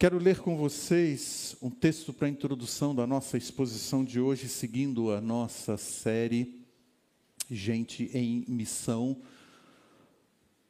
Quero 0.00 0.16
ler 0.16 0.38
com 0.38 0.56
vocês 0.56 1.54
um 1.60 1.68
texto 1.68 2.10
para 2.10 2.26
a 2.26 2.30
introdução 2.30 2.94
da 2.94 3.06
nossa 3.06 3.36
exposição 3.36 4.02
de 4.02 4.18
hoje, 4.18 4.48
seguindo 4.48 5.10
a 5.10 5.20
nossa 5.20 5.76
série 5.76 6.64
Gente 7.50 8.10
em 8.14 8.42
Missão, 8.48 9.20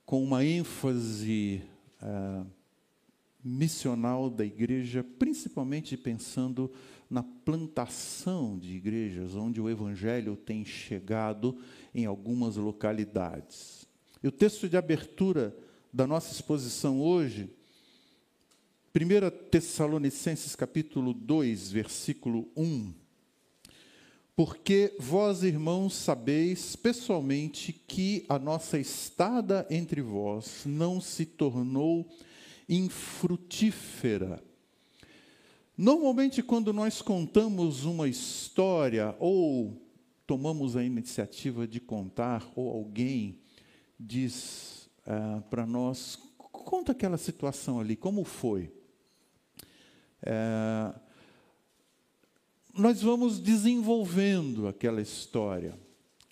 com 0.04 0.20
uma 0.20 0.44
ênfase 0.44 1.62
uh, 2.02 2.44
missional 3.44 4.28
da 4.28 4.44
igreja, 4.44 5.04
principalmente 5.16 5.96
pensando 5.96 6.68
na 7.08 7.22
plantação 7.22 8.58
de 8.58 8.74
igrejas, 8.74 9.36
onde 9.36 9.60
o 9.60 9.70
evangelho 9.70 10.34
tem 10.34 10.64
chegado 10.64 11.56
em 11.94 12.04
algumas 12.04 12.56
localidades. 12.56 13.86
E 14.24 14.26
o 14.26 14.32
texto 14.32 14.68
de 14.68 14.76
abertura 14.76 15.56
da 15.92 16.04
nossa 16.04 16.32
exposição 16.32 17.00
hoje 17.00 17.48
1 18.92 19.48
Tessalonicenses 19.52 20.56
capítulo 20.56 21.14
2, 21.14 21.70
versículo 21.70 22.48
1. 22.56 22.92
Porque 24.34 24.96
vós, 24.98 25.44
irmãos, 25.44 25.94
sabeis 25.94 26.74
pessoalmente 26.74 27.72
que 27.72 28.26
a 28.28 28.36
nossa 28.36 28.80
estada 28.80 29.64
entre 29.70 30.02
vós 30.02 30.62
não 30.66 31.00
se 31.00 31.24
tornou 31.24 32.04
infrutífera. 32.68 34.42
Normalmente, 35.78 36.42
quando 36.42 36.72
nós 36.72 37.00
contamos 37.00 37.84
uma 37.84 38.08
história, 38.08 39.14
ou 39.20 39.80
tomamos 40.26 40.74
a 40.76 40.82
iniciativa 40.82 41.64
de 41.64 41.78
contar, 41.78 42.44
ou 42.56 42.68
alguém 42.68 43.38
diz 44.00 44.90
ah, 45.06 45.44
para 45.48 45.64
nós, 45.64 46.18
conta 46.36 46.90
aquela 46.90 47.16
situação 47.16 47.78
ali, 47.78 47.94
como 47.94 48.24
foi? 48.24 48.79
É, 50.22 50.94
nós 52.74 53.02
vamos 53.02 53.40
desenvolvendo 53.40 54.68
aquela 54.68 55.00
história 55.00 55.78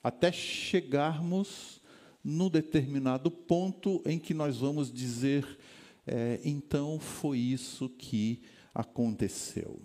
até 0.02 0.30
chegarmos 0.30 1.80
no 2.22 2.50
determinado 2.50 3.30
ponto 3.30 4.02
em 4.04 4.18
que 4.18 4.34
nós 4.34 4.58
vamos 4.58 4.92
dizer, 4.92 5.58
é, 6.06 6.40
então 6.44 6.98
foi 6.98 7.38
isso 7.38 7.88
que 7.88 8.42
aconteceu. 8.74 9.80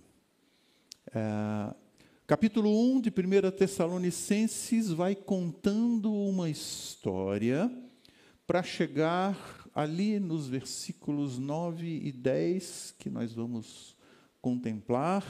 É, 1.14 1.74
capítulo 2.28 2.70
1 2.96 3.02
de 3.02 3.10
1 3.10 3.52
Tessalonicenses 3.52 4.90
vai 4.90 5.16
contando 5.16 6.14
uma 6.14 6.50
história 6.50 7.72
para 8.46 8.62
chegar 8.62 9.64
ali 9.74 10.20
nos 10.20 10.48
versículos 10.48 11.40
9 11.40 11.88
e 11.88 12.12
10, 12.12 12.96
que 13.00 13.10
nós 13.10 13.34
vamos 13.34 13.93
contemplar, 14.44 15.24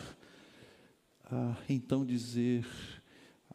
ah, 1.26 1.56
então 1.70 2.04
dizer: 2.04 2.66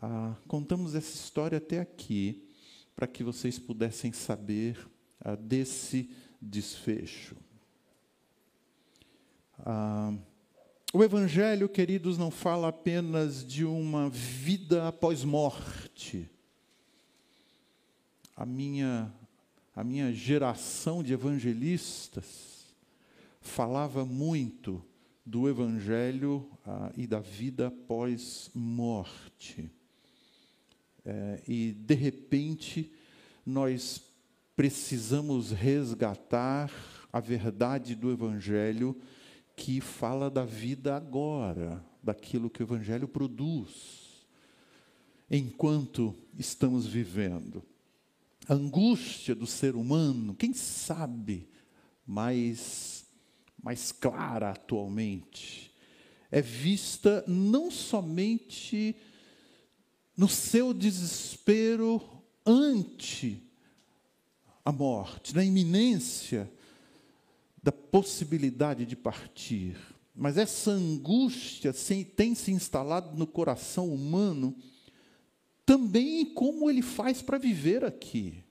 ah, 0.01 0.37
contamos 0.47 0.95
essa 0.95 1.13
história 1.13 1.59
até 1.59 1.81
aqui, 1.81 2.49
para 2.95 3.09
que 3.09 3.25
vocês 3.25 3.59
pudessem 3.59 4.13
saber 4.13 4.79
ah, 5.21 5.35
desse 5.35 6.09
desfecho. 6.41 7.37
O 10.95 11.05
Evangelho, 11.05 11.69
queridos, 11.69 12.17
não 12.17 12.31
fala 12.31 12.69
apenas 12.69 13.45
de 13.45 13.65
uma 13.65 14.09
vida 14.09 14.89
após 14.89 15.25
morte. 15.25 16.31
A 18.35 18.47
minha, 18.47 19.13
a 19.75 19.85
minha 19.85 20.11
geração 20.15 21.03
de 21.03 21.13
evangelistas 21.13 22.73
falava 23.41 24.07
muito 24.07 24.83
do 25.29 25.47
Evangelho 25.47 26.49
ah, 26.67 26.91
e 26.97 27.07
da 27.07 27.21
vida 27.21 27.71
pós-morte. 27.71 29.71
É, 31.05 31.43
e, 31.47 31.73
de 31.73 31.95
repente, 31.95 32.91
nós 33.45 34.03
precisamos 34.57 35.51
resgatar 35.51 36.73
a 37.13 37.21
verdade 37.21 37.95
do 37.95 38.11
Evangelho 38.11 38.97
que 39.55 39.83
fala 39.83 40.31
da 40.31 40.47
vida 40.47 40.97
agora, 40.97 41.85
daquilo 42.03 42.49
que 42.49 42.63
o 42.63 42.65
Evangelho 42.65 43.07
produz, 43.07 44.27
enquanto 45.31 46.15
estamos 46.39 46.87
vivendo. 46.87 47.63
A 48.49 48.55
angústia 48.55 49.35
do 49.35 49.47
ser 49.47 49.77
humano, 49.77 50.35
quem 50.35 50.55
sabe, 50.55 51.47
mais 52.07 52.98
mais 53.63 53.93
clara 53.93 54.51
atualmente, 54.51 55.73
é 56.31 56.41
vista 56.41 57.25
não 57.27 57.71
somente 57.71 58.95
no 60.17 60.29
seu 60.29 60.75
desespero 60.75 62.03
ante 62.45 63.43
a 64.65 64.73
morte, 64.73 65.35
na 65.35 65.45
iminência 65.45 66.51
da 67.63 67.73
possibilidade 67.73 68.85
de 68.85 68.97
partir, 68.97 69.77
mas 70.15 70.37
essa 70.37 70.71
angústia 70.73 71.73
tem 72.17 72.35
se 72.35 72.51
instalado 72.51 73.17
no 73.17 73.27
coração 73.27 73.93
humano 73.93 74.57
também 75.69 76.23
em 76.23 76.25
como 76.25 76.71
ele 76.71 76.81
faz 76.81 77.21
para 77.21 77.37
viver 77.37 77.85
aqui. 77.85 78.43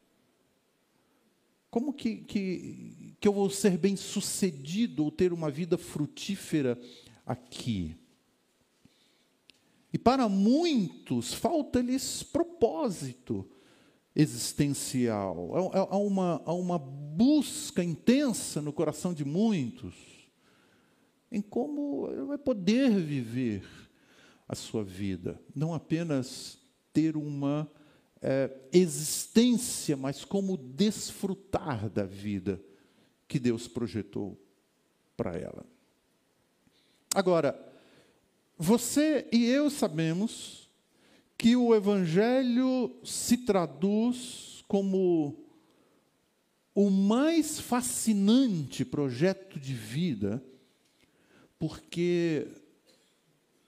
Como 1.69 1.91
que, 1.91 2.17
que, 2.17 3.06
que 3.19 3.27
eu 3.27 3.33
vou 3.33 3.49
ser 3.49 3.77
bem 3.77 3.95
sucedido 3.95 5.03
ou 5.03 5.11
ter 5.11 5.33
uma 5.33 5.49
vida 5.49 5.77
frutífera 5.77 6.79
aqui. 7.25 7.95
E 9.91 9.97
para 9.97 10.29
muitos, 10.29 11.33
falta-lhes 11.33 12.21
propósito 12.21 13.49
existencial. 14.15 15.51
Há 15.89 15.97
uma, 15.97 16.41
há 16.45 16.53
uma 16.53 16.77
busca 16.77 17.83
intensa 17.83 18.61
no 18.61 18.73
coração 18.73 19.13
de 19.13 19.25
muitos 19.25 20.17
em 21.31 21.41
como 21.41 22.09
ele 22.09 22.23
vai 22.23 22.37
poder 22.37 22.89
viver 22.89 23.63
a 24.47 24.55
sua 24.55 24.83
vida, 24.83 25.39
não 25.53 25.73
apenas 25.73 26.57
ter 26.93 27.17
uma 27.17 27.69
é, 28.21 28.49
existência, 28.71 29.97
mas 29.97 30.23
como 30.23 30.55
desfrutar 30.57 31.89
da 31.89 32.03
vida 32.03 32.61
que 33.27 33.39
Deus 33.39 33.67
projetou 33.67 34.39
para 35.15 35.35
ela. 35.35 35.65
Agora, 37.13 37.59
você 38.57 39.27
e 39.31 39.45
eu 39.45 39.69
sabemos 39.69 40.69
que 41.37 41.55
o 41.55 41.75
Evangelho 41.75 42.95
se 43.03 43.37
traduz 43.37 44.63
como 44.67 45.45
o 46.73 46.89
mais 46.89 47.59
fascinante 47.59 48.85
projeto 48.85 49.59
de 49.59 49.73
vida, 49.73 50.43
porque 51.59 52.47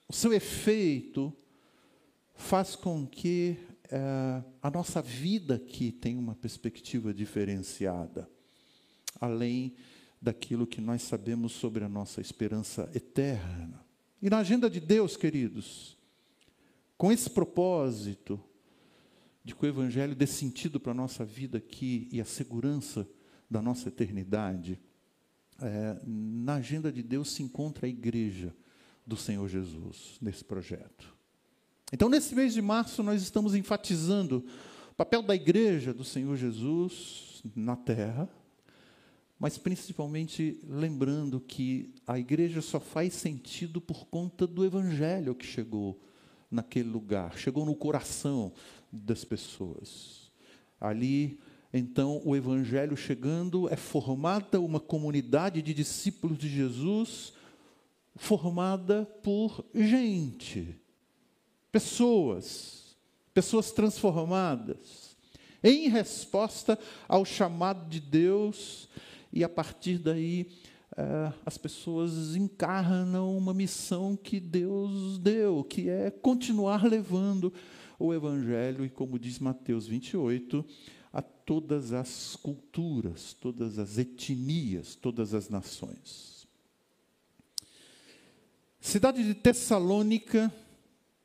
o 0.08 0.12
seu 0.12 0.32
efeito 0.32 1.32
faz 2.34 2.76
com 2.76 3.06
que 3.06 3.56
é, 3.90 4.42
a 4.62 4.70
nossa 4.70 5.02
vida 5.02 5.56
aqui 5.56 5.90
tenha 5.90 6.18
uma 6.18 6.34
perspectiva 6.34 7.12
diferenciada 7.12 8.28
além 9.20 9.74
daquilo 10.20 10.66
que 10.66 10.80
nós 10.80 11.02
sabemos 11.02 11.52
sobre 11.52 11.84
a 11.84 11.88
nossa 11.88 12.20
esperança 12.20 12.90
eterna. 12.94 13.84
E 14.20 14.28
na 14.28 14.38
agenda 14.38 14.68
de 14.68 14.80
Deus, 14.80 15.16
queridos, 15.16 15.96
com 16.96 17.10
esse 17.10 17.30
propósito 17.30 18.38
de 19.42 19.54
que 19.54 19.64
o 19.64 19.68
Evangelho 19.68 20.14
dê 20.14 20.26
sentido 20.26 20.78
para 20.78 20.92
a 20.92 20.94
nossa 20.94 21.24
vida 21.24 21.58
aqui 21.58 22.08
e 22.12 22.20
a 22.20 22.24
segurança 22.24 23.08
da 23.50 23.62
nossa 23.62 23.88
eternidade, 23.88 24.78
é, 25.60 26.00
na 26.06 26.54
agenda 26.54 26.92
de 26.92 27.02
Deus 27.02 27.32
se 27.32 27.42
encontra 27.42 27.86
a 27.86 27.88
igreja 27.88 28.54
do 29.06 29.16
Senhor 29.16 29.48
Jesus 29.48 30.18
nesse 30.20 30.44
projeto. 30.44 31.16
Então, 31.92 32.08
nesse 32.08 32.34
mês 32.34 32.54
de 32.54 32.62
março, 32.62 33.02
nós 33.02 33.22
estamos 33.22 33.54
enfatizando 33.54 34.44
o 34.90 34.94
papel 34.94 35.22
da 35.22 35.34
igreja 35.34 35.92
do 35.92 36.04
Senhor 36.04 36.36
Jesus 36.36 37.42
na 37.56 37.74
terra, 37.74 38.28
mas 39.40 39.56
principalmente 39.56 40.60
lembrando 40.68 41.40
que 41.40 41.94
a 42.06 42.18
igreja 42.18 42.60
só 42.60 42.78
faz 42.78 43.14
sentido 43.14 43.80
por 43.80 44.04
conta 44.04 44.46
do 44.46 44.66
evangelho 44.66 45.34
que 45.34 45.46
chegou 45.46 45.98
naquele 46.50 46.90
lugar, 46.90 47.38
chegou 47.38 47.64
no 47.64 47.74
coração 47.74 48.52
das 48.92 49.24
pessoas. 49.24 50.30
Ali, 50.78 51.40
então, 51.72 52.20
o 52.22 52.36
evangelho 52.36 52.94
chegando 52.98 53.66
é 53.72 53.76
formada 53.76 54.60
uma 54.60 54.78
comunidade 54.78 55.62
de 55.62 55.72
discípulos 55.72 56.36
de 56.36 56.48
Jesus, 56.48 57.32
formada 58.16 59.06
por 59.22 59.64
gente, 59.74 60.76
pessoas, 61.72 62.94
pessoas 63.32 63.72
transformadas, 63.72 65.16
em 65.62 65.88
resposta 65.88 66.78
ao 67.08 67.24
chamado 67.24 67.88
de 67.88 68.00
Deus 68.00 68.88
e 69.32 69.44
a 69.44 69.48
partir 69.48 69.98
daí 69.98 70.46
é, 70.96 71.32
as 71.46 71.56
pessoas 71.56 72.34
encarnam 72.34 73.36
uma 73.36 73.54
missão 73.54 74.16
que 74.16 74.40
Deus 74.40 75.18
deu, 75.18 75.62
que 75.62 75.88
é 75.88 76.10
continuar 76.10 76.84
levando 76.84 77.52
o 77.98 78.12
Evangelho, 78.12 78.84
e 78.84 78.90
como 78.90 79.18
diz 79.18 79.38
Mateus 79.38 79.86
28, 79.86 80.64
a 81.12 81.22
todas 81.22 81.92
as 81.92 82.36
culturas, 82.36 83.34
todas 83.34 83.78
as 83.78 83.98
etnias, 83.98 84.94
todas 84.94 85.34
as 85.34 85.48
nações. 85.48 86.46
Cidade 88.80 89.22
de 89.22 89.34
Tessalônica 89.34 90.52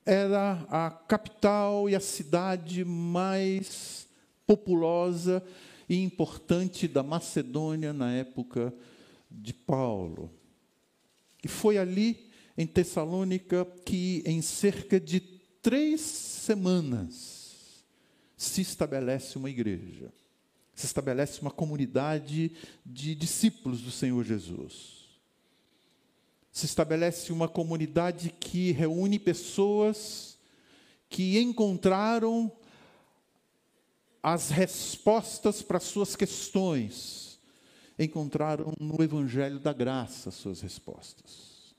era 0.05 0.65
a 0.69 0.91
capital 0.91 1.89
e 1.89 1.95
a 1.95 1.99
cidade 1.99 2.83
mais 2.83 4.07
populosa 4.45 5.41
e 5.87 6.01
importante 6.01 6.87
da 6.87 7.03
Macedônia 7.03 7.93
na 7.93 8.11
época 8.13 8.73
de 9.29 9.53
Paulo. 9.53 10.31
E 11.43 11.47
foi 11.47 11.77
ali, 11.77 12.29
em 12.57 12.65
Tessalônica, 12.65 13.65
que 13.85 14.23
em 14.25 14.41
cerca 14.41 14.99
de 14.99 15.19
três 15.19 16.01
semanas 16.01 17.83
se 18.37 18.61
estabelece 18.61 19.37
uma 19.37 19.49
igreja, 19.49 20.11
se 20.73 20.85
estabelece 20.85 21.41
uma 21.41 21.51
comunidade 21.51 22.51
de 22.85 23.15
discípulos 23.15 23.81
do 23.81 23.91
Senhor 23.91 24.23
Jesus. 24.23 25.05
Se 26.51 26.65
estabelece 26.65 27.31
uma 27.31 27.47
comunidade 27.47 28.29
que 28.39 28.71
reúne 28.71 29.19
pessoas 29.19 30.37
que 31.09 31.39
encontraram 31.39 32.51
as 34.27 34.49
respostas 34.49 35.61
para 35.61 35.79
suas 35.79 36.15
questões, 36.15 37.39
encontraram 37.97 38.73
no 38.79 39.03
Evangelho 39.03 39.59
da 39.59 39.71
Graça 39.71 40.31
suas 40.31 40.61
respostas. 40.61 41.75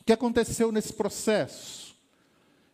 O 0.00 0.04
que 0.06 0.14
aconteceu 0.14 0.72
nesse 0.72 0.94
processo? 0.94 1.94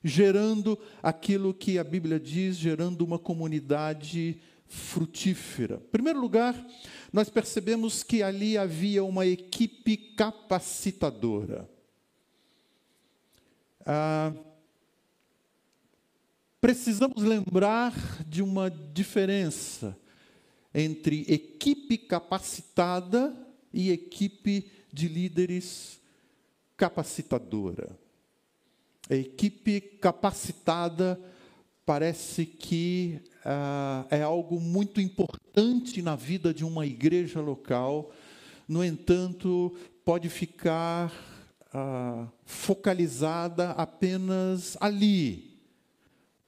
Gerando 0.01 0.79
aquilo 1.03 1.53
que 1.53 1.77
a 1.77 1.83
Bíblia 1.83 2.21
diz, 2.21 2.55
gerando 2.55 3.05
uma 3.05 3.19
comunidade 3.19 4.41
frutífera. 4.69 5.83
Em 5.85 5.91
primeiro 5.91 6.21
lugar, 6.21 6.55
nós 7.13 7.29
percebemos 7.29 8.05
que 8.05 8.23
ali 8.23 8.57
havia 8.57 9.03
uma 9.03 9.27
equipe 9.27 9.97
capacitadora. 9.97 11.69
Ah, 13.85 14.33
precisamos 16.61 17.23
lembrar 17.23 17.95
de 18.27 18.43
uma 18.43 18.71
diferença 18.71 19.97
entre 20.75 21.25
equipe 21.29 21.97
capacitada 21.97 23.35
e 23.73 23.91
equipe 23.91 24.71
de 24.93 25.09
líderes 25.09 26.01
capacitadora. 26.77 27.99
A 29.09 29.15
equipe 29.15 29.81
capacitada 29.81 31.19
parece 31.87 32.45
que 32.45 33.21
ah, 33.45 34.05
é 34.11 34.23
algo 34.23 34.61
muito 34.61 35.01
importante 35.01 36.03
na 36.03 36.15
vida 36.15 36.53
de 36.53 36.65
uma 36.65 36.85
igreja 36.85 37.41
local, 37.41 38.13
no 38.69 38.85
entanto, 38.85 39.75
pode 40.05 40.29
ficar 40.29 41.11
ah, 41.73 42.29
focalizada 42.45 43.71
apenas 43.71 44.77
ali, 44.81 45.48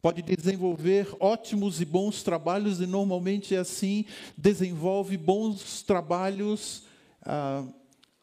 pode 0.03 0.23
desenvolver 0.23 1.15
ótimos 1.21 1.81
e 1.81 1.85
bons 1.85 2.23
trabalhos, 2.23 2.81
e 2.81 2.87
normalmente 2.87 3.55
é 3.55 3.59
assim, 3.59 4.05
desenvolve 4.37 5.17
bons 5.17 5.83
trabalhos 5.83 6.85
ah, 7.23 7.67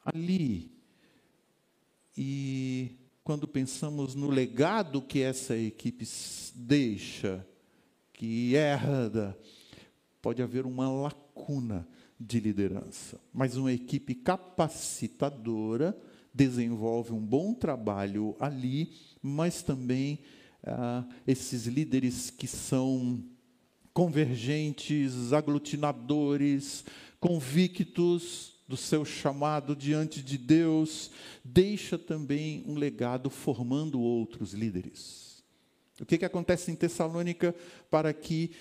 ali. 0.04 0.72
E 2.18 2.96
quando 3.24 3.48
pensamos 3.48 4.16
no 4.16 4.30
legado 4.30 5.02
que 5.02 5.22
essa 5.22 5.56
equipe 5.56 6.08
deixa, 6.56 7.46
que 8.14 8.56
herda, 8.56 9.38
pode 10.22 10.42
haver 10.42 10.66
uma 10.66 10.90
lacuna 10.90 11.88
de 12.20 12.40
liderança. 12.40 13.22
Mas 13.32 13.56
uma 13.56 13.72
equipe 13.72 14.16
capacitadora 14.16 15.96
desenvolve 16.34 17.14
um 17.14 17.24
bom 17.24 17.54
trabalho 17.54 18.36
ali, 18.40 18.92
mas 19.22 19.62
também 19.62 20.20
esses 21.25 21.66
líderes 21.66 22.30
que 22.30 22.48
são 22.48 23.24
convergentes, 23.94 25.34
aglutinadores, 25.34 26.86
convictos 27.19 28.56
do 28.68 28.78
seu 28.78 29.06
chamado 29.06 29.75
diante 29.75 30.22
de 30.22 30.38
Deus, 30.38 31.10
deixa 31.44 31.98
também 31.98 32.64
um 32.68 32.75
legado 32.75 33.30
formando 33.30 34.00
outros 34.00 34.54
líderes. 34.54 35.44
O 36.00 36.06
que, 36.06 36.18
que 36.18 36.25
acontece 36.25 36.69
em 36.69 36.75
Tessalônica 36.75 37.56
para 37.90 38.14
que 38.14 38.52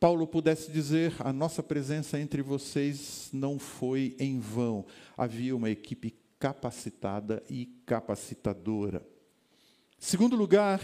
Paulo 0.00 0.26
pudesse 0.26 0.72
dizer: 0.72 1.14
a 1.20 1.32
nossa 1.32 1.62
presença 1.62 2.18
entre 2.18 2.42
vocês 2.42 3.28
não 3.32 3.58
foi 3.58 4.16
em 4.18 4.40
vão, 4.40 4.84
havia 5.16 5.54
uma 5.54 5.70
equipe 5.70 6.14
capacitada 6.38 7.42
e 7.48 7.66
capacitadora. 7.86 9.06
Segundo 9.98 10.36
lugar, 10.36 10.80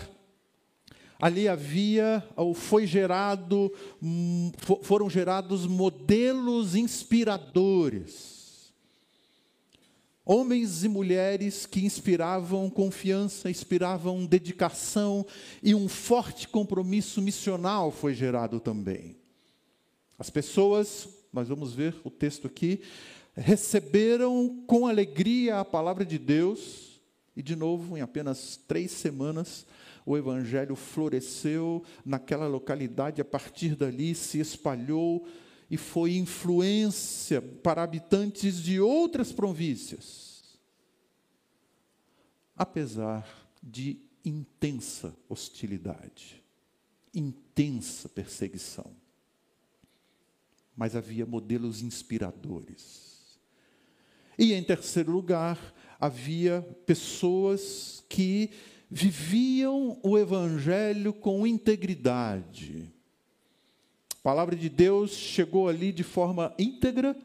ali 1.20 1.46
havia 1.46 2.26
ou 2.34 2.54
foi 2.54 2.86
gerado 2.86 3.72
hum, 4.02 4.50
foram 4.82 5.10
gerados 5.10 5.66
modelos 5.66 6.74
inspiradores. 6.74 8.40
Homens 10.24 10.84
e 10.84 10.88
mulheres 10.88 11.66
que 11.66 11.84
inspiravam 11.84 12.70
confiança, 12.70 13.50
inspiravam 13.50 14.24
dedicação 14.24 15.26
e 15.62 15.74
um 15.74 15.88
forte 15.88 16.46
compromisso 16.46 17.20
missional 17.20 17.90
foi 17.90 18.14
gerado 18.14 18.60
também. 18.60 19.16
As 20.18 20.30
pessoas, 20.30 21.08
nós 21.32 21.48
vamos 21.48 21.74
ver 21.74 21.96
o 22.04 22.10
texto 22.10 22.46
aqui, 22.46 22.80
receberam 23.34 24.62
com 24.66 24.86
alegria 24.86 25.60
a 25.60 25.64
palavra 25.64 26.04
de 26.04 26.18
Deus, 26.18 27.00
e 27.34 27.42
de 27.42 27.56
novo, 27.56 27.96
em 27.96 28.00
apenas 28.00 28.60
três 28.68 28.90
semanas, 28.90 29.66
o 30.10 30.18
evangelho 30.18 30.74
floresceu 30.74 31.84
naquela 32.04 32.48
localidade, 32.48 33.20
a 33.20 33.24
partir 33.24 33.76
dali 33.76 34.14
se 34.14 34.40
espalhou 34.40 35.26
e 35.70 35.76
foi 35.76 36.16
influência 36.16 37.40
para 37.40 37.82
habitantes 37.82 38.60
de 38.60 38.80
outras 38.80 39.30
províncias. 39.30 40.58
Apesar 42.56 43.24
de 43.62 44.00
intensa 44.24 45.16
hostilidade, 45.28 46.42
intensa 47.14 48.08
perseguição. 48.08 48.90
Mas 50.76 50.96
havia 50.96 51.24
modelos 51.24 51.82
inspiradores. 51.82 53.38
E 54.36 54.54
em 54.54 54.64
terceiro 54.64 55.12
lugar, 55.12 55.58
havia 56.00 56.62
pessoas 56.84 58.02
que 58.08 58.50
viviam 58.90 60.00
o 60.02 60.18
Evangelho 60.18 61.12
com 61.12 61.46
integridade. 61.46 62.92
A 64.18 64.22
palavra 64.22 64.56
de 64.56 64.68
Deus 64.68 65.12
chegou 65.12 65.68
ali 65.68 65.92
de 65.92 66.02
forma 66.02 66.52
íntegra, 66.58 67.16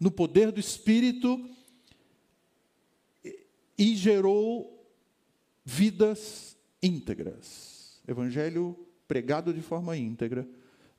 no 0.00 0.10
poder 0.10 0.50
do 0.50 0.58
Espírito, 0.58 1.48
e 3.78 3.94
gerou 3.94 4.84
vidas 5.64 6.56
íntegras. 6.82 8.00
Evangelho 8.08 8.76
pregado 9.06 9.52
de 9.52 9.60
forma 9.60 9.96
íntegra, 9.96 10.48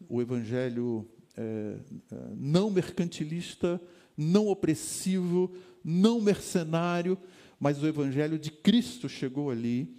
o 0.07 0.21
Evangelho 0.21 1.09
é, 1.35 1.41
é 1.41 2.15
não 2.35 2.69
mercantilista, 2.69 3.81
não 4.15 4.47
opressivo, 4.47 5.53
não 5.83 6.21
mercenário, 6.21 7.17
mas 7.59 7.81
o 7.81 7.87
Evangelho 7.87 8.37
de 8.37 8.51
Cristo 8.51 9.09
chegou 9.09 9.49
ali, 9.49 9.95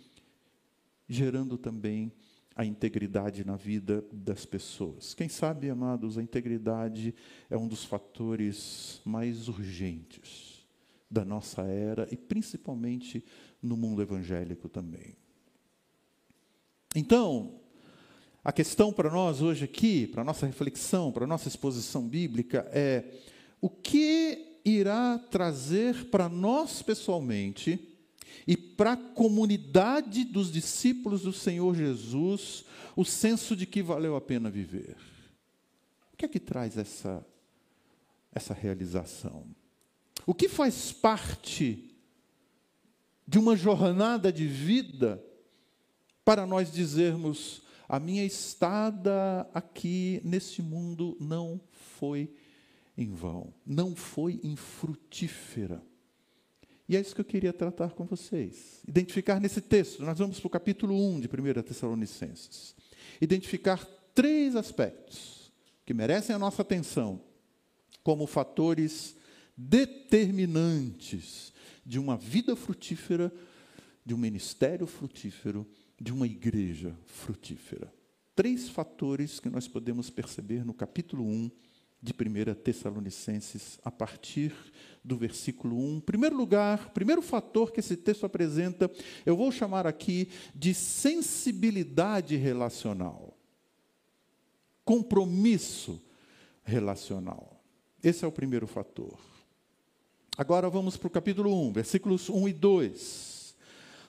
gerando 1.08 1.56
também 1.56 2.12
a 2.54 2.64
integridade 2.64 3.44
na 3.44 3.56
vida 3.56 4.04
das 4.12 4.44
pessoas. 4.44 5.14
Quem 5.14 5.28
sabe, 5.28 5.70
amados, 5.70 6.18
a 6.18 6.22
integridade 6.22 7.14
é 7.48 7.56
um 7.56 7.68
dos 7.68 7.84
fatores 7.84 9.00
mais 9.04 9.48
urgentes 9.48 10.66
da 11.10 11.24
nossa 11.24 11.62
era 11.62 12.06
e 12.10 12.16
principalmente 12.16 13.24
no 13.62 13.76
mundo 13.76 14.02
evangélico 14.02 14.68
também. 14.68 15.16
Então, 16.94 17.60
a 18.42 18.52
questão 18.52 18.92
para 18.92 19.10
nós 19.10 19.40
hoje 19.40 19.64
aqui, 19.64 20.06
para 20.06 20.24
nossa 20.24 20.46
reflexão, 20.46 21.12
para 21.12 21.26
nossa 21.26 21.48
exposição 21.48 22.08
bíblica 22.08 22.68
é 22.72 23.04
o 23.60 23.68
que 23.68 24.47
irá 24.64 25.18
trazer 25.18 26.06
para 26.06 26.28
nós 26.28 26.82
pessoalmente 26.82 27.78
e 28.46 28.56
para 28.56 28.92
a 28.92 28.96
comunidade 28.96 30.24
dos 30.24 30.50
discípulos 30.50 31.22
do 31.22 31.32
Senhor 31.32 31.74
Jesus 31.74 32.64
o 32.96 33.04
senso 33.04 33.54
de 33.54 33.66
que 33.66 33.82
valeu 33.82 34.16
a 34.16 34.20
pena 34.20 34.50
viver. 34.50 34.96
O 36.12 36.16
que 36.16 36.24
é 36.24 36.28
que 36.28 36.40
traz 36.40 36.76
essa, 36.76 37.24
essa 38.32 38.54
realização? 38.54 39.46
O 40.26 40.34
que 40.34 40.48
faz 40.48 40.92
parte 40.92 41.94
de 43.26 43.38
uma 43.38 43.54
jornada 43.54 44.32
de 44.32 44.46
vida 44.46 45.22
para 46.24 46.46
nós 46.46 46.72
dizermos: 46.72 47.62
a 47.88 48.00
minha 48.00 48.24
estada 48.24 49.48
aqui 49.54 50.20
nesse 50.24 50.60
mundo 50.60 51.16
não 51.20 51.60
foi 51.98 52.34
em 52.98 53.12
vão, 53.12 53.54
não 53.64 53.94
foi 53.94 54.40
infrutífera. 54.42 55.80
E 56.88 56.96
é 56.96 57.00
isso 57.00 57.14
que 57.14 57.20
eu 57.20 57.24
queria 57.24 57.52
tratar 57.52 57.90
com 57.90 58.04
vocês. 58.04 58.82
Identificar 58.88 59.38
nesse 59.40 59.60
texto, 59.60 60.02
nós 60.02 60.18
vamos 60.18 60.40
para 60.40 60.46
o 60.48 60.50
capítulo 60.50 60.94
1 60.94 61.20
de 61.20 61.28
1 61.28 61.62
Tessalonicenses. 61.62 62.74
Identificar 63.20 63.84
três 64.12 64.56
aspectos 64.56 65.52
que 65.86 65.94
merecem 65.94 66.34
a 66.34 66.38
nossa 66.38 66.62
atenção 66.62 67.22
como 68.02 68.26
fatores 68.26 69.14
determinantes 69.56 71.52
de 71.86 72.00
uma 72.00 72.16
vida 72.16 72.56
frutífera, 72.56 73.32
de 74.04 74.12
um 74.12 74.18
ministério 74.18 74.86
frutífero, 74.86 75.64
de 76.00 76.12
uma 76.12 76.26
igreja 76.26 76.98
frutífera. 77.06 77.92
Três 78.34 78.68
fatores 78.68 79.38
que 79.38 79.48
nós 79.48 79.68
podemos 79.68 80.10
perceber 80.10 80.64
no 80.64 80.74
capítulo 80.74 81.24
1 81.24 81.50
de 82.00 82.12
1 82.12 82.54
Tessalonicenses, 82.54 83.78
a 83.84 83.90
partir 83.90 84.54
do 85.02 85.16
versículo 85.16 85.76
1. 85.76 85.96
Em 85.96 86.00
primeiro 86.00 86.36
lugar, 86.36 86.90
primeiro 86.90 87.20
fator 87.20 87.72
que 87.72 87.80
esse 87.80 87.96
texto 87.96 88.24
apresenta, 88.24 88.90
eu 89.26 89.36
vou 89.36 89.50
chamar 89.50 89.86
aqui 89.86 90.28
de 90.54 90.72
sensibilidade 90.74 92.36
relacional. 92.36 93.36
Compromisso 94.84 96.00
relacional. 96.62 97.62
Esse 98.02 98.24
é 98.24 98.28
o 98.28 98.32
primeiro 98.32 98.66
fator. 98.66 99.18
Agora 100.36 100.70
vamos 100.70 100.96
para 100.96 101.08
o 101.08 101.10
capítulo 101.10 101.68
1, 101.68 101.72
versículos 101.72 102.28
1 102.28 102.48
e 102.48 102.52
2. 102.52 103.56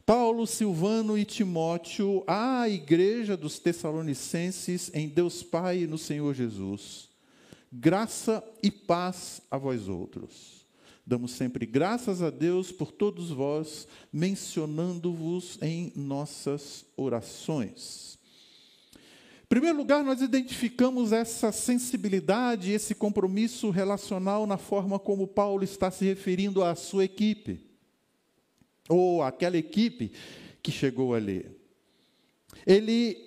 Paulo, 0.05 0.45
Silvano 0.45 1.17
e 1.17 1.25
Timóteo, 1.25 2.23
à 2.27 2.69
igreja 2.69 3.35
dos 3.35 3.57
Tessalonicenses, 3.59 4.91
em 4.93 5.07
Deus 5.07 5.41
Pai 5.41 5.83
e 5.83 5.87
no 5.87 5.97
Senhor 5.97 6.33
Jesus. 6.33 7.08
Graça 7.71 8.43
e 8.63 8.71
paz 8.71 9.41
a 9.49 9.57
vós 9.57 9.87
outros. 9.87 10.65
Damos 11.05 11.31
sempre 11.31 11.65
graças 11.65 12.21
a 12.21 12.29
Deus 12.29 12.71
por 12.71 12.91
todos 12.91 13.29
vós, 13.31 13.87
mencionando-vos 14.11 15.57
em 15.61 15.91
nossas 15.95 16.85
orações 16.95 18.19
em 19.49 19.57
primeiro 19.59 19.79
lugar, 19.79 20.03
nós 20.03 20.21
identificamos 20.21 21.11
essa 21.11 21.51
sensibilidade, 21.51 22.71
esse 22.71 22.93
compromisso 22.93 23.71
relacional 23.71 24.45
na 24.45 24.59
forma 24.59 24.99
como 24.99 25.25
Paulo 25.25 25.63
está 25.63 25.89
se 25.89 26.05
referindo 26.05 26.63
à 26.63 26.75
sua 26.75 27.05
equipe, 27.05 27.59
ou 28.87 29.23
àquela 29.23 29.57
equipe 29.57 30.11
que 30.61 30.71
chegou 30.71 31.15
ali. 31.15 31.47
Ele 32.63 33.17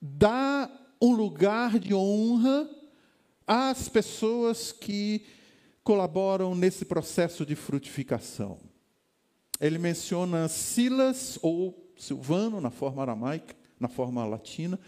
dá 0.00 0.70
um 1.02 1.16
lugar 1.16 1.80
de 1.80 1.92
honra 1.92 2.70
às 3.52 3.88
pessoas 3.88 4.70
que 4.70 5.26
colaboram 5.82 6.54
nesse 6.54 6.84
processo 6.84 7.44
de 7.44 7.56
frutificação. 7.56 8.60
Ele 9.60 9.76
menciona 9.76 10.46
Silas 10.46 11.36
ou 11.42 11.92
Silvano 11.96 12.60
na 12.60 12.70
forma 12.70 13.02
aramaica, 13.02 13.56
na 13.80 13.88
forma 13.88 14.24
latina, 14.24 14.78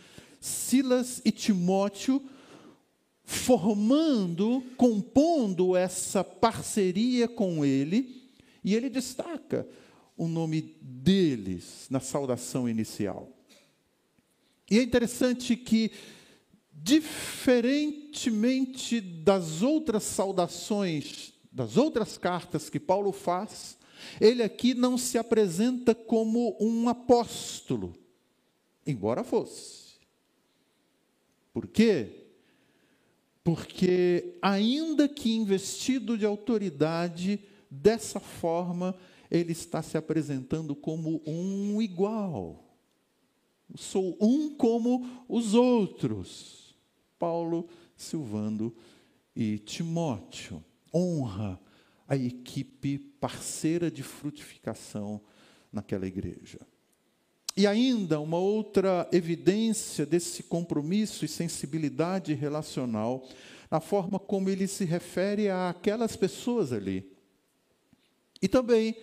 Silas 0.41 1.21
e 1.25 1.33
Timóteo 1.33 2.23
formando, 3.25 4.63
compondo 4.77 5.77
essa 5.77 6.23
parceria 6.23 7.27
com 7.27 7.65
ele, 7.65 8.31
e 8.63 8.77
ele 8.77 8.89
destaca 8.89 9.67
o 10.17 10.29
nome 10.29 10.77
deles 10.81 11.89
na 11.91 11.99
saudação 11.99 12.69
inicial. 12.69 13.29
E 14.71 14.79
é 14.79 14.83
interessante 14.85 15.57
que, 15.57 15.91
diferentemente 16.83 19.01
das 19.01 19.63
outras 19.63 20.03
saudações, 20.03 21.33
das 21.51 21.77
outras 21.77 22.19
cartas 22.19 22.69
que 22.69 22.81
Paulo 22.81 23.13
faz, 23.13 23.79
ele 24.21 24.43
aqui 24.43 24.75
não 24.75 24.99
se 24.99 25.17
apresenta 25.17 25.95
como 25.95 26.57
um 26.61 26.89
apóstolo, 26.89 27.95
embora 28.85 29.23
fosse. 29.23 29.93
Por 31.53 31.69
quê? 31.69 32.25
Porque, 33.45 34.39
ainda 34.41 35.09
que 35.09 35.33
investido 35.33 36.19
de 36.19 36.25
autoridade, 36.25 37.39
dessa 37.71 38.19
forma, 38.19 38.97
ele 39.31 39.53
está 39.53 39.83
se 39.83 39.97
apresentando 39.97 40.75
como 40.75 41.23
um 41.27 41.81
igual. 41.81 42.77
Sou 43.75 44.17
um 44.21 44.57
como 44.57 45.25
os 45.29 45.55
outros. 45.55 46.62
Paulo, 47.23 47.69
Silvando 47.97 48.75
e 49.37 49.57
Timóteo. 49.59 50.61
Honra 50.93 51.57
a 52.09 52.17
equipe 52.17 52.99
parceira 52.99 53.89
de 53.89 54.03
frutificação 54.03 55.21
naquela 55.73 56.05
igreja. 56.05 56.59
E 57.57 57.65
ainda 57.65 58.19
uma 58.19 58.39
outra 58.39 59.09
evidência 59.13 60.05
desse 60.05 60.43
compromisso 60.43 61.25
e 61.25 61.29
sensibilidade 61.29 62.35
relacional, 62.35 63.25
na 63.71 63.79
forma 63.79 64.19
como 64.19 64.51
ele 64.51 64.67
se 64.67 64.85
refere 64.85 65.49
àquelas 65.49 66.17
pessoas 66.17 66.73
ali. 66.73 67.09
E 68.43 68.49
também 68.49 68.97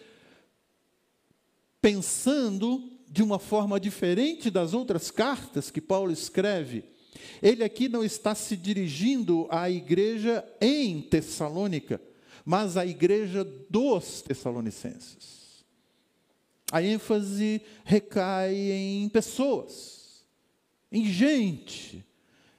pensando 1.82 3.00
de 3.08 3.24
uma 3.24 3.40
forma 3.40 3.80
diferente 3.80 4.52
das 4.52 4.74
outras 4.74 5.10
cartas 5.10 5.72
que 5.72 5.80
Paulo 5.80 6.12
escreve, 6.12 6.99
ele 7.42 7.64
aqui 7.64 7.90
não 7.90 8.04
está 8.04 8.34
se 8.36 8.56
dirigindo 8.56 9.48
à 9.50 9.70
igreja 9.70 10.44
em 10.60 11.02
Tessalônica, 11.02 12.02
mas 12.46 12.78
à 12.78 12.86
igreja 12.86 13.44
dos 13.70 14.22
Tessalonicenses. 14.22 15.66
A 16.72 16.84
ênfase 16.84 17.62
recai 17.84 18.56
em 18.56 19.10
pessoas, 19.10 20.24
em 20.92 21.06
gente. 21.06 22.06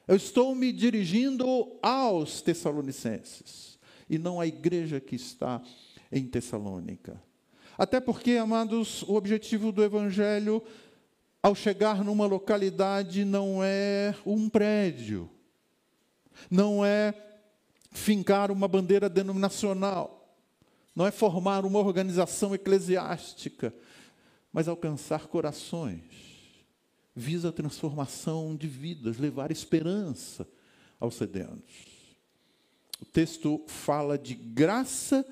Eu 0.06 0.16
estou 0.16 0.54
me 0.54 0.72
dirigindo 0.72 1.46
aos 1.80 2.42
Tessalonicenses 2.42 3.78
e 4.08 4.18
não 4.18 4.40
à 4.40 4.46
igreja 4.46 5.00
que 5.00 5.14
está 5.14 5.62
em 6.10 6.26
Tessalônica. 6.26 7.22
Até 7.78 8.00
porque, 8.00 8.32
amados, 8.32 9.02
o 9.04 9.14
objetivo 9.14 9.72
do 9.72 9.82
Evangelho, 9.82 10.62
ao 11.42 11.54
chegar 11.54 12.04
numa 12.04 12.26
localidade, 12.26 13.24
não 13.24 13.62
é 13.62 14.14
um 14.26 14.48
prédio, 14.48 15.30
não 16.50 16.84
é 16.84 17.14
fincar 17.92 18.50
uma 18.50 18.68
bandeira 18.68 19.08
denominacional, 19.08 20.38
não 20.94 21.06
é 21.06 21.10
formar 21.10 21.64
uma 21.64 21.78
organização 21.78 22.54
eclesiástica, 22.54 23.74
mas 24.52 24.68
alcançar 24.68 25.26
corações, 25.26 26.02
visa 27.14 27.48
a 27.48 27.52
transformação 27.52 28.54
de 28.54 28.66
vidas, 28.66 29.18
levar 29.18 29.50
esperança 29.50 30.46
aos 30.98 31.14
sedentos. 31.14 31.86
O 33.00 33.04
texto 33.06 33.64
fala 33.66 34.18
de 34.18 34.34
graça 34.34 35.26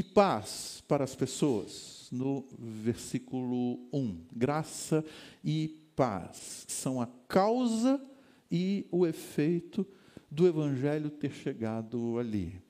paz 0.00 0.80
para 0.86 1.02
as 1.02 1.16
pessoas, 1.16 2.06
no 2.12 2.46
versículo 2.56 3.80
1. 3.92 4.26
Graça 4.32 5.04
e 5.44 5.76
paz 5.96 6.64
são 6.68 7.00
a 7.00 7.08
causa 7.26 8.00
e 8.48 8.86
o 8.92 9.04
efeito 9.04 9.84
do 10.30 10.46
evangelho 10.46 11.10
ter 11.10 11.32
chegado 11.32 12.16
ali. 12.16 12.62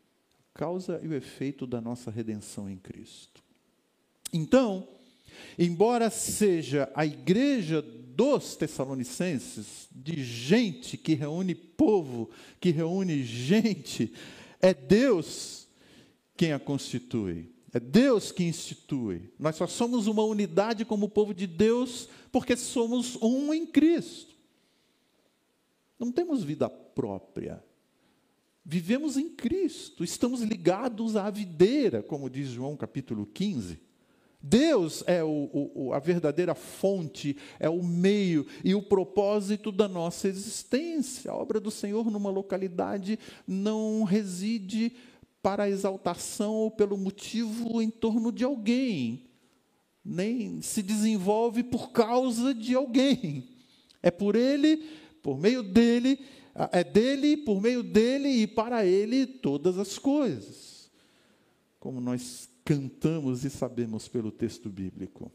A 0.55 0.59
causa 0.59 0.99
e 1.02 1.09
o 1.09 1.14
efeito 1.14 1.67
da 1.67 1.83
nossa 1.83 2.11
redenção 2.11 2.71
em 2.71 2.79
Cristo. 2.79 3.43
Então, 4.33 4.88
Embora 5.59 6.11
seja 6.11 6.91
a 6.95 7.05
igreja 7.05 7.83
dos 7.83 8.57
Tessalonicenses, 8.57 9.88
de 9.91 10.23
gente 10.23 10.97
que 10.97 11.14
reúne 11.14 11.55
povo, 11.55 12.31
que 12.61 12.71
reúne 12.71 13.23
gente, 13.25 14.12
é 14.61 14.73
Deus 14.73 15.62
quem 16.36 16.52
a 16.52 16.58
constitui. 16.58 17.50
É 17.72 17.80
Deus 17.80 18.30
que 18.30 18.44
institui. 18.44 19.32
Nós 19.38 19.56
só 19.56 19.66
somos 19.66 20.06
uma 20.06 20.22
unidade 20.22 20.84
como 20.84 21.08
povo 21.08 21.32
de 21.32 21.46
Deus 21.46 22.08
porque 22.30 22.56
somos 22.56 23.16
um 23.22 23.52
em 23.52 23.64
Cristo. 23.64 24.34
Não 25.98 26.12
temos 26.12 26.44
vida 26.44 26.68
própria. 26.68 27.62
Vivemos 28.64 29.16
em 29.16 29.28
Cristo, 29.28 30.04
estamos 30.04 30.40
ligados 30.40 31.16
à 31.16 31.28
videira, 31.30 32.02
como 32.02 32.30
diz 32.30 32.48
João 32.48 32.76
capítulo 32.76 33.26
15. 33.26 33.80
Deus 34.40 35.04
é 35.06 35.22
o, 35.22 35.70
o, 35.74 35.92
a 35.92 36.00
verdadeira 36.00 36.54
fonte, 36.54 37.36
é 37.60 37.68
o 37.70 37.82
meio 37.82 38.44
e 38.64 38.74
o 38.74 38.82
propósito 38.82 39.70
da 39.70 39.88
nossa 39.88 40.26
existência. 40.26 41.30
A 41.30 41.36
obra 41.36 41.60
do 41.60 41.70
Senhor 41.70 42.10
numa 42.10 42.30
localidade 42.30 43.18
não 43.46 44.02
reside 44.02 44.92
para 45.42 45.64
a 45.64 45.68
exaltação 45.68 46.54
ou 46.54 46.70
pelo 46.70 46.96
motivo 46.96 47.82
em 47.82 47.90
torno 47.90 48.30
de 48.30 48.44
alguém, 48.44 49.26
nem 50.04 50.62
se 50.62 50.82
desenvolve 50.82 51.64
por 51.64 51.90
causa 51.90 52.54
de 52.54 52.75
alguém. 52.75 53.49
É 54.02 54.11
por 54.11 54.37
ele, 54.37 54.88
por 55.22 55.38
meio 55.38 55.62
dele, 55.62 56.18
é 56.70 56.84
dele, 56.84 57.37
por 57.37 57.61
meio 57.61 57.82
dele 57.82 58.28
e 58.28 58.46
para 58.46 58.87
ele 58.87 59.26
todas 59.26 59.78
as 59.78 59.99
coisas. 59.99 60.90
Como 61.78 62.00
nós 62.00 62.49
cantamos 62.64 63.44
e 63.44 63.50
sabemos 63.50 64.06
pelo 64.08 64.30
texto 64.30 64.70
bíblico. 64.70 65.30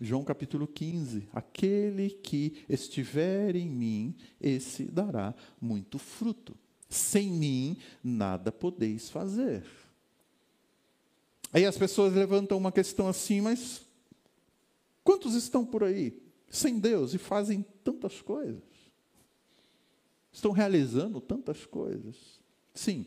João 0.00 0.24
capítulo 0.24 0.66
15: 0.66 1.28
Aquele 1.32 2.10
que 2.10 2.64
estiver 2.68 3.54
em 3.54 3.68
mim, 3.68 4.16
esse 4.40 4.84
dará 4.84 5.34
muito 5.60 5.98
fruto. 5.98 6.56
Sem 6.90 7.30
mim, 7.30 7.76
nada 8.02 8.50
podeis 8.50 9.08
fazer. 9.08 9.64
Aí 11.52 11.64
as 11.64 11.78
pessoas 11.78 12.12
levantam 12.12 12.58
uma 12.58 12.72
questão 12.72 13.06
assim, 13.06 13.40
mas 13.40 13.82
quantos 15.04 15.34
estão 15.34 15.64
por 15.64 15.84
aí 15.84 16.20
sem 16.48 16.80
Deus 16.80 17.14
e 17.14 17.18
fazem 17.18 17.64
tantas 17.84 18.20
coisas? 18.20 18.62
Estão 20.32 20.50
realizando 20.50 21.20
tantas 21.20 21.64
coisas? 21.64 22.16
Sim. 22.74 23.06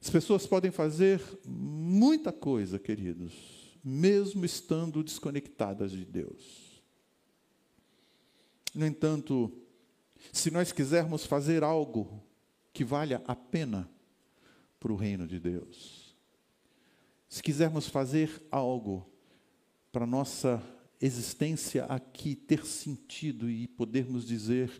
As 0.00 0.08
pessoas 0.08 0.46
podem 0.46 0.70
fazer 0.70 1.20
muita 1.46 2.32
coisa, 2.32 2.78
queridos, 2.78 3.34
mesmo 3.84 4.44
estando 4.44 5.02
desconectadas 5.02 5.90
de 5.90 6.04
Deus. 6.04 6.82
No 8.74 8.86
entanto, 8.86 9.52
se 10.32 10.50
nós 10.50 10.72
quisermos 10.72 11.24
fazer 11.24 11.62
algo 11.62 12.22
que 12.76 12.84
valha 12.84 13.22
a 13.26 13.34
pena 13.34 13.90
para 14.78 14.92
o 14.92 14.96
reino 14.96 15.26
de 15.26 15.40
Deus, 15.40 16.14
se 17.26 17.42
quisermos 17.42 17.88
fazer 17.88 18.42
algo 18.50 19.10
para 19.90 20.04
a 20.04 20.06
nossa 20.06 20.62
existência 21.00 21.86
aqui 21.86 22.34
ter 22.36 22.66
sentido 22.66 23.48
e 23.48 23.66
podermos 23.66 24.26
dizer: 24.26 24.70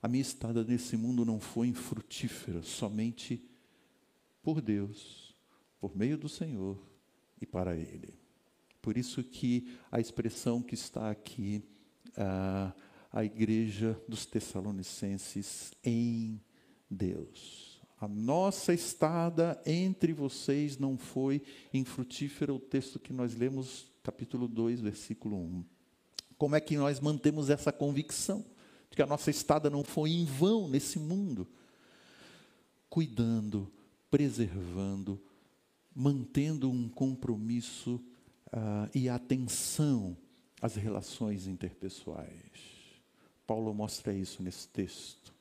a 0.00 0.08
minha 0.08 0.22
estada 0.22 0.64
nesse 0.64 0.96
mundo 0.96 1.22
não 1.22 1.38
foi 1.38 1.66
infrutífera, 1.66 2.62
somente 2.62 3.46
por 4.42 4.62
Deus, 4.62 5.36
por 5.78 5.94
meio 5.94 6.16
do 6.16 6.30
Senhor 6.30 6.78
e 7.38 7.44
para 7.44 7.76
Ele. 7.76 8.14
Por 8.80 8.96
isso 8.96 9.22
que 9.22 9.76
a 9.92 10.00
expressão 10.00 10.62
que 10.62 10.74
está 10.74 11.10
aqui, 11.10 11.62
ah, 12.16 12.72
a 13.12 13.22
igreja 13.22 14.00
dos 14.08 14.24
Tessalonicenses 14.24 15.74
em 15.84 16.40
Deus. 16.90 17.80
A 18.00 18.06
nossa 18.06 18.72
estada 18.72 19.60
entre 19.66 20.12
vocês 20.12 20.78
não 20.78 20.96
foi 20.96 21.42
infrutífera, 21.74 22.54
o 22.54 22.60
texto 22.60 22.98
que 22.98 23.12
nós 23.12 23.34
lemos, 23.34 23.90
capítulo 24.02 24.46
2, 24.46 24.80
versículo 24.80 25.36
1. 25.36 25.64
Como 26.36 26.54
é 26.54 26.60
que 26.60 26.76
nós 26.76 27.00
mantemos 27.00 27.50
essa 27.50 27.72
convicção 27.72 28.44
de 28.88 28.96
que 28.96 29.02
a 29.02 29.06
nossa 29.06 29.30
estada 29.30 29.68
não 29.68 29.82
foi 29.82 30.10
em 30.10 30.24
vão 30.24 30.68
nesse 30.68 30.98
mundo? 30.98 31.48
Cuidando, 32.88 33.70
preservando, 34.08 35.20
mantendo 35.92 36.70
um 36.70 36.88
compromisso 36.88 38.00
uh, 38.46 38.88
e 38.94 39.08
atenção 39.08 40.16
às 40.62 40.76
relações 40.76 41.48
interpessoais. 41.48 42.78
Paulo 43.44 43.74
mostra 43.74 44.14
isso 44.14 44.40
nesse 44.40 44.68
texto. 44.68 45.34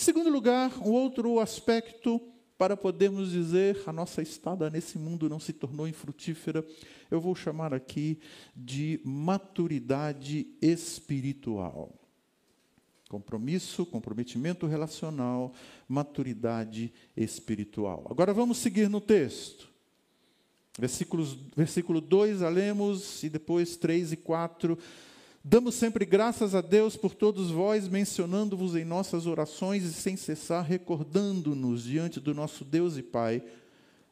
Segundo 0.00 0.30
lugar, 0.30 0.78
um 0.78 0.92
outro 0.92 1.40
aspecto 1.40 2.18
para 2.56 2.74
podermos 2.74 3.32
dizer 3.32 3.82
a 3.84 3.92
nossa 3.92 4.22
estada 4.22 4.70
nesse 4.70 4.98
mundo 4.98 5.28
não 5.28 5.38
se 5.38 5.52
tornou 5.52 5.86
infrutífera, 5.86 6.64
eu 7.10 7.20
vou 7.20 7.34
chamar 7.34 7.74
aqui 7.74 8.18
de 8.56 8.98
maturidade 9.04 10.46
espiritual. 10.62 11.92
Compromisso, 13.10 13.84
comprometimento 13.84 14.66
relacional, 14.66 15.52
maturidade 15.86 16.90
espiritual. 17.14 18.06
Agora 18.08 18.32
vamos 18.32 18.56
seguir 18.56 18.88
no 18.88 19.02
texto. 19.02 19.68
Versículos, 20.78 21.36
versículo 21.54 22.00
2, 22.00 22.40
a 22.40 22.48
lemos, 22.48 23.22
e 23.22 23.28
depois 23.28 23.76
3 23.76 24.12
e 24.12 24.16
4 24.16 24.78
Damos 25.42 25.74
sempre 25.76 26.04
graças 26.04 26.54
a 26.54 26.60
Deus 26.60 26.96
por 26.96 27.14
todos 27.14 27.50
vós, 27.50 27.88
mencionando-vos 27.88 28.76
em 28.76 28.84
nossas 28.84 29.26
orações 29.26 29.84
e 29.84 29.92
sem 29.92 30.14
cessar 30.14 30.62
recordando-nos 30.62 31.82
diante 31.82 32.20
do 32.20 32.34
nosso 32.34 32.62
Deus 32.62 32.98
e 32.98 33.02
Pai 33.02 33.42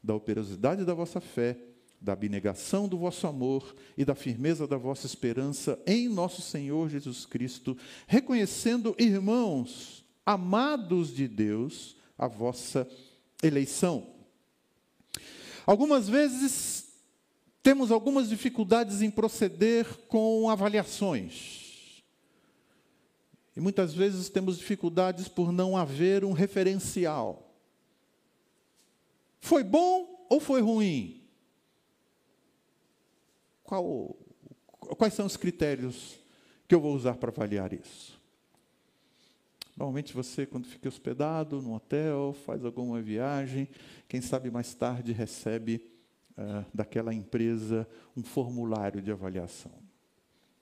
da 0.02 0.14
operosidade 0.14 0.86
da 0.86 0.94
vossa 0.94 1.20
fé, 1.20 1.58
da 2.00 2.14
abnegação 2.14 2.88
do 2.88 2.96
vosso 2.96 3.26
amor 3.26 3.76
e 3.94 4.06
da 4.06 4.14
firmeza 4.14 4.66
da 4.66 4.78
vossa 4.78 5.04
esperança 5.04 5.78
em 5.86 6.08
nosso 6.08 6.40
Senhor 6.40 6.88
Jesus 6.88 7.26
Cristo, 7.26 7.76
reconhecendo, 8.06 8.96
irmãos, 8.98 10.02
amados 10.24 11.14
de 11.14 11.28
Deus, 11.28 11.94
a 12.16 12.26
vossa 12.26 12.88
eleição. 13.42 14.06
Algumas 15.66 16.08
vezes 16.08 16.87
temos 17.68 17.90
algumas 17.90 18.30
dificuldades 18.30 19.02
em 19.02 19.10
proceder 19.10 19.84
com 20.06 20.48
avaliações. 20.48 22.02
E 23.54 23.60
muitas 23.60 23.92
vezes 23.92 24.30
temos 24.30 24.56
dificuldades 24.56 25.28
por 25.28 25.52
não 25.52 25.76
haver 25.76 26.24
um 26.24 26.32
referencial. 26.32 27.54
Foi 29.38 29.62
bom 29.62 30.26
ou 30.30 30.40
foi 30.40 30.62
ruim? 30.62 31.28
Qual, 33.62 34.16
quais 34.96 35.12
são 35.12 35.26
os 35.26 35.36
critérios 35.36 36.18
que 36.66 36.74
eu 36.74 36.80
vou 36.80 36.94
usar 36.94 37.16
para 37.16 37.28
avaliar 37.28 37.74
isso? 37.74 38.18
Normalmente 39.76 40.14
você, 40.14 40.46
quando 40.46 40.64
fica 40.64 40.88
hospedado 40.88 41.60
num 41.60 41.74
hotel, 41.74 42.34
faz 42.46 42.64
alguma 42.64 43.02
viagem, 43.02 43.68
quem 44.08 44.22
sabe 44.22 44.50
mais 44.50 44.72
tarde 44.72 45.12
recebe 45.12 45.97
uh, 46.38 46.64
daquela 46.72 47.12
empresa 47.12 47.86
um 48.16 48.22
formulário 48.22 49.02
de 49.02 49.10
avaliação. 49.10 49.72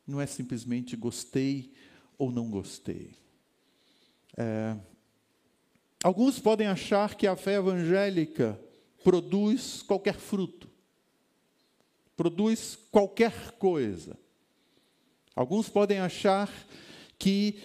Não 0.07 0.21
é 0.21 0.27
simplesmente 0.27 0.97
gostei 0.97 1.73
ou 2.17 2.33
não 2.33 2.51
gostei. 2.51 3.15
É, 4.37 4.77
alguns 6.03 6.39
podem 6.39 6.67
achar 6.67 7.15
que 7.15 7.27
a 7.27 7.37
fé 7.37 7.55
evangélica 7.55 8.59
produz 9.05 9.83
qualquer 9.83 10.15
fruto, 10.15 10.69
produz 12.17 12.77
qualquer 12.91 13.53
coisa. 13.53 14.19
Alguns 15.35 15.69
podem 15.69 15.99
achar 15.99 16.51
que 17.19 17.61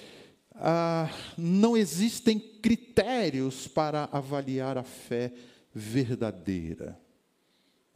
ah, 0.56 1.10
não 1.38 1.78
existem 1.78 2.40
critérios 2.40 3.68
para 3.68 4.10
avaliar 4.12 4.78
a 4.78 4.84
fé 4.84 5.34
verdadeira 5.74 7.00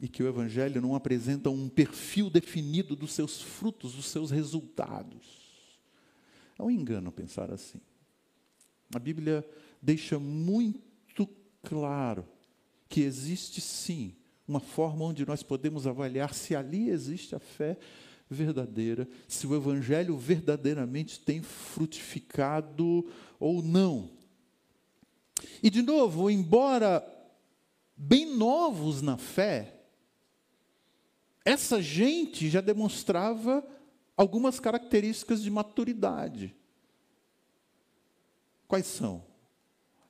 e 0.00 0.08
que 0.08 0.22
o 0.22 0.28
Evangelho 0.28 0.80
não 0.80 0.94
apresenta 0.94 1.50
um 1.50 1.68
perfil 1.68 2.28
definido 2.28 2.94
dos 2.94 3.12
seus 3.12 3.40
frutos, 3.40 3.94
dos 3.94 4.06
seus 4.06 4.30
resultados. 4.30 5.46
É 6.58 6.62
um 6.62 6.70
engano 6.70 7.10
pensar 7.10 7.50
assim. 7.50 7.80
A 8.94 8.98
Bíblia 8.98 9.48
deixa 9.80 10.18
muito 10.18 11.28
claro 11.62 12.26
que 12.88 13.00
existe 13.00 13.60
sim 13.60 14.14
uma 14.46 14.60
forma 14.60 15.04
onde 15.04 15.26
nós 15.26 15.42
podemos 15.42 15.86
avaliar 15.86 16.32
se 16.32 16.54
ali 16.54 16.88
existe 16.88 17.34
a 17.34 17.40
fé 17.40 17.76
verdadeira, 18.28 19.08
se 19.26 19.46
o 19.46 19.54
Evangelho 19.54 20.16
verdadeiramente 20.16 21.20
tem 21.20 21.42
frutificado 21.42 23.08
ou 23.38 23.62
não. 23.62 24.10
E, 25.62 25.70
de 25.70 25.82
novo, 25.82 26.30
embora 26.30 27.04
bem 27.96 28.36
novos 28.36 29.02
na 29.02 29.16
fé, 29.16 29.75
essa 31.46 31.80
gente 31.80 32.50
já 32.50 32.60
demonstrava 32.60 33.64
algumas 34.16 34.58
características 34.58 35.40
de 35.40 35.48
maturidade. 35.48 36.52
Quais 38.66 38.84
são 38.84 39.24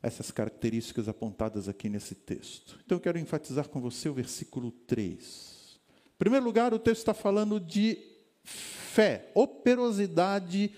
essas 0.03 0.31
características 0.31 1.11
apontadas 1.11 1.69
aqui 1.69 1.91
nesse 1.91 2.15
texto? 2.15 2.81
Então 2.83 2.97
eu 2.97 3.03
quero 3.03 3.19
enfatizar 3.19 3.69
com 3.69 3.83
você 3.83 4.09
o 4.09 4.15
versículo 4.15 4.71
3. 4.71 5.79
Em 6.15 6.19
primeiro 6.19 6.47
lugar, 6.47 6.73
o 6.73 6.79
texto 6.79 7.01
está 7.01 7.13
falando 7.13 7.61
de 7.61 7.99
fé, 8.43 9.31
operosidade 9.35 10.73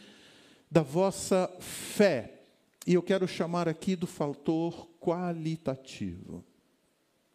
da 0.69 0.83
vossa 0.83 1.49
fé. 1.61 2.43
E 2.85 2.95
eu 2.95 3.03
quero 3.03 3.29
chamar 3.29 3.69
aqui 3.69 3.95
do 3.95 4.09
fator 4.09 4.89
qualitativo. 5.01 6.45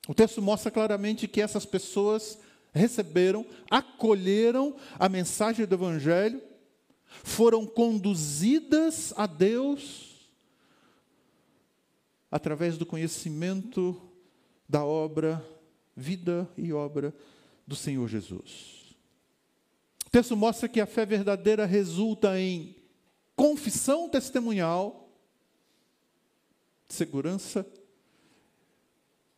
O 0.10 0.14
texto 0.14 0.42
mostra 0.42 0.70
claramente 0.70 1.26
que 1.26 1.40
essas 1.40 1.66
pessoas 1.66 2.38
receberam, 2.74 3.46
acolheram 3.70 4.76
a 4.98 5.08
mensagem 5.08 5.66
do 5.66 5.76
Evangelho, 5.76 6.42
foram 7.24 7.66
conduzidas 7.66 9.14
a 9.16 9.28
Deus 9.28 10.32
através 12.32 12.78
do 12.78 12.86
conhecimento 12.86 14.02
da 14.68 14.84
obra, 14.84 15.46
vida 15.96 16.50
e 16.58 16.74
obra 16.74 17.14
do 17.68 17.76
Senhor 17.76 18.08
Jesus. 18.08 18.96
O 20.08 20.10
texto 20.10 20.36
mostra 20.36 20.68
que 20.68 20.82
a 20.82 20.88
fé 20.88 21.06
verdadeira 21.06 21.66
resulta 21.66 22.40
em 22.40 22.76
confissão 23.36 24.10
testemunhal, 24.10 25.10
segurança 26.90 27.66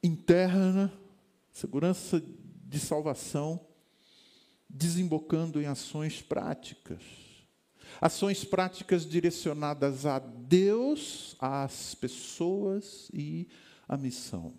interna, 0.02 0.92
segurança 1.52 2.24
de 2.76 2.82
salvação, 2.82 3.66
desembocando 4.70 5.62
em 5.62 5.66
ações 5.66 6.22
práticas. 6.22 7.02
Ações 8.02 8.44
práticas 8.44 9.06
direcionadas 9.06 10.06
a 10.06 10.20
Deus, 10.20 11.38
às 11.40 11.96
pessoas 11.96 13.10
e 13.14 13.48
à 13.88 13.96
missão. 13.96 14.54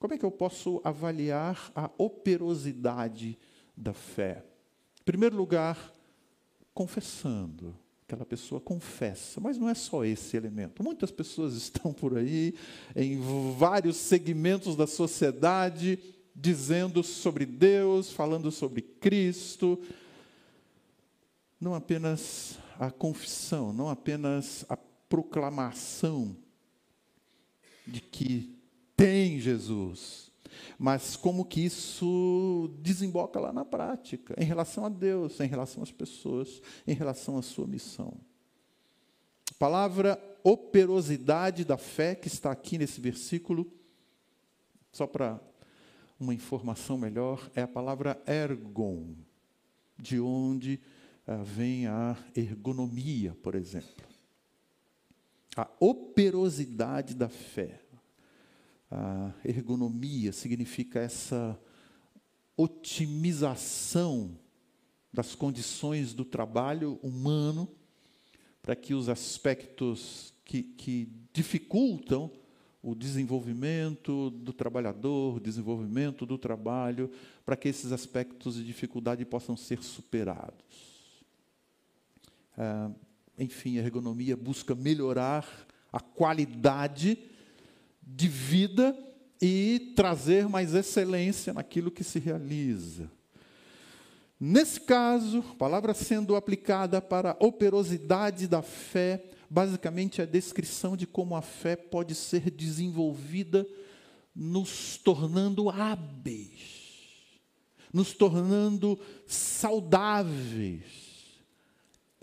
Como 0.00 0.12
é 0.12 0.18
que 0.18 0.24
eu 0.24 0.30
posso 0.32 0.80
avaliar 0.82 1.70
a 1.72 1.88
operosidade 1.96 3.38
da 3.76 3.92
fé? 3.92 4.44
Em 5.00 5.04
primeiro 5.04 5.36
lugar, 5.36 5.92
confessando. 6.74 7.76
Aquela 8.02 8.24
pessoa 8.24 8.60
confessa, 8.60 9.38
mas 9.38 9.56
não 9.58 9.68
é 9.68 9.74
só 9.74 10.04
esse 10.04 10.36
elemento. 10.36 10.82
Muitas 10.82 11.12
pessoas 11.12 11.54
estão 11.54 11.92
por 11.92 12.18
aí, 12.18 12.54
em 12.96 13.20
vários 13.56 13.96
segmentos 13.98 14.74
da 14.74 14.86
sociedade, 14.86 16.17
dizendo 16.40 17.02
sobre 17.02 17.44
Deus, 17.44 18.12
falando 18.12 18.50
sobre 18.50 18.80
Cristo. 18.80 19.80
Não 21.60 21.74
apenas 21.74 22.58
a 22.78 22.90
confissão, 22.90 23.72
não 23.72 23.88
apenas 23.88 24.64
a 24.68 24.76
proclamação 24.76 26.36
de 27.86 28.00
que 28.00 28.56
tem 28.96 29.40
Jesus, 29.40 30.30
mas 30.78 31.16
como 31.16 31.44
que 31.44 31.60
isso 31.60 32.70
desemboca 32.80 33.40
lá 33.40 33.52
na 33.52 33.64
prática, 33.64 34.34
em 34.38 34.44
relação 34.44 34.84
a 34.84 34.88
Deus, 34.88 35.40
em 35.40 35.48
relação 35.48 35.82
às 35.82 35.90
pessoas, 35.90 36.62
em 36.86 36.94
relação 36.94 37.36
à 37.36 37.42
sua 37.42 37.66
missão. 37.66 38.14
A 39.50 39.54
palavra 39.58 40.22
operosidade 40.44 41.64
da 41.64 41.76
fé 41.76 42.14
que 42.14 42.28
está 42.28 42.52
aqui 42.52 42.78
nesse 42.78 43.00
versículo, 43.00 43.66
só 44.92 45.06
para 45.06 45.40
uma 46.18 46.34
informação 46.34 46.98
melhor, 46.98 47.50
é 47.54 47.62
a 47.62 47.68
palavra 47.68 48.20
ergon, 48.26 49.14
de 49.96 50.18
onde 50.20 50.80
uh, 51.26 51.44
vem 51.44 51.86
a 51.86 52.16
ergonomia, 52.34 53.34
por 53.42 53.54
exemplo. 53.54 54.06
A 55.56 55.68
operosidade 55.80 57.14
da 57.14 57.28
fé. 57.28 57.80
A 58.90 59.32
ergonomia 59.44 60.32
significa 60.32 61.00
essa 61.00 61.60
otimização 62.56 64.38
das 65.12 65.34
condições 65.34 66.14
do 66.14 66.24
trabalho 66.24 66.98
humano 67.02 67.68
para 68.62 68.74
que 68.74 68.94
os 68.94 69.08
aspectos 69.08 70.34
que, 70.44 70.62
que 70.62 71.12
dificultam 71.32 72.30
o 72.82 72.94
desenvolvimento 72.94 74.30
do 74.30 74.52
trabalhador, 74.52 75.36
o 75.36 75.40
desenvolvimento 75.40 76.24
do 76.24 76.38
trabalho, 76.38 77.10
para 77.44 77.56
que 77.56 77.68
esses 77.68 77.92
aspectos 77.92 78.54
de 78.54 78.64
dificuldade 78.64 79.24
possam 79.24 79.56
ser 79.56 79.82
superados. 79.82 81.24
Ah, 82.56 82.90
enfim, 83.38 83.78
a 83.78 83.82
ergonomia 83.82 84.36
busca 84.36 84.74
melhorar 84.74 85.46
a 85.92 86.00
qualidade 86.00 87.18
de 88.02 88.28
vida 88.28 88.96
e 89.40 89.92
trazer 89.94 90.48
mais 90.48 90.74
excelência 90.74 91.52
naquilo 91.52 91.90
que 91.90 92.02
se 92.02 92.18
realiza. 92.18 93.10
Nesse 94.40 94.80
caso, 94.80 95.44
a 95.50 95.54
palavra 95.54 95.94
sendo 95.94 96.36
aplicada 96.36 97.00
para 97.00 97.32
a 97.32 97.44
operosidade 97.44 98.46
da 98.46 98.62
fé, 98.62 99.24
basicamente 99.48 100.20
é 100.20 100.24
a 100.24 100.26
descrição 100.26 100.96
de 100.96 101.06
como 101.06 101.34
a 101.34 101.42
fé 101.42 101.76
pode 101.76 102.14
ser 102.14 102.50
desenvolvida, 102.50 103.66
nos 104.34 104.96
tornando 104.96 105.70
hábeis, 105.70 107.40
nos 107.92 108.12
tornando 108.12 108.98
saudáveis, 109.26 110.82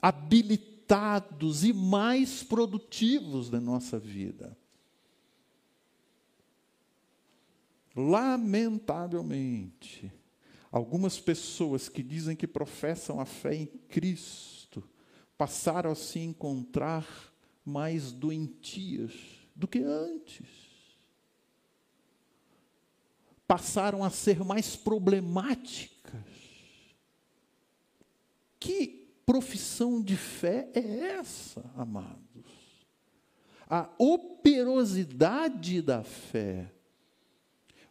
habilitados 0.02 1.64
e 1.64 1.72
mais 1.74 2.44
produtivos 2.44 3.50
da 3.50 3.60
nossa 3.60 4.00
vida. 4.00 4.58
Lamentavelmente, 7.96 10.12
algumas 10.72 11.20
pessoas 11.20 11.90
que 11.90 12.04
dizem 12.04 12.36
que 12.36 12.46
professam 12.46 13.20
a 13.20 13.26
fé 13.26 13.56
em 13.56 13.66
Cristo, 13.66 14.55
passaram 15.38 15.92
a 15.92 15.96
se 15.96 16.20
encontrar 16.20 17.08
mais 17.64 18.12
doentias 18.12 19.12
do 19.56 19.68
que 19.68 19.80
antes. 19.80 20.48
Passaram 23.48 24.04
a 24.04 24.10
ser 24.10 24.44
mais 24.44 24.76
problemáticas. 24.76 26.24
Que 28.60 29.06
profissão 29.26 30.02
de 30.02 30.16
fé 30.16 30.70
é 30.74 31.00
essa, 31.18 31.64
amados? 31.76 32.46
A 33.68 33.90
operosidade 33.98 35.82
da 35.82 36.04
fé 36.04 36.72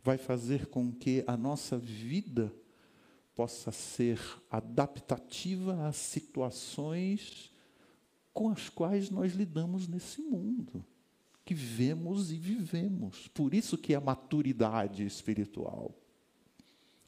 vai 0.03 0.19
fazer 0.19 0.67
com 0.67 0.93
que 0.93 1.25
a 1.27 1.37
nossa 1.37 1.79
vida 1.79 2.53
possa 3.35 3.73
ser 3.73 4.21
adaptativa 4.51 5.87
às 5.87 5.97
situações 5.97 7.53
com 8.33 8.49
as 8.49 8.69
quais 8.69 9.11
nós 9.11 9.35
lidamos 9.35 9.87
nesse 9.87 10.21
mundo, 10.21 10.85
que 11.45 11.55
vemos 11.55 12.33
e 12.33 12.37
vivemos. 12.37 13.29
Por 13.29 13.55
isso 13.55 13.79
que 13.79 13.93
é 13.93 13.97
a 13.97 14.01
maturidade 14.01 15.05
espiritual. 15.05 15.95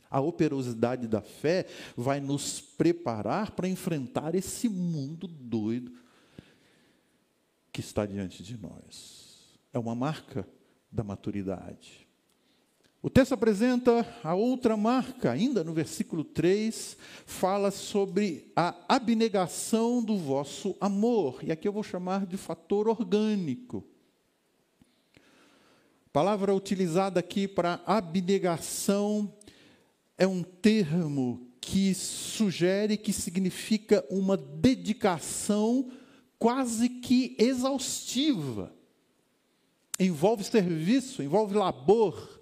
A 0.09 0.21
operosidade 0.21 1.09
da 1.09 1.21
fé 1.21 1.67
vai 1.97 2.21
nos 2.21 2.61
preparar 2.61 3.51
para 3.51 3.69
enfrentar 3.69 4.35
esse 4.37 4.69
mundo 4.69 5.27
doido 5.27 5.93
que 7.73 7.81
está 7.81 8.07
diante 8.07 8.43
de 8.43 8.57
nós. 8.57 9.59
É 9.73 9.79
uma 9.79 9.95
marca 9.95 10.49
da 10.91 11.03
maturidade. 11.03 12.06
O 13.07 13.09
texto 13.09 13.35
apresenta 13.35 14.05
a 14.25 14.35
outra 14.35 14.77
marca, 14.77 15.31
ainda 15.31 15.63
no 15.63 15.73
versículo 15.73 16.25
3, 16.25 16.97
fala 17.25 17.71
sobre 17.71 18.51
a 18.57 18.75
abnegação 18.89 20.03
do 20.03 20.17
vosso 20.17 20.77
amor. 20.81 21.39
E 21.45 21.53
aqui 21.53 21.69
eu 21.69 21.73
vou 21.73 21.85
chamar 21.85 22.27
de 22.27 22.37
fator 22.37 22.89
orgânico. 22.89 23.85
A 25.15 26.11
palavra 26.13 26.53
utilizada 26.53 27.21
aqui 27.21 27.47
para 27.47 27.81
abnegação 27.87 29.33
é 30.19 30.27
um 30.27 30.43
termo 30.43 31.47
que 31.61 31.95
sugere 31.95 32.97
que 32.97 33.13
significa 33.13 34.05
uma 34.11 34.37
dedicação 34.37 35.93
quase 36.41 36.89
que 36.89 37.37
exaustiva. 37.39 38.75
Envolve 39.97 40.43
serviço, 40.43 41.23
envolve 41.23 41.55
labor 41.55 42.36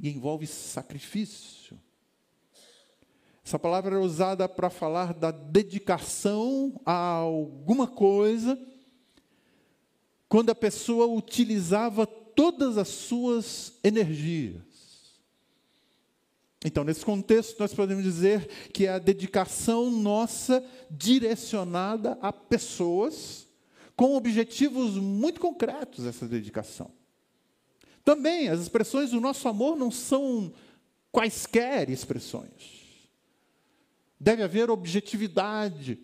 e 0.00 0.08
envolve 0.08 0.46
sacrifício. 0.46 1.78
Essa 3.44 3.58
palavra 3.58 3.96
é 3.96 3.98
usada 3.98 4.48
para 4.48 4.70
falar 4.70 5.12
da 5.12 5.30
dedicação 5.30 6.80
a 6.84 6.92
alguma 6.92 7.86
coisa, 7.86 8.58
quando 10.28 10.50
a 10.50 10.54
pessoa 10.54 11.06
utilizava 11.06 12.06
todas 12.06 12.78
as 12.78 12.88
suas 12.88 13.72
energias. 13.82 14.62
Então, 16.64 16.84
nesse 16.84 17.04
contexto, 17.04 17.58
nós 17.58 17.74
podemos 17.74 18.04
dizer 18.04 18.46
que 18.72 18.86
é 18.86 18.90
a 18.90 18.98
dedicação 18.98 19.90
nossa 19.90 20.62
direcionada 20.90 22.18
a 22.20 22.32
pessoas 22.32 23.48
com 23.96 24.14
objetivos 24.14 24.94
muito 24.94 25.40
concretos, 25.40 26.06
essa 26.06 26.28
dedicação. 26.28 26.99
Também, 28.04 28.48
as 28.48 28.60
expressões 28.60 29.10
do 29.10 29.20
nosso 29.20 29.48
amor 29.48 29.76
não 29.76 29.90
são 29.90 30.54
quaisquer 31.12 31.90
expressões. 31.90 32.80
Deve 34.18 34.42
haver 34.42 34.70
objetividade 34.70 35.98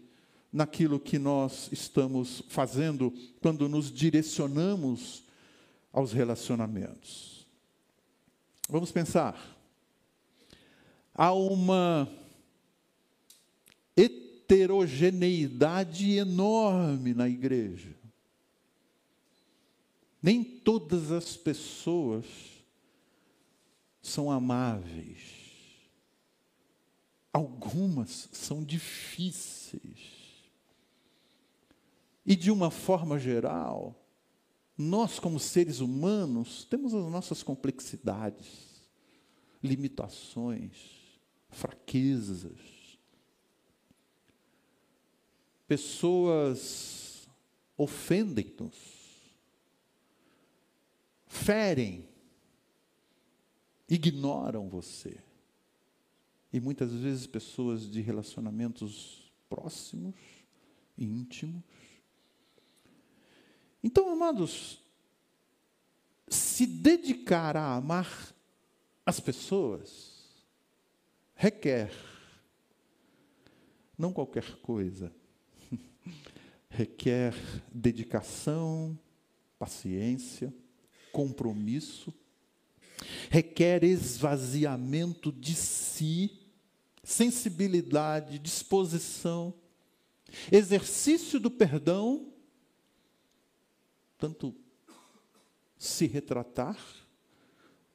naquilo 0.52 1.00
que 1.00 1.18
nós 1.18 1.68
estamos 1.72 2.42
fazendo 2.48 3.10
quando 3.40 3.68
nos 3.68 3.92
direcionamos 3.92 5.24
aos 5.92 6.12
relacionamentos. 6.12 7.44
Vamos 8.68 8.92
pensar. 8.92 9.56
Há 11.14 11.32
uma 11.32 12.08
heterogeneidade 13.96 16.12
enorme 16.12 17.14
na 17.14 17.28
igreja 17.28 17.95
nem 20.26 20.42
todas 20.42 21.12
as 21.12 21.36
pessoas 21.36 22.26
são 24.02 24.28
amáveis. 24.28 25.20
Algumas 27.32 28.28
são 28.32 28.64
difíceis. 28.64 30.00
E 32.24 32.34
de 32.34 32.50
uma 32.50 32.72
forma 32.72 33.20
geral, 33.20 33.94
nós, 34.76 35.20
como 35.20 35.38
seres 35.38 35.78
humanos, 35.78 36.64
temos 36.64 36.92
as 36.92 37.08
nossas 37.08 37.44
complexidades, 37.44 38.82
limitações, 39.62 41.20
fraquezas. 41.50 42.58
Pessoas 45.68 47.28
ofendem-nos, 47.76 48.95
ferem, 51.36 52.08
ignoram 53.88 54.68
você. 54.68 55.18
E 56.52 56.60
muitas 56.60 56.92
vezes 56.92 57.26
pessoas 57.26 57.90
de 57.90 58.00
relacionamentos 58.00 59.32
próximos, 59.48 60.14
íntimos, 60.96 61.62
então, 63.86 64.10
amados, 64.10 64.82
se 66.26 66.66
dedicar 66.66 67.56
a 67.56 67.76
amar 67.76 68.34
as 69.06 69.20
pessoas 69.20 70.44
requer 71.36 71.92
não 73.96 74.12
qualquer 74.12 74.56
coisa, 74.56 75.14
requer 76.68 77.32
dedicação, 77.72 78.98
paciência, 79.56 80.52
compromisso, 81.16 82.12
requer 83.30 83.82
esvaziamento 83.82 85.32
de 85.32 85.54
si, 85.54 86.30
sensibilidade, 87.02 88.38
disposição, 88.38 89.54
exercício 90.52 91.40
do 91.40 91.50
perdão 91.50 92.34
tanto 94.18 94.54
se 95.78 96.06
retratar 96.06 96.78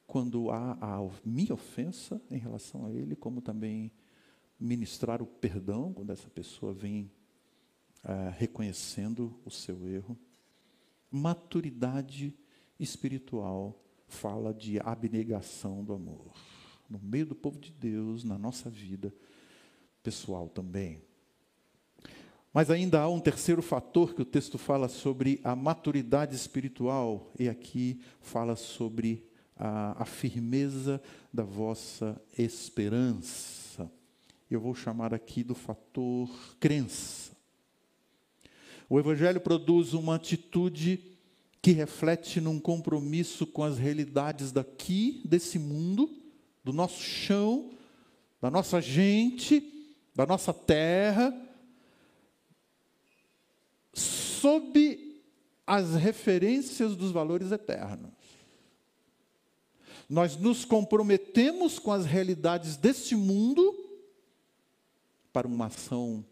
quando 0.04 0.50
há 0.50 0.72
a 0.80 1.08
minha 1.24 1.54
ofensa 1.54 2.20
em 2.28 2.38
relação 2.38 2.86
a 2.86 2.92
ele, 2.92 3.14
como 3.14 3.40
também 3.40 3.92
ministrar 4.58 5.22
o 5.22 5.26
perdão 5.26 5.92
quando 5.92 6.10
essa 6.10 6.28
pessoa 6.28 6.74
vem 6.74 7.08
uh, 8.04 8.34
reconhecendo 8.36 9.40
o 9.44 9.50
seu 9.50 9.88
erro. 9.88 10.18
Maturidade 11.08 12.34
espiritual 12.82 13.78
fala 14.06 14.52
de 14.52 14.78
abnegação 14.80 15.82
do 15.82 15.92
amor. 15.92 16.32
No 16.88 16.98
meio 16.98 17.26
do 17.26 17.34
povo 17.34 17.58
de 17.58 17.72
Deus, 17.72 18.24
na 18.24 18.36
nossa 18.36 18.68
vida 18.68 19.14
pessoal 20.02 20.48
também. 20.48 21.00
Mas 22.52 22.70
ainda 22.70 23.00
há 23.00 23.08
um 23.08 23.20
terceiro 23.20 23.62
fator 23.62 24.14
que 24.14 24.20
o 24.20 24.26
texto 24.26 24.58
fala 24.58 24.88
sobre 24.88 25.40
a 25.42 25.56
maturidade 25.56 26.36
espiritual, 26.36 27.32
e 27.38 27.48
aqui 27.48 28.00
fala 28.20 28.56
sobre 28.56 29.26
a, 29.56 30.02
a 30.02 30.04
firmeza 30.04 31.00
da 31.32 31.42
vossa 31.42 32.20
esperança. 32.36 33.90
Eu 34.50 34.60
vou 34.60 34.74
chamar 34.74 35.14
aqui 35.14 35.42
do 35.42 35.54
fator 35.54 36.28
crença. 36.60 37.32
O 38.86 38.98
Evangelho 38.98 39.40
produz 39.40 39.94
uma 39.94 40.16
atitude 40.16 41.11
que 41.62 41.70
reflete 41.70 42.40
num 42.40 42.58
compromisso 42.58 43.46
com 43.46 43.62
as 43.62 43.78
realidades 43.78 44.50
daqui, 44.50 45.22
desse 45.24 45.60
mundo, 45.60 46.10
do 46.64 46.72
nosso 46.72 47.00
chão, 47.00 47.70
da 48.40 48.50
nossa 48.50 48.80
gente, 48.80 49.62
da 50.14 50.26
nossa 50.26 50.52
terra 50.52 51.32
sob 54.42 55.22
as 55.64 55.94
referências 55.94 56.96
dos 56.96 57.12
valores 57.12 57.52
eternos. 57.52 58.10
Nós 60.08 60.36
nos 60.36 60.64
comprometemos 60.64 61.78
com 61.78 61.92
as 61.92 62.04
realidades 62.04 62.76
deste 62.76 63.14
mundo 63.14 63.72
para 65.32 65.46
uma 65.46 65.66
ação 65.66 66.24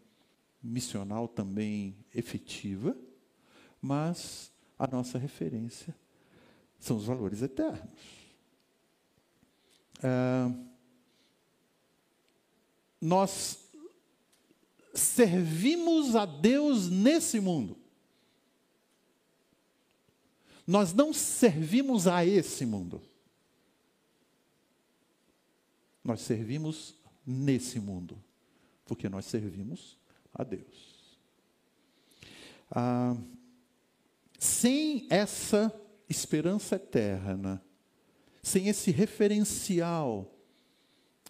missional 0.61 1.27
também 1.27 1.95
efetiva, 2.13 2.95
mas 3.81 4.50
a 4.81 4.87
nossa 4.87 5.19
referência 5.19 5.95
são 6.79 6.97
os 6.97 7.05
valores 7.05 7.43
eternos. 7.43 7.93
É, 10.01 10.51
nós 12.99 13.59
servimos 14.91 16.15
a 16.15 16.25
Deus 16.25 16.89
nesse 16.89 17.39
mundo. 17.39 17.77
Nós 20.65 20.93
não 20.93 21.13
servimos 21.13 22.07
a 22.07 22.25
esse 22.25 22.65
mundo. 22.65 23.03
Nós 26.03 26.21
servimos 26.21 26.95
nesse 27.23 27.79
mundo, 27.79 28.19
porque 28.83 29.07
nós 29.07 29.25
servimos 29.25 29.95
a 30.33 30.43
Deus. 30.43 31.19
Ah, 32.71 33.15
sem 34.41 35.05
essa 35.11 35.71
esperança 36.09 36.75
eterna, 36.75 37.63
sem 38.41 38.69
esse 38.69 38.89
referencial 38.89 40.35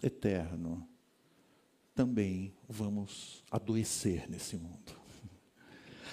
eterno, 0.02 0.88
também 1.94 2.54
vamos 2.66 3.44
adoecer 3.50 4.30
nesse 4.30 4.56
mundo. 4.56 4.96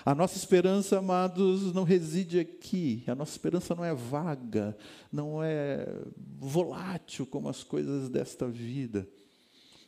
A 0.05 0.13
nossa 0.13 0.37
esperança, 0.37 0.99
amados, 0.99 1.73
não 1.73 1.85
reside 1.85 2.37
aqui. 2.37 3.01
A 3.07 3.15
nossa 3.15 3.31
esperança 3.31 3.73
não 3.73 3.85
é 3.85 3.93
vaga, 3.95 4.77
não 5.09 5.41
é 5.41 5.87
volátil 6.37 7.25
como 7.25 7.47
as 7.47 7.63
coisas 7.63 8.09
desta 8.09 8.45
vida, 8.45 9.07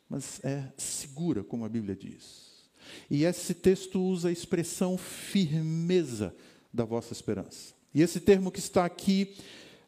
mas 0.07 0.39
é 0.45 0.71
segura, 0.77 1.43
como 1.43 1.65
a 1.65 1.69
Bíblia 1.69 1.95
diz. 1.95 2.69
E 3.09 3.25
esse 3.25 3.53
texto 3.53 4.01
usa 4.01 4.29
a 4.29 4.31
expressão 4.31 4.97
firmeza 4.97 6.33
da 6.73 6.85
vossa 6.85 7.13
esperança. 7.13 7.73
E 7.93 8.01
esse 8.01 8.19
termo 8.19 8.51
que 8.51 8.59
está 8.59 8.85
aqui 8.85 9.35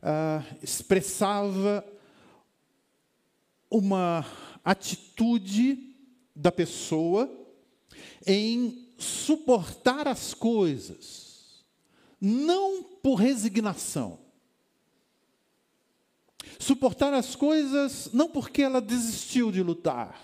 ah, 0.01 0.43
expressava 0.61 1.85
uma 3.69 4.25
atitude 4.63 5.95
da 6.35 6.51
pessoa 6.51 7.31
em 8.25 8.87
suportar 8.97 10.07
as 10.07 10.33
coisas, 10.33 11.63
não 12.19 12.83
por 12.83 13.15
resignação. 13.15 14.19
Suportar 16.59 17.13
as 17.13 17.35
coisas 17.35 18.09
não 18.13 18.29
porque 18.29 18.61
ela 18.61 18.79
desistiu 18.79 19.51
de 19.51 19.61
lutar, 19.63 20.21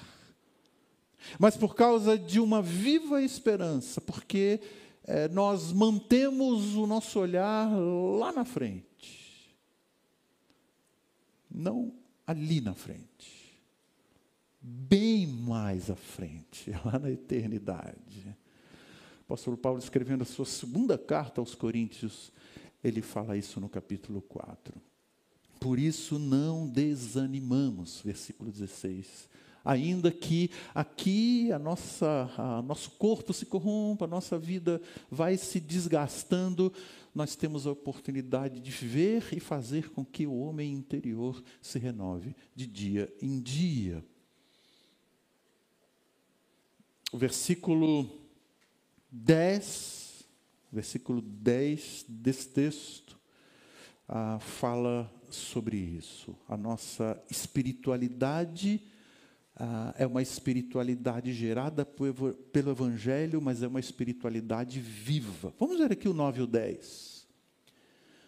mas 1.38 1.58
por 1.58 1.76
causa 1.76 2.17
de 2.17 2.39
uma 2.39 2.62
viva 2.62 3.22
esperança, 3.22 4.00
porque 4.00 4.62
é, 5.10 5.28
nós 5.28 5.72
mantemos 5.74 6.76
o 6.76 6.86
nosso 6.86 7.19
olhar 7.19 7.69
lá 7.69 8.32
na 8.32 8.45
frente, 8.45 9.56
não 11.50 11.93
ali 12.26 12.62
na 12.62 12.74
frente 12.74 13.39
bem 14.62 15.26
mais 15.26 15.89
à 15.89 15.95
frente, 15.95 16.72
lá 16.84 17.00
na 17.00 17.10
eternidade. 17.10 18.36
O 19.22 19.34
apóstolo 19.34 19.58
Paulo, 19.58 19.80
escrevendo 19.80 20.24
a 20.24 20.26
sua 20.26 20.45
segunda 20.45 20.98
carta 20.98 21.39
aos 21.39 21.56
Coríntios, 21.56 22.32
ele 22.84 23.02
fala 23.02 23.38
isso 23.38 23.60
no 23.60 23.69
capítulo 23.69 24.22
4. 24.22 24.74
Por 25.60 25.78
isso 25.78 26.17
não 26.17 26.67
desanimamos, 26.67 28.02
versículo 28.04 28.52
16. 28.52 29.30
Ainda 29.63 30.12
que 30.12 30.50
aqui 30.74 31.52
a 31.52 31.60
nossa, 31.60 32.32
a 32.38 32.62
nosso 32.62 32.91
corpo 32.91 33.34
se 33.34 33.45
corrompa, 33.45 34.06
a 34.06 34.08
nossa 34.08 34.38
vida 34.38 34.82
vai 35.10 35.38
se 35.38 35.60
desgastando, 35.60 36.72
nós 37.13 37.36
temos 37.36 37.67
a 37.67 37.72
oportunidade 37.72 38.60
de 38.60 38.72
ver 38.72 39.28
e 39.32 39.39
fazer 39.39 39.89
com 39.91 40.06
que 40.06 40.26
o 40.26 40.39
homem 40.39 40.74
interior 40.74 41.43
se 41.62 41.78
renove 41.80 42.36
de 42.56 42.65
dia 42.65 43.13
em 43.22 43.39
dia 43.39 44.04
o 47.12 47.17
versículo 47.17 48.08
10, 49.12 50.24
versículo 50.72 51.22
10 51.22 52.06
desse 52.08 52.50
texto, 52.50 53.19
ah, 54.08 54.39
fala 54.39 55.12
sobre 55.30 55.78
isso. 55.78 56.36
A 56.48 56.56
nossa 56.56 57.22
espiritualidade 57.30 58.82
ah, 59.62 59.93
é 59.98 60.08
uma 60.08 60.22
espiritualidade 60.22 61.34
gerada 61.34 61.86
pelo 61.86 62.72
Evangelho, 62.72 63.41
mas 63.41 63.62
é 63.62 63.67
uma 63.67 63.82
espiritualidade 63.82 64.80
viva. 64.80 65.54
Vamos 65.60 65.78
ver 65.78 65.91
aqui 65.91 66.08
o 66.08 66.13
9 66.13 66.39
e 66.39 66.43
o 66.43 66.48
10. 66.48 67.28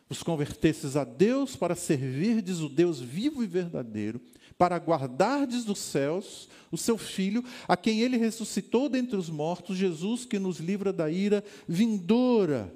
vos 0.10 0.22
convertesses 0.22 0.98
a 0.98 1.06
Deus 1.06 1.56
para 1.56 1.74
servirdes 1.74 2.60
o 2.60 2.68
Deus 2.68 3.00
vivo 3.00 3.42
e 3.42 3.48
verdadeiro, 3.48 4.20
para 4.58 4.76
guardardes 4.76 5.64
dos 5.64 5.80
céus 5.80 6.50
o 6.70 6.78
seu 6.78 6.98
Filho, 6.98 7.46
a 7.66 7.78
quem 7.78 8.02
ele 8.02 8.18
ressuscitou 8.18 8.90
dentre 8.90 9.16
os 9.16 9.30
mortos, 9.30 9.78
Jesus 9.78 10.26
que 10.26 10.38
nos 10.38 10.60
livra 10.60 10.92
da 10.92 11.10
ira 11.10 11.42
vindoura. 11.66 12.76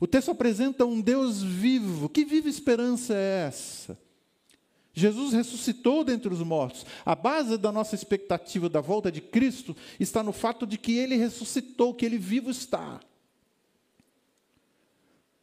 O 0.00 0.08
texto 0.08 0.32
apresenta 0.32 0.84
um 0.84 1.00
Deus 1.00 1.40
vivo. 1.40 2.08
Que 2.08 2.24
viva 2.24 2.48
esperança 2.48 3.14
é 3.14 3.46
essa? 3.46 3.96
Jesus 4.94 5.32
ressuscitou 5.32 6.04
dentre 6.04 6.32
os 6.32 6.40
mortos. 6.40 6.84
A 7.04 7.14
base 7.14 7.56
da 7.56 7.72
nossa 7.72 7.94
expectativa 7.94 8.68
da 8.68 8.80
volta 8.80 9.10
de 9.10 9.20
Cristo 9.20 9.74
está 9.98 10.22
no 10.22 10.32
fato 10.32 10.66
de 10.66 10.76
que 10.76 10.92
ele 10.92 11.16
ressuscitou, 11.16 11.94
que 11.94 12.04
ele 12.04 12.18
vivo 12.18 12.50
está. 12.50 13.00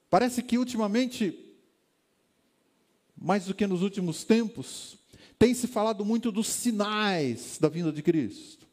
Parece 0.10 0.44
que 0.44 0.58
ultimamente, 0.58 1.38
mais 3.18 3.46
do 3.46 3.54
que 3.54 3.66
nos 3.66 3.82
últimos 3.82 4.24
tempos, 4.24 4.98
tem 5.38 5.54
se 5.54 5.68
falado 5.68 6.06
muito 6.06 6.32
dos 6.32 6.48
sinais 6.48 7.58
da 7.60 7.70
vinda 7.70 7.92
de 7.92 8.04
Cristo. 8.04 8.68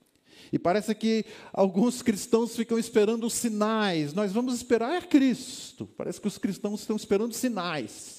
E 0.53 0.59
parece 0.59 0.95
que 0.95 1.25
alguns 1.53 2.03
cristãos 2.03 2.55
ficam 2.55 2.79
esperando 2.79 3.27
os 3.27 3.35
sinais. 3.35 4.15
Nós 4.15 4.33
vamos 4.33 4.55
esperar 4.55 5.07
Cristo. 5.07 5.87
Parece 5.97 6.21
que 6.21 6.29
os 6.29 6.39
cristãos 6.39 6.81
estão 6.81 6.97
esperando 6.97 7.35
sinais. 7.35 8.16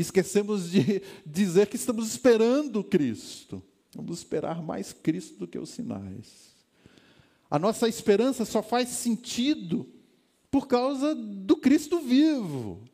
Esquecemos 0.00 0.70
de 0.70 1.02
dizer 1.26 1.66
que 1.66 1.76
estamos 1.76 2.06
esperando 2.06 2.84
Cristo. 2.84 3.62
Vamos 3.94 4.18
esperar 4.18 4.62
mais 4.62 4.92
Cristo 4.92 5.38
do 5.38 5.48
que 5.48 5.58
os 5.58 5.70
sinais. 5.70 6.54
A 7.50 7.58
nossa 7.58 7.88
esperança 7.88 8.44
só 8.44 8.62
faz 8.62 8.90
sentido 8.90 9.88
por 10.50 10.68
causa 10.68 11.14
do 11.14 11.56
Cristo 11.56 11.98
vivo. 11.98 12.84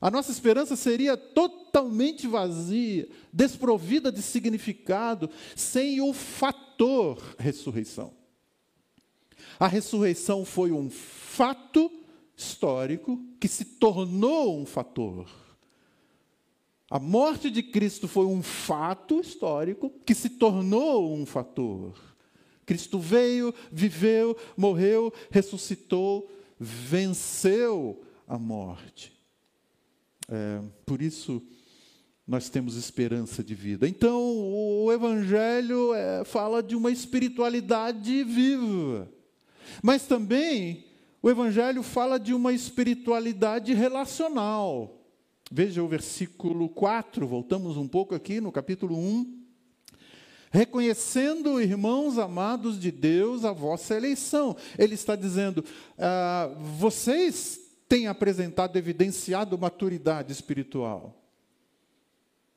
A 0.00 0.10
nossa 0.10 0.30
esperança 0.30 0.76
seria 0.76 1.16
totalmente 1.16 2.26
vazia, 2.26 3.08
desprovida 3.32 4.12
de 4.12 4.22
significado, 4.22 5.30
sem 5.56 6.00
o 6.00 6.12
fator 6.12 7.18
ressurreição. 7.38 8.12
A 9.58 9.66
ressurreição 9.66 10.44
foi 10.44 10.72
um 10.72 10.88
fato 10.88 11.90
histórico 12.36 13.20
que 13.40 13.48
se 13.48 13.64
tornou 13.64 14.58
um 14.58 14.66
fator. 14.66 15.43
A 16.94 17.00
morte 17.00 17.50
de 17.50 17.60
Cristo 17.60 18.06
foi 18.06 18.24
um 18.24 18.40
fato 18.40 19.18
histórico 19.18 19.90
que 20.06 20.14
se 20.14 20.28
tornou 20.28 21.12
um 21.12 21.26
fator. 21.26 21.92
Cristo 22.64 23.00
veio, 23.00 23.52
viveu, 23.72 24.36
morreu, 24.56 25.12
ressuscitou, 25.28 26.30
venceu 26.56 28.00
a 28.28 28.38
morte. 28.38 29.12
É, 30.28 30.60
por 30.86 31.02
isso, 31.02 31.42
nós 32.24 32.48
temos 32.48 32.76
esperança 32.76 33.42
de 33.42 33.56
vida. 33.56 33.88
Então, 33.88 34.20
o 34.22 34.92
Evangelho 34.92 35.92
é, 35.94 36.24
fala 36.24 36.62
de 36.62 36.76
uma 36.76 36.92
espiritualidade 36.92 38.22
viva. 38.22 39.10
Mas 39.82 40.06
também, 40.06 40.84
o 41.20 41.28
Evangelho 41.28 41.82
fala 41.82 42.20
de 42.20 42.32
uma 42.32 42.52
espiritualidade 42.52 43.74
relacional. 43.74 44.93
Veja 45.56 45.84
o 45.84 45.86
versículo 45.86 46.68
4, 46.68 47.28
voltamos 47.28 47.76
um 47.76 47.86
pouco 47.86 48.12
aqui 48.12 48.40
no 48.40 48.50
capítulo 48.50 48.98
1 48.98 49.44
reconhecendo, 50.50 51.60
irmãos 51.60 52.18
amados 52.18 52.76
de 52.76 52.90
Deus, 52.90 53.44
a 53.44 53.52
vossa 53.52 53.94
eleição. 53.94 54.56
Ele 54.76 54.94
está 54.94 55.14
dizendo: 55.14 55.64
ah, 55.96 56.50
vocês 56.58 57.60
têm 57.88 58.08
apresentado, 58.08 58.76
evidenciado 58.76 59.56
maturidade 59.56 60.32
espiritual, 60.32 61.14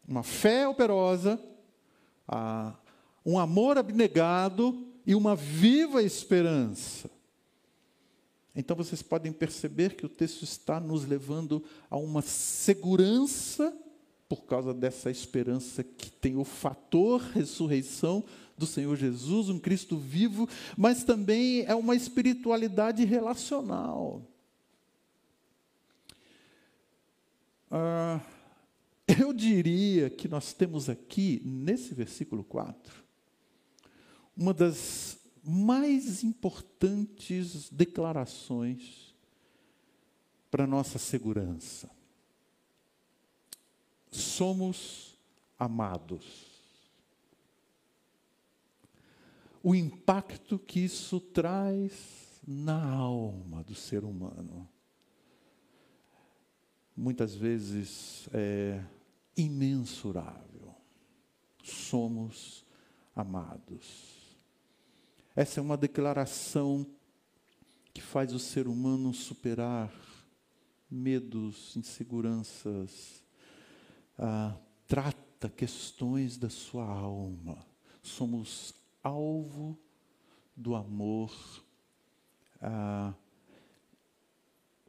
uma 0.07 0.23
fé 0.23 0.67
operosa, 0.67 1.39
ah, 2.27 2.73
um 3.23 3.37
amor 3.37 3.77
abnegado 3.77 4.87
e 5.05 5.13
uma 5.13 5.35
viva 5.35 6.01
esperança. 6.01 7.11
Então 8.59 8.75
vocês 8.75 9.03
podem 9.03 9.31
perceber 9.31 9.95
que 9.95 10.03
o 10.03 10.09
texto 10.09 10.41
está 10.41 10.79
nos 10.79 11.05
levando 11.05 11.63
a 11.91 11.95
uma 11.95 12.23
segurança 12.23 13.71
por 14.27 14.45
causa 14.45 14.73
dessa 14.73 15.11
esperança 15.11 15.83
que 15.83 16.09
tem 16.09 16.35
o 16.35 16.43
fator 16.43 17.21
ressurreição 17.21 18.25
do 18.57 18.65
Senhor 18.65 18.95
Jesus, 18.95 19.49
um 19.49 19.59
Cristo 19.59 19.95
vivo, 19.95 20.49
mas 20.75 21.03
também 21.03 21.65
é 21.65 21.75
uma 21.75 21.95
espiritualidade 21.95 23.05
relacional. 23.05 24.23
Ah, 27.69 28.19
eu 29.07 29.31
diria 29.31 30.09
que 30.09 30.27
nós 30.27 30.51
temos 30.51 30.89
aqui, 30.89 31.43
nesse 31.45 31.93
versículo 31.93 32.43
4, 32.43 32.91
uma 34.35 34.53
das 34.53 35.16
mais 35.49 36.23
importantes 36.23 37.69
declarações 37.69 39.15
para 40.51 40.67
nossa 40.67 40.97
segurança 40.97 41.89
somos 44.11 45.17
amados. 45.57 46.47
O 49.63 49.75
impacto 49.75 50.57
que 50.57 50.79
isso 50.79 51.19
traz 51.19 52.41
na 52.47 52.81
alma 52.83 53.63
do 53.63 53.75
ser 53.75 54.03
humano. 54.03 54.67
Muitas 56.95 57.35
vezes 57.35 58.29
é 58.33 58.83
imensurável. 59.35 60.73
Somos 61.61 62.65
amados. 63.15 64.16
Essa 65.37 65.59
é 65.59 65.61
uma 65.61 65.77
declaração 65.77 66.85
que 67.93 68.01
faz 68.01 68.33
o 68.33 68.39
ser 68.39 68.67
humano 68.67 69.13
superar 69.13 69.93
medos, 70.89 71.77
inseguranças, 71.77 73.21
ah, 74.17 74.57
trata 74.87 75.47
questões 75.47 76.39
da 76.39 76.49
sua 76.49 76.87
alma. 76.87 77.63
Somos 78.01 78.73
alvo 79.03 79.77
do 80.55 80.73
amor 80.73 81.31
ah, 82.59 83.13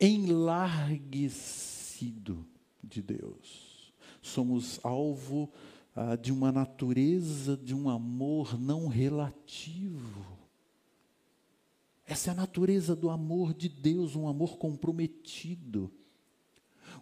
enlarguecido 0.01 2.43
de 2.83 3.03
Deus. 3.03 3.93
Somos 4.23 4.83
alvo 4.83 5.53
ah, 5.95 6.17
de 6.17 6.33
uma 6.33 6.51
natureza 6.51 7.55
de 7.55 7.75
um 7.75 7.91
amor 7.91 8.59
não 8.59 8.89
relativo. 8.89 10.38
Essa 12.09 12.31
é 12.31 12.33
a 12.33 12.37
natureza 12.37 12.97
do 12.97 13.11
amor 13.11 13.55
de 13.55 13.69
Deus, 13.69 14.17
um 14.17 14.27
amor 14.27 14.59
comprometido 14.59 15.93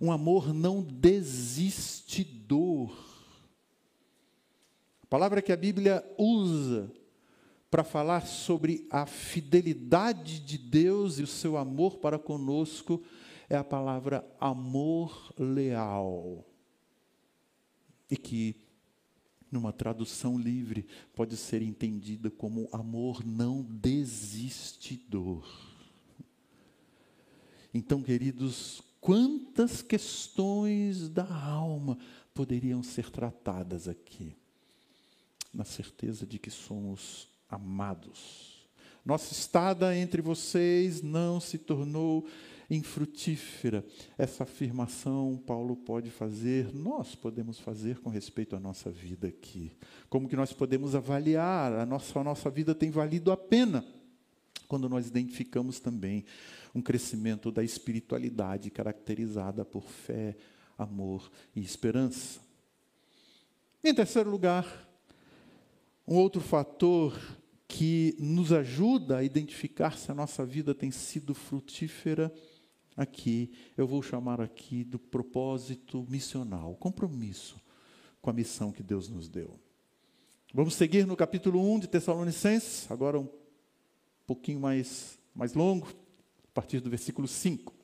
um 0.00 0.10
amor 0.12 0.52
não 0.52 0.82
desistidor. 0.82 2.92
A 5.02 5.06
palavra 5.08 5.40
que 5.40 5.52
a 5.52 5.56
Bíblia 5.56 6.04
usa 6.18 6.92
para 7.70 7.84
falar 7.84 8.26
sobre 8.26 8.86
a 8.90 9.06
fidelidade 9.06 10.40
de 10.40 10.58
Deus 10.58 11.18
e 11.18 11.22
o 11.22 11.26
seu 11.26 11.56
amor 11.56 11.96
para 11.98 12.18
conosco 12.18 13.02
é 13.48 13.56
a 13.56 13.64
palavra 13.64 14.26
amor 14.40 15.32
leal. 15.38 16.44
E 18.10 18.16
que, 18.16 18.56
numa 19.56 19.72
tradução 19.72 20.38
livre, 20.38 20.86
pode 21.14 21.36
ser 21.36 21.62
entendida 21.62 22.30
como 22.30 22.68
amor 22.72 23.24
não 23.24 23.62
desistidor. 23.62 25.44
Então, 27.74 28.02
queridos, 28.02 28.82
Quantas 29.06 29.82
questões 29.82 31.08
da 31.08 31.32
alma 31.32 31.96
poderiam 32.34 32.82
ser 32.82 33.08
tratadas 33.08 33.86
aqui? 33.86 34.34
Na 35.54 35.64
certeza 35.64 36.26
de 36.26 36.40
que 36.40 36.50
somos 36.50 37.28
amados. 37.48 38.66
Nossa 39.04 39.32
estada 39.32 39.96
entre 39.96 40.20
vocês 40.20 41.02
não 41.02 41.38
se 41.38 41.56
tornou 41.56 42.26
infrutífera. 42.70 43.84
Essa 44.18 44.44
afirmação 44.44 45.40
Paulo 45.46 45.76
pode 45.76 46.10
fazer, 46.10 46.72
nós 46.74 47.14
podemos 47.14 47.58
fazer 47.58 47.98
com 48.00 48.10
respeito 48.10 48.56
à 48.56 48.60
nossa 48.60 48.90
vida 48.90 49.28
aqui. 49.28 49.72
Como 50.08 50.28
que 50.28 50.36
nós 50.36 50.52
podemos 50.52 50.94
avaliar? 50.94 51.72
A 51.72 51.86
nossa, 51.86 52.18
a 52.18 52.24
nossa 52.24 52.50
vida 52.50 52.74
tem 52.74 52.90
valido 52.90 53.30
a 53.30 53.36
pena 53.36 53.84
quando 54.66 54.88
nós 54.88 55.06
identificamos 55.06 55.78
também 55.78 56.24
um 56.74 56.82
crescimento 56.82 57.50
da 57.50 57.62
espiritualidade 57.62 58.70
caracterizada 58.70 59.64
por 59.64 59.84
fé, 59.84 60.36
amor 60.76 61.30
e 61.54 61.60
esperança. 61.60 62.40
Em 63.82 63.94
terceiro 63.94 64.28
lugar, 64.28 64.86
um 66.06 66.16
outro 66.16 66.40
fator 66.40 67.16
que 67.68 68.16
nos 68.18 68.52
ajuda 68.52 69.18
a 69.18 69.24
identificar 69.24 69.98
se 69.98 70.10
a 70.10 70.14
nossa 70.14 70.44
vida 70.44 70.74
tem 70.74 70.90
sido 70.90 71.34
frutífera 71.34 72.32
aqui, 72.96 73.52
eu 73.76 73.86
vou 73.86 74.02
chamar 74.02 74.40
aqui 74.40 74.82
do 74.82 74.98
propósito 74.98 76.06
missional, 76.08 76.74
compromisso 76.76 77.60
com 78.22 78.30
a 78.30 78.32
missão 78.32 78.72
que 78.72 78.82
Deus 78.82 79.08
nos 79.08 79.28
deu. 79.28 79.58
Vamos 80.54 80.74
seguir 80.74 81.06
no 81.06 81.16
capítulo 81.16 81.60
1 81.74 81.80
de 81.80 81.88
Tessalonicenses, 81.88 82.90
agora 82.90 83.20
um 83.20 83.28
pouquinho 84.26 84.58
mais, 84.58 85.18
mais 85.34 85.54
longo, 85.54 85.88
a 86.44 86.54
partir 86.54 86.80
do 86.80 86.88
versículo 86.88 87.28
5. 87.28 87.74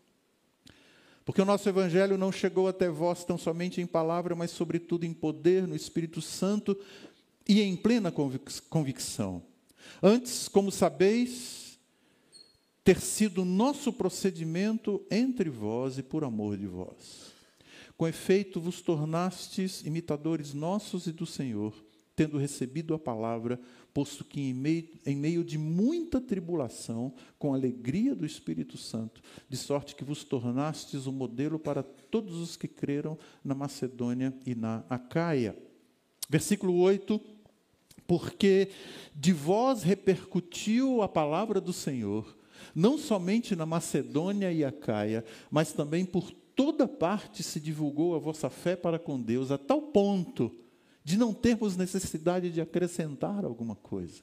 Porque 1.24 1.40
o 1.40 1.44
nosso 1.44 1.68
evangelho 1.68 2.18
não 2.18 2.32
chegou 2.32 2.66
até 2.66 2.88
vós 2.88 3.24
tão 3.24 3.38
somente 3.38 3.80
em 3.80 3.86
palavra, 3.86 4.34
mas 4.34 4.50
sobretudo 4.50 5.04
em 5.04 5.12
poder, 5.12 5.68
no 5.68 5.76
Espírito 5.76 6.20
Santo 6.20 6.76
e 7.48 7.60
em 7.60 7.76
plena 7.76 8.10
convicção. 8.10 9.42
Antes, 10.02 10.48
como 10.48 10.72
sabeis, 10.72 11.61
ter 12.84 13.00
sido 13.00 13.44
nosso 13.44 13.92
procedimento 13.92 15.04
entre 15.10 15.48
vós 15.48 15.98
e 15.98 16.02
por 16.02 16.24
amor 16.24 16.56
de 16.56 16.66
vós. 16.66 17.32
Com 17.96 18.08
efeito, 18.08 18.60
vos 18.60 18.80
tornastes 18.80 19.82
imitadores 19.82 20.52
nossos 20.52 21.06
e 21.06 21.12
do 21.12 21.24
Senhor, 21.24 21.72
tendo 22.16 22.36
recebido 22.38 22.94
a 22.94 22.98
palavra, 22.98 23.60
posto 23.94 24.24
que 24.24 24.40
em 24.40 24.54
meio, 24.54 24.88
em 25.06 25.14
meio 25.14 25.44
de 25.44 25.56
muita 25.56 26.20
tribulação, 26.20 27.14
com 27.38 27.54
alegria 27.54 28.14
do 28.14 28.26
Espírito 28.26 28.76
Santo, 28.76 29.22
de 29.48 29.56
sorte 29.56 29.94
que 29.94 30.04
vos 30.04 30.24
tornastes 30.24 31.06
o 31.06 31.12
modelo 31.12 31.58
para 31.58 31.82
todos 31.82 32.36
os 32.36 32.56
que 32.56 32.66
creram 32.66 33.18
na 33.44 33.54
Macedônia 33.54 34.34
e 34.44 34.54
na 34.54 34.84
Acaia. 34.88 35.56
Versículo 36.28 36.78
8: 36.78 37.20
Porque 38.06 38.70
de 39.14 39.32
vós 39.32 39.82
repercutiu 39.82 41.02
a 41.02 41.08
palavra 41.08 41.60
do 41.60 41.72
Senhor, 41.72 42.36
não 42.74 42.96
somente 42.98 43.54
na 43.54 43.66
Macedônia 43.66 44.52
e 44.52 44.64
Acaia, 44.64 45.24
mas 45.50 45.72
também 45.72 46.04
por 46.04 46.30
toda 46.54 46.86
parte 46.86 47.42
se 47.42 47.60
divulgou 47.60 48.14
a 48.14 48.18
vossa 48.18 48.50
fé 48.50 48.76
para 48.76 48.98
com 48.98 49.20
Deus, 49.20 49.50
a 49.50 49.58
tal 49.58 49.82
ponto 49.82 50.50
de 51.04 51.16
não 51.16 51.32
termos 51.32 51.76
necessidade 51.76 52.50
de 52.50 52.60
acrescentar 52.60 53.44
alguma 53.44 53.74
coisa. 53.74 54.22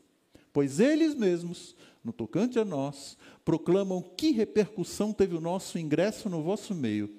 Pois 0.51 0.79
eles 0.79 1.13
mesmos, 1.13 1.75
no 2.03 2.11
tocante 2.11 2.57
a 2.57 2.65
nós, 2.65 3.17
proclamam 3.43 4.01
que 4.01 4.31
repercussão 4.31 5.11
teve 5.13 5.35
o 5.35 5.41
nosso 5.41 5.77
ingresso 5.77 6.29
no 6.29 6.41
vosso 6.41 6.73
meio, 6.73 7.09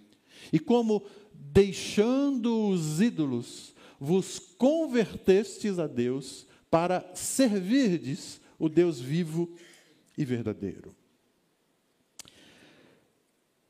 e 0.53 0.59
como, 0.59 1.05
deixando 1.35 2.68
os 2.68 3.01
ídolos, 3.01 3.74
vos 3.99 4.39
convertestes 4.39 5.78
a 5.78 5.87
Deus 5.87 6.47
para 6.70 7.05
servirdes 7.14 8.41
o 8.59 8.68
Deus 8.68 8.99
vivo 8.99 9.55
e 10.16 10.24
verdadeiro. 10.24 10.95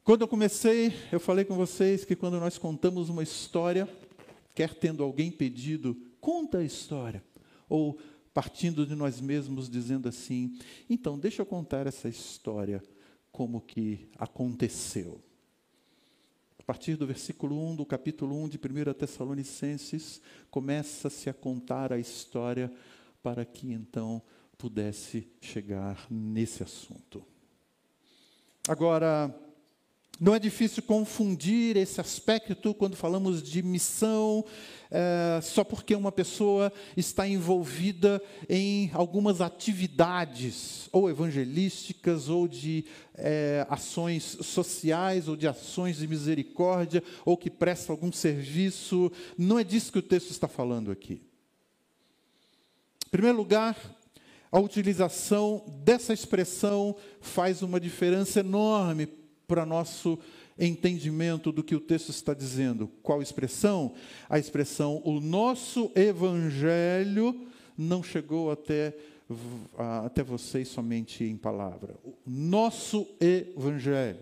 Quando 0.02 0.22
eu 0.22 0.28
comecei, 0.28 0.92
eu 1.12 1.20
falei 1.20 1.44
com 1.44 1.54
vocês 1.54 2.06
que 2.06 2.16
quando 2.16 2.40
nós 2.40 2.56
contamos 2.56 3.10
uma 3.10 3.22
história, 3.22 3.88
quer 4.54 4.74
tendo 4.74 5.02
alguém 5.02 5.30
pedido, 5.30 5.94
conta 6.20 6.58
a 6.58 6.64
história, 6.64 7.22
ou 7.68 7.98
partindo 8.32 8.86
de 8.86 8.94
nós 8.94 9.20
mesmos 9.20 9.68
dizendo 9.68 10.08
assim, 10.08 10.58
então 10.88 11.18
deixa 11.18 11.42
eu 11.42 11.46
contar 11.46 11.86
essa 11.86 12.08
história 12.08 12.82
como 13.30 13.60
que 13.60 14.08
aconteceu. 14.18 15.20
A 16.58 16.62
partir 16.62 16.96
do 16.96 17.06
versículo 17.06 17.62
1 17.70 17.76
do 17.76 17.86
capítulo 17.86 18.34
1 18.44 18.48
de 18.48 18.58
1 18.58 18.94
Tessalonicenses, 18.94 20.22
começa-se 20.50 21.28
a 21.28 21.34
contar 21.34 21.92
a 21.92 21.98
história 21.98 22.72
para 23.22 23.44
que 23.44 23.70
então 23.70 24.22
pudesse 24.56 25.28
chegar 25.40 26.06
nesse 26.10 26.62
assunto. 26.62 27.22
Agora, 28.66 29.34
não 30.20 30.34
é 30.34 30.38
difícil 30.38 30.82
confundir 30.82 31.78
esse 31.78 31.98
aspecto 31.98 32.74
quando 32.74 32.94
falamos 32.94 33.42
de 33.42 33.62
missão, 33.62 34.44
é, 34.90 35.40
só 35.40 35.64
porque 35.64 35.94
uma 35.94 36.12
pessoa 36.12 36.70
está 36.94 37.26
envolvida 37.26 38.22
em 38.46 38.90
algumas 38.92 39.40
atividades, 39.40 40.90
ou 40.92 41.08
evangelísticas, 41.08 42.28
ou 42.28 42.46
de 42.46 42.84
é, 43.14 43.66
ações 43.70 44.36
sociais, 44.42 45.26
ou 45.26 45.36
de 45.36 45.48
ações 45.48 45.96
de 45.96 46.06
misericórdia, 46.06 47.02
ou 47.24 47.34
que 47.34 47.48
presta 47.48 47.90
algum 47.90 48.12
serviço. 48.12 49.10
Não 49.38 49.58
é 49.58 49.64
disso 49.64 49.90
que 49.90 50.00
o 50.00 50.02
texto 50.02 50.32
está 50.32 50.46
falando 50.46 50.90
aqui. 50.90 51.22
Em 53.06 53.10
primeiro 53.10 53.38
lugar, 53.38 53.74
a 54.52 54.60
utilização 54.60 55.64
dessa 55.82 56.12
expressão 56.12 56.94
faz 57.22 57.62
uma 57.62 57.80
diferença 57.80 58.40
enorme 58.40 59.19
para 59.50 59.66
nosso 59.66 60.16
entendimento 60.56 61.50
do 61.50 61.64
que 61.64 61.74
o 61.74 61.80
texto 61.80 62.10
está 62.10 62.32
dizendo. 62.32 62.88
Qual 63.02 63.20
expressão? 63.20 63.94
A 64.28 64.38
expressão 64.38 65.02
o 65.04 65.18
nosso 65.18 65.90
evangelho 65.96 67.48
não 67.76 68.00
chegou 68.00 68.52
até 68.52 68.96
até 70.04 70.22
vocês 70.22 70.68
somente 70.68 71.24
em 71.24 71.36
palavra. 71.36 71.96
O 72.04 72.14
nosso 72.24 73.08
evangelho. 73.20 74.20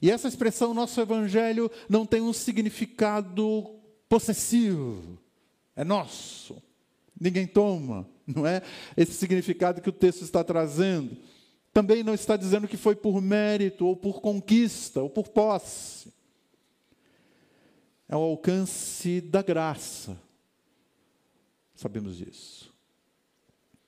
E 0.00 0.10
essa 0.10 0.28
expressão 0.28 0.72
nosso 0.72 1.00
evangelho 1.00 1.68
não 1.88 2.06
tem 2.06 2.20
um 2.20 2.32
significado 2.32 3.68
possessivo. 4.08 5.18
É 5.74 5.82
nosso. 5.82 6.62
Ninguém 7.20 7.48
toma, 7.48 8.08
não 8.24 8.46
é? 8.46 8.62
Esse 8.96 9.12
significado 9.14 9.80
que 9.80 9.88
o 9.88 9.92
texto 9.92 10.22
está 10.22 10.44
trazendo. 10.44 11.16
Também 11.72 12.02
não 12.02 12.12
está 12.14 12.36
dizendo 12.36 12.68
que 12.68 12.76
foi 12.76 12.94
por 12.94 13.20
mérito, 13.20 13.86
ou 13.86 13.96
por 13.96 14.20
conquista, 14.20 15.00
ou 15.00 15.08
por 15.08 15.28
posse. 15.28 16.12
É 18.08 18.16
o 18.16 18.20
alcance 18.20 19.20
da 19.22 19.40
graça. 19.40 20.20
Sabemos 21.74 22.18
disso. 22.18 22.72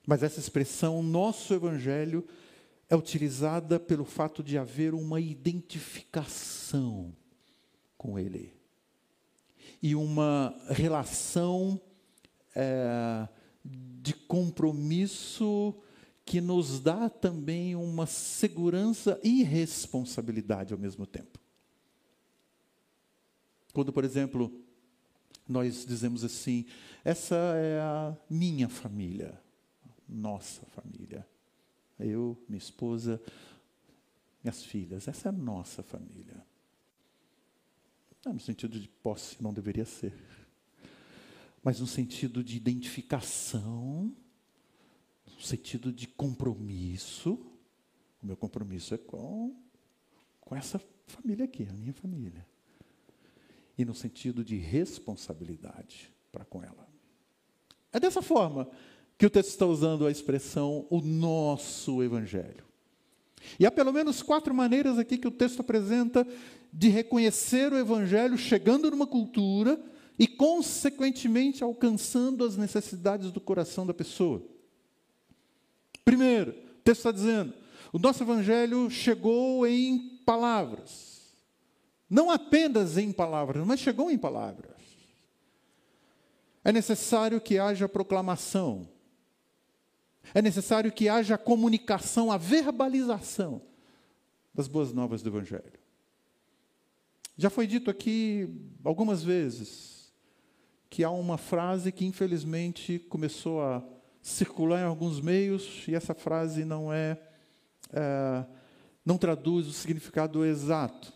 Mas 0.07 0.23
essa 0.23 0.39
expressão, 0.39 1.03
nosso 1.03 1.53
evangelho, 1.53 2.27
é 2.89 2.95
utilizada 2.95 3.79
pelo 3.79 4.05
fato 4.05 4.43
de 4.43 4.57
haver 4.57 4.93
uma 4.93 5.19
identificação 5.19 7.15
com 7.97 8.17
Ele 8.17 8.53
e 9.81 9.95
uma 9.95 10.55
relação 10.69 11.79
é, 12.55 13.27
de 13.63 14.13
compromisso 14.13 15.75
que 16.25 16.41
nos 16.41 16.79
dá 16.79 17.07
também 17.07 17.75
uma 17.75 18.07
segurança 18.07 19.19
e 19.23 19.43
responsabilidade 19.43 20.73
ao 20.73 20.79
mesmo 20.79 21.05
tempo. 21.05 21.39
Quando, 23.71 23.93
por 23.93 24.03
exemplo, 24.03 24.51
nós 25.47 25.85
dizemos 25.85 26.23
assim: 26.23 26.65
essa 27.03 27.35
é 27.35 27.79
a 27.79 28.17
minha 28.27 28.67
família, 28.67 29.39
nossa 30.09 30.65
família. 30.67 31.27
Eu, 31.99 32.37
minha 32.49 32.57
esposa, 32.57 33.21
minhas 34.43 34.63
filhas, 34.63 35.07
essa 35.07 35.27
é 35.27 35.29
a 35.29 35.31
nossa 35.31 35.83
família. 35.83 36.43
Não, 38.25 38.33
no 38.33 38.39
sentido 38.39 38.79
de 38.79 38.87
posse, 38.87 39.41
não 39.41 39.53
deveria 39.53 39.85
ser. 39.85 40.13
Mas 41.63 41.79
no 41.79 41.87
sentido 41.87 42.43
de 42.43 42.57
identificação 42.57 44.11
no 45.35 45.41
sentido 45.41 45.91
de 45.91 46.07
compromisso. 46.07 47.33
O 48.21 48.25
meu 48.25 48.37
compromisso 48.37 48.93
é 48.93 48.97
com, 48.97 49.55
com 50.41 50.55
essa 50.55 50.81
família 51.05 51.45
aqui, 51.45 51.67
a 51.69 51.73
minha 51.73 51.93
família. 51.93 52.45
E 53.77 53.83
no 53.83 53.93
sentido 53.93 54.43
de 54.43 54.55
responsabilidade 54.55 56.11
para 56.31 56.45
com 56.45 56.63
ela. 56.63 56.87
É 57.91 57.99
dessa 57.99 58.21
forma 58.21 58.69
que 59.17 59.25
o 59.25 59.29
texto 59.29 59.49
está 59.49 59.65
usando 59.65 60.05
a 60.05 60.11
expressão 60.11 60.85
o 60.89 61.01
nosso 61.01 62.01
evangelho. 62.03 62.65
E 63.59 63.65
há 63.65 63.71
pelo 63.71 63.93
menos 63.93 64.21
quatro 64.21 64.53
maneiras 64.53 64.97
aqui 64.97 65.17
que 65.17 65.27
o 65.27 65.31
texto 65.31 65.59
apresenta 65.59 66.27
de 66.73 66.89
reconhecer 66.89 67.71
o 67.71 67.77
evangelho 67.77 68.37
chegando 68.37 68.89
numa 68.89 69.07
cultura 69.07 69.79
e, 70.17 70.27
consequentemente, 70.27 71.63
alcançando 71.63 72.43
as 72.43 72.57
necessidades 72.57 73.31
do 73.31 73.39
coração 73.39 73.85
da 73.85 73.93
pessoa. 73.93 74.43
Primeiro, 76.05 76.51
o 76.51 76.81
texto 76.83 76.99
está 76.99 77.11
dizendo: 77.11 77.53
o 77.91 77.97
nosso 77.97 78.23
evangelho 78.23 78.89
chegou 78.89 79.65
em 79.65 80.19
palavras. 80.23 81.15
Não 82.07 82.29
apenas 82.29 82.97
em 82.97 83.11
palavras, 83.11 83.65
mas 83.65 83.79
chegou 83.79 84.11
em 84.11 84.17
palavras. 84.17 84.75
É 86.63 86.71
necessário 86.71 87.41
que 87.41 87.57
haja 87.57 87.89
proclamação. 87.89 88.87
É 90.33 90.41
necessário 90.41 90.91
que 90.91 91.07
haja 91.07 91.37
comunicação, 91.37 92.31
a 92.31 92.37
verbalização 92.37 93.61
das 94.53 94.67
boas 94.67 94.91
novas 94.91 95.21
do 95.21 95.29
Evangelho. 95.29 95.79
Já 97.37 97.49
foi 97.49 97.67
dito 97.67 97.91
aqui 97.91 98.49
algumas 98.83 99.23
vezes 99.23 100.11
que 100.89 101.03
há 101.03 101.09
uma 101.09 101.37
frase 101.37 101.91
que 101.91 102.05
infelizmente 102.05 102.97
começou 102.97 103.61
a 103.61 103.83
circular 104.25 104.81
em 104.81 104.85
alguns 104.85 105.21
meios, 105.21 105.83
e 105.87 105.93
essa 105.93 106.15
frase 106.15 106.65
não 106.65 106.91
é, 106.91 107.15
é 107.93 108.43
não 109.05 109.19
traduz 109.19 109.67
o 109.67 109.71
significado 109.71 110.43
exato. 110.43 111.13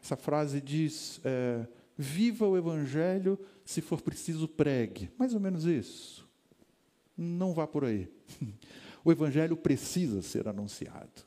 Essa 0.00 0.16
frase 0.16 0.60
diz: 0.60 1.20
é, 1.24 1.66
viva 1.98 2.46
o 2.46 2.56
Evangelho, 2.56 3.36
se 3.64 3.80
for 3.80 4.00
preciso, 4.00 4.46
pregue. 4.46 5.10
Mais 5.18 5.34
ou 5.34 5.40
menos 5.40 5.64
isso. 5.64 6.24
Não 7.18 7.52
vá 7.52 7.66
por 7.66 7.84
aí. 7.84 8.08
O 9.02 9.10
Evangelho 9.10 9.56
precisa 9.56 10.20
ser 10.20 10.46
anunciado, 10.46 11.22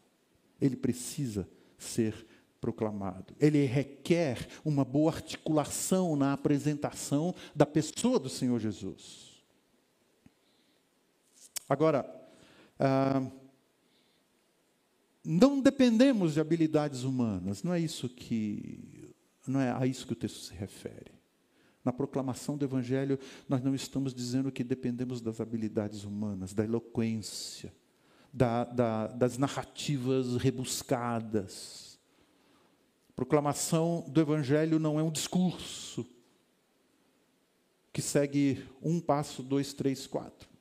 ele 0.62 0.76
precisa 0.76 1.50
ser 1.76 2.14
proclamado. 2.62 3.34
Ele 3.40 3.66
requer 3.66 4.48
uma 4.64 4.86
boa 4.86 5.12
articulação 5.12 6.16
na 6.16 6.34
apresentação 6.34 7.34
da 7.56 7.66
pessoa 7.66 8.20
do 8.20 8.30
Senhor 8.30 8.60
Jesus. 8.60 9.33
Agora, 11.68 12.06
ah, 12.80 13.26
não 15.24 15.62
dependemos 15.62 16.34
de 16.34 16.42
habilidades 16.42 17.04
humanas, 17.04 17.64
não 17.64 17.74
é 17.74 17.80
isso 17.80 18.10
que 18.10 19.14
não 19.48 19.60
é 19.60 19.72
a 19.72 19.86
isso 19.86 20.08
que 20.08 20.14
o 20.14 20.16
texto 20.16 20.40
se 20.40 20.54
refere. 20.54 21.12
Na 21.84 21.92
proclamação 21.92 22.58
do 22.58 22.64
evangelho, 22.64 23.20
nós 23.48 23.62
não 23.62 23.76
estamos 23.76 24.14
dizendo 24.14 24.52
que 24.52 24.64
dependemos 24.64 25.20
das 25.20 25.42
habilidades 25.42 26.06
humanas, 26.06 26.54
da 26.54 26.64
eloquência, 26.64 27.74
da, 28.32 28.64
da, 28.64 29.08
das 29.08 29.38
narrativas 29.38 30.38
rebuscadas. 30.38 32.00
Proclamação 33.16 34.06
do 34.08 34.22
evangelho 34.22 34.80
não 34.80 34.98
é 34.98 35.04
um 35.04 35.12
discurso 35.12 36.08
que 37.92 38.02
segue 38.02 38.66
um 38.82 39.00
passo, 39.00 39.44
dois, 39.44 39.74
três, 39.74 40.08
quatro. 40.08 40.53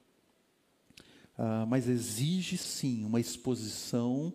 Ah, 1.45 1.67
mas 1.67 1.89
exige 1.89 2.57
sim 2.57 3.05
uma 3.05 3.19
exposição 3.19 4.33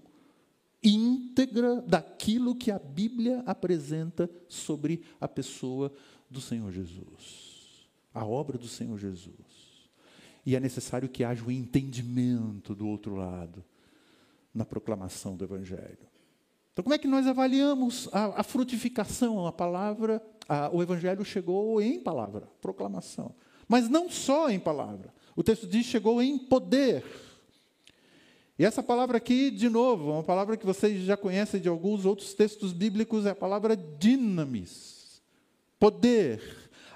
íntegra 0.84 1.82
daquilo 1.82 2.54
que 2.54 2.70
a 2.70 2.78
Bíblia 2.78 3.42
apresenta 3.46 4.30
sobre 4.50 5.02
a 5.18 5.26
pessoa 5.26 5.90
do 6.30 6.42
Senhor 6.42 6.70
Jesus, 6.70 7.88
a 8.14 8.26
obra 8.26 8.58
do 8.58 8.68
Senhor 8.68 8.98
Jesus. 9.00 9.90
E 10.46 10.54
é 10.54 10.60
necessário 10.60 11.08
que 11.08 11.24
haja 11.24 11.46
um 11.46 11.50
entendimento 11.50 12.76
do 12.76 12.86
outro 12.86 13.16
lado 13.16 13.64
na 14.54 14.66
proclamação 14.66 15.38
do 15.38 15.46
Evangelho. 15.46 16.10
Então, 16.74 16.84
como 16.84 16.94
é 16.94 16.98
que 16.98 17.08
nós 17.08 17.26
avaliamos 17.26 18.10
a, 18.12 18.42
a 18.42 18.44
frutificação? 18.44 19.48
A 19.48 19.54
palavra, 19.54 20.22
a, 20.46 20.70
o 20.76 20.84
Evangelho 20.84 21.24
chegou 21.24 21.82
em 21.82 22.02
palavra, 22.02 22.50
proclamação. 22.62 23.34
Mas 23.66 23.88
não 23.88 24.10
só 24.10 24.50
em 24.50 24.60
palavra. 24.60 25.16
O 25.38 25.44
texto 25.44 25.68
diz 25.68 25.86
chegou 25.86 26.20
em 26.20 26.36
poder. 26.36 27.06
E 28.58 28.66
essa 28.66 28.82
palavra 28.82 29.18
aqui, 29.18 29.52
de 29.52 29.70
novo, 29.70 30.10
é 30.10 30.14
uma 30.14 30.24
palavra 30.24 30.58
que 30.58 30.66
vocês 30.66 31.04
já 31.04 31.16
conhecem 31.16 31.62
de 31.62 31.70
alguns 31.70 32.06
outros 32.06 32.34
textos 32.34 32.74
bíblicos, 32.74 33.24
é 33.24 33.30
a 33.30 33.36
palavra 33.36 33.78
dinamis. 33.78 35.22
Poder, 35.78 36.42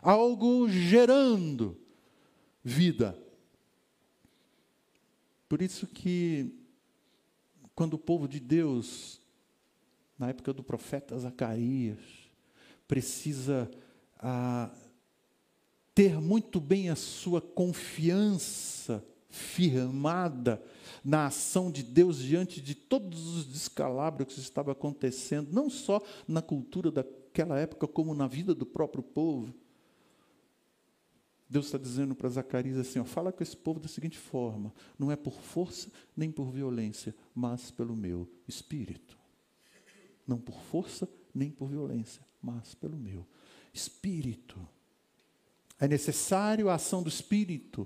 algo 0.02 0.68
gerando 0.68 1.78
vida. 2.64 3.16
Por 5.48 5.62
isso 5.62 5.86
que 5.86 6.52
quando 7.76 7.94
o 7.94 8.00
povo 8.00 8.28
de 8.28 8.40
Deus, 8.40 9.22
na 10.18 10.30
época 10.30 10.52
do 10.52 10.64
profeta 10.64 11.16
Zacarias, 11.20 12.00
precisa 12.88 13.70
ah, 14.18 14.72
ter 16.02 16.20
muito 16.20 16.60
bem 16.60 16.90
a 16.90 16.96
sua 16.96 17.40
confiança 17.40 19.06
firmada 19.30 20.60
na 21.04 21.28
ação 21.28 21.70
de 21.70 21.84
Deus 21.84 22.18
diante 22.18 22.60
de 22.60 22.74
todos 22.74 23.36
os 23.36 23.46
descalabros 23.46 24.34
que 24.34 24.40
estava 24.40 24.72
acontecendo, 24.72 25.54
não 25.54 25.70
só 25.70 26.02
na 26.28 26.42
cultura 26.42 26.90
daquela 26.90 27.60
época, 27.60 27.88
como 27.88 28.16
na 28.16 28.26
vida 28.26 28.56
do 28.56 28.66
próprio 28.66 29.04
povo. 29.04 29.54
Deus 31.48 31.68
está 31.68 31.78
dizendo 31.78 32.16
para 32.16 32.30
Zacarias 32.30 32.80
assim: 32.80 32.98
ó, 32.98 33.04
fala 33.04 33.32
com 33.32 33.44
esse 33.44 33.56
povo 33.56 33.80
da 33.80 33.88
seguinte 33.88 34.18
forma: 34.18 34.74
não 34.98 35.12
é 35.12 35.16
por 35.16 35.40
força 35.40 35.92
nem 36.18 36.32
por 36.32 36.50
violência, 36.50 37.14
mas 37.36 37.70
pelo 37.70 37.96
meu 37.96 38.28
espírito. 38.48 39.16
Não 40.26 40.40
por 40.40 40.60
força 40.64 41.08
nem 41.32 41.52
por 41.52 41.68
violência, 41.68 42.26
mas 42.42 42.74
pelo 42.74 42.98
meu 42.98 43.24
espírito. 43.72 44.60
É 45.82 45.88
necessário 45.88 46.70
a 46.70 46.76
ação 46.76 47.04
do 47.04 47.10
espírito 47.10 47.86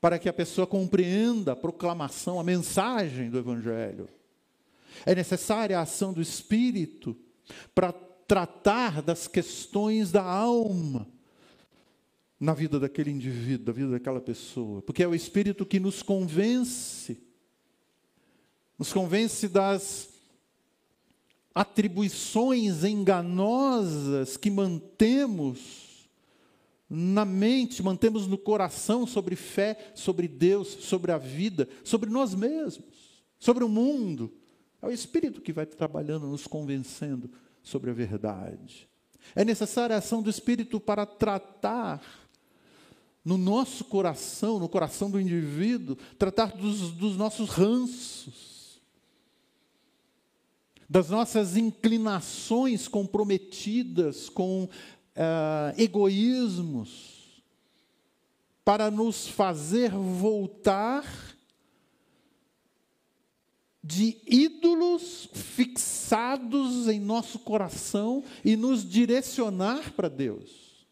para 0.00 0.18
que 0.18 0.28
a 0.28 0.32
pessoa 0.32 0.66
compreenda 0.66 1.52
a 1.52 1.56
proclamação, 1.56 2.40
a 2.40 2.44
mensagem 2.44 3.30
do 3.30 3.38
Evangelho. 3.38 4.08
É 5.04 5.14
necessária 5.14 5.78
a 5.78 5.82
ação 5.82 6.12
do 6.12 6.22
Espírito 6.22 7.16
para 7.74 7.92
tratar 7.92 9.02
das 9.02 9.26
questões 9.26 10.10
da 10.10 10.22
alma 10.22 11.06
na 12.38 12.54
vida 12.54 12.78
daquele 12.78 13.10
indivíduo, 13.10 13.66
da 13.66 13.72
vida 13.72 13.90
daquela 13.90 14.20
pessoa, 14.20 14.80
porque 14.82 15.02
é 15.02 15.08
o 15.08 15.14
Espírito 15.14 15.66
que 15.66 15.80
nos 15.80 16.02
convence, 16.02 17.20
nos 18.78 18.92
convence 18.92 19.48
das 19.48 20.08
atribuições 21.52 22.84
enganosas 22.84 24.36
que 24.36 24.50
mantemos 24.50 25.87
na 26.88 27.24
mente, 27.24 27.82
mantemos 27.82 28.26
no 28.26 28.38
coração 28.38 29.06
sobre 29.06 29.36
fé, 29.36 29.92
sobre 29.94 30.26
Deus, 30.26 30.68
sobre 30.68 31.12
a 31.12 31.18
vida, 31.18 31.68
sobre 31.84 32.08
nós 32.08 32.34
mesmos, 32.34 33.22
sobre 33.38 33.62
o 33.62 33.68
mundo. 33.68 34.32
É 34.80 34.86
o 34.86 34.90
Espírito 34.90 35.40
que 35.40 35.52
vai 35.52 35.66
trabalhando, 35.66 36.26
nos 36.26 36.46
convencendo 36.46 37.30
sobre 37.62 37.90
a 37.90 37.94
verdade. 37.94 38.88
É 39.34 39.44
necessária 39.44 39.96
a 39.96 39.98
ação 39.98 40.22
do 40.22 40.30
Espírito 40.30 40.80
para 40.80 41.04
tratar 41.04 42.02
no 43.22 43.36
nosso 43.36 43.84
coração, 43.84 44.58
no 44.58 44.68
coração 44.68 45.10
do 45.10 45.20
indivíduo, 45.20 45.96
tratar 46.18 46.52
dos, 46.52 46.92
dos 46.92 47.16
nossos 47.16 47.50
ranços, 47.50 48.80
das 50.88 51.10
nossas 51.10 51.54
inclinações 51.54 52.88
comprometidas 52.88 54.30
com 54.30 54.66
uh, 55.18 55.74
egoísmos, 55.80 57.42
para 58.64 58.90
nos 58.90 59.26
fazer 59.26 59.90
voltar 59.90 61.04
de 63.82 64.18
ídolos 64.26 65.28
fixados 65.32 66.86
em 66.88 67.00
nosso 67.00 67.38
coração 67.38 68.22
e 68.44 68.54
nos 68.56 68.86
direcionar 68.86 69.92
para 69.94 70.08
Deus. 70.08 70.86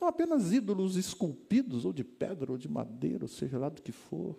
Não 0.00 0.08
apenas 0.08 0.52
ídolos 0.52 0.96
esculpidos, 0.96 1.84
ou 1.84 1.92
de 1.92 2.02
pedra, 2.02 2.50
ou 2.50 2.58
de 2.58 2.68
madeira, 2.68 3.24
ou 3.24 3.28
seja 3.28 3.56
lá 3.56 3.68
do 3.68 3.80
que 3.80 3.92
for. 3.92 4.36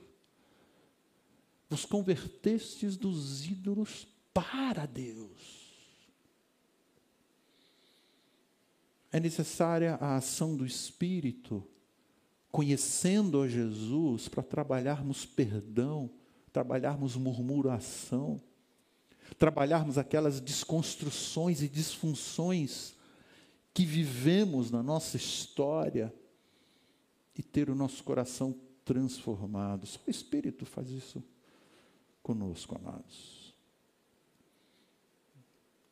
Vos 1.70 1.86
convertestes 1.86 2.98
dos 2.98 3.46
ídolos 3.46 4.06
para 4.34 4.86
Deus. 4.86 5.55
É 9.16 9.20
necessária 9.22 9.96
a 10.02 10.18
ação 10.18 10.58
do 10.58 10.66
Espírito, 10.66 11.66
conhecendo 12.52 13.42
a 13.42 13.48
Jesus, 13.48 14.28
para 14.28 14.44
trabalharmos 14.44 15.26
perdão, 15.26 16.12
trabalharmos 16.52 17.16
murmuração, 17.16 18.42
trabalharmos 19.40 19.98
aquelas 19.98 20.42
desconstruções 20.42 21.62
e 21.62 21.70
disfunções 21.70 22.94
que 23.74 23.86
vivemos 23.86 24.70
na 24.70 24.84
nossa 24.84 25.16
história 25.16 26.14
e 27.38 27.42
ter 27.42 27.70
o 27.70 27.76
nosso 27.76 28.04
coração 28.04 28.54
transformado. 28.84 29.88
Só 29.88 30.02
o 30.06 30.12
Espírito 30.12 30.66
faz 30.66 30.90
isso 30.90 31.24
conosco, 32.22 32.76
amados. 32.76 33.56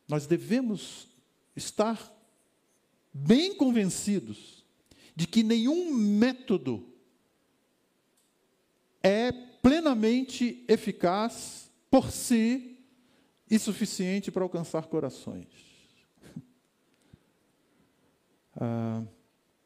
Nós 0.06 0.26
devemos 0.26 1.08
estar 1.56 2.13
bem 3.14 3.54
convencidos 3.54 4.64
de 5.14 5.28
que 5.28 5.44
nenhum 5.44 5.94
método 5.94 6.92
é 9.00 9.30
plenamente 9.62 10.64
eficaz 10.66 11.70
por 11.88 12.10
si 12.10 12.84
e 13.48 13.56
suficiente 13.58 14.32
para 14.32 14.42
alcançar 14.42 14.86
corações. 14.86 15.46
Ah, 18.56 19.02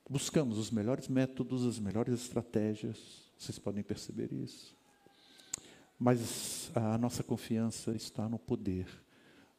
buscamos 0.08 0.56
os 0.56 0.70
melhores 0.70 1.08
métodos, 1.08 1.66
as 1.66 1.78
melhores 1.78 2.14
estratégias, 2.14 3.30
vocês 3.36 3.58
podem 3.58 3.82
perceber 3.82 4.32
isso. 4.32 4.74
Mas 5.98 6.70
a 6.74 6.96
nossa 6.96 7.22
confiança 7.22 7.94
está 7.94 8.30
no 8.30 8.38
poder 8.38 8.88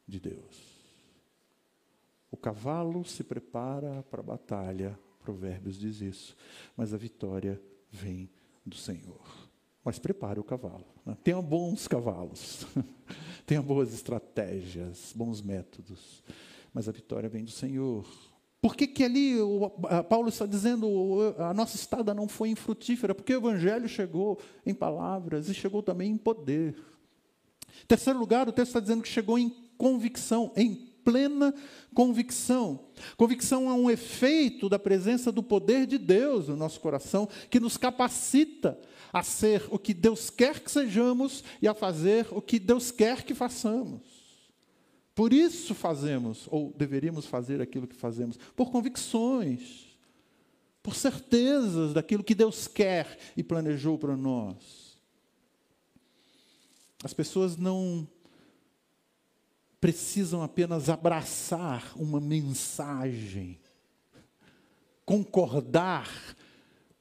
de 0.08 0.20
Deus. 0.20 0.79
O 2.32 2.38
cavalo 2.38 3.04
se 3.04 3.24
prepara 3.24 4.04
para 4.04 4.22
a 4.22 4.24
batalha, 4.24 5.00
Provérbios 5.20 5.78
diz 5.78 6.02
isso, 6.02 6.36
mas 6.76 6.94
a 6.94 6.98
vitória 6.98 7.62
vem 7.92 8.30
do 8.66 8.76
Senhor. 8.76 9.50
Mas 9.84 9.98
prepare 9.98 10.40
o 10.40 10.44
cavalo. 10.44 10.86
Né? 11.06 11.18
Tenha 11.24 11.42
bons 11.42 11.88
cavalos, 11.88 12.66
tenha 13.46 13.62
boas 13.62 13.94
estratégias, 13.94 15.14
bons 15.16 15.42
métodos. 15.42 16.24
Mas 16.74 16.88
a 16.88 16.92
vitória 16.92 17.28
vem 17.28 17.44
do 17.44 17.52
Senhor. 17.52 18.06
Por 18.62 18.76
que, 18.76 18.86
que 18.86 19.04
ali 19.04 19.40
o, 19.40 19.72
a, 19.86 20.04
Paulo 20.04 20.30
está 20.30 20.46
dizendo 20.46 21.34
a 21.38 21.54
nossa 21.54 21.76
estada 21.76 22.14
não 22.14 22.28
foi 22.28 22.50
infrutífera? 22.50 23.16
Porque 23.16 23.34
o 23.34 23.38
Evangelho 23.38 23.88
chegou 23.88 24.40
em 24.66 24.74
palavras 24.74 25.48
e 25.48 25.54
chegou 25.54 25.82
também 25.82 26.12
em 26.12 26.18
poder. 26.18 26.76
Terceiro 27.88 28.20
lugar, 28.20 28.48
o 28.48 28.52
texto 28.52 28.70
está 28.70 28.80
dizendo 28.80 29.02
que 29.02 29.08
chegou 29.08 29.40
em 29.40 29.50
convicção, 29.78 30.52
em 30.56 30.89
plena 31.10 31.54
convicção. 31.92 32.80
Convicção 33.18 33.68
é 33.68 33.74
um 33.74 33.90
efeito 33.90 34.70
da 34.70 34.78
presença 34.78 35.32
do 35.32 35.42
poder 35.42 35.88
de 35.88 35.98
Deus 35.98 36.48
no 36.48 36.56
nosso 36.56 36.80
coração, 36.80 37.28
que 37.50 37.60
nos 37.60 37.78
capacita 37.78 38.80
a 39.12 39.24
ser 39.24 39.66
o 39.72 39.80
que 39.80 39.92
Deus 39.92 40.30
quer 40.30 40.60
que 40.60 40.70
sejamos 40.70 41.44
e 41.60 41.68
a 41.68 41.74
fazer 41.74 42.28
o 42.30 42.42
que 42.42 42.60
Deus 42.60 42.92
quer 42.92 43.24
que 43.24 43.34
façamos. 43.34 44.20
Por 45.16 45.34
isso 45.34 45.74
fazemos, 45.74 46.48
ou 46.52 46.72
deveríamos 46.78 47.26
fazer 47.26 47.60
aquilo 47.60 47.88
que 47.88 47.96
fazemos, 47.96 48.38
por 48.56 48.72
convicções, 48.72 49.98
por 50.84 50.94
certezas 50.94 51.94
daquilo 51.94 52.24
que 52.24 52.36
Deus 52.36 52.68
quer 52.68 53.18
e 53.36 53.44
planejou 53.44 53.98
para 53.98 54.16
nós. 54.16 54.96
As 57.04 57.14
pessoas 57.14 57.58
não 57.58 58.08
precisam 59.80 60.42
apenas 60.42 60.90
abraçar 60.90 61.94
uma 61.96 62.20
mensagem, 62.20 63.60
concordar 65.06 66.10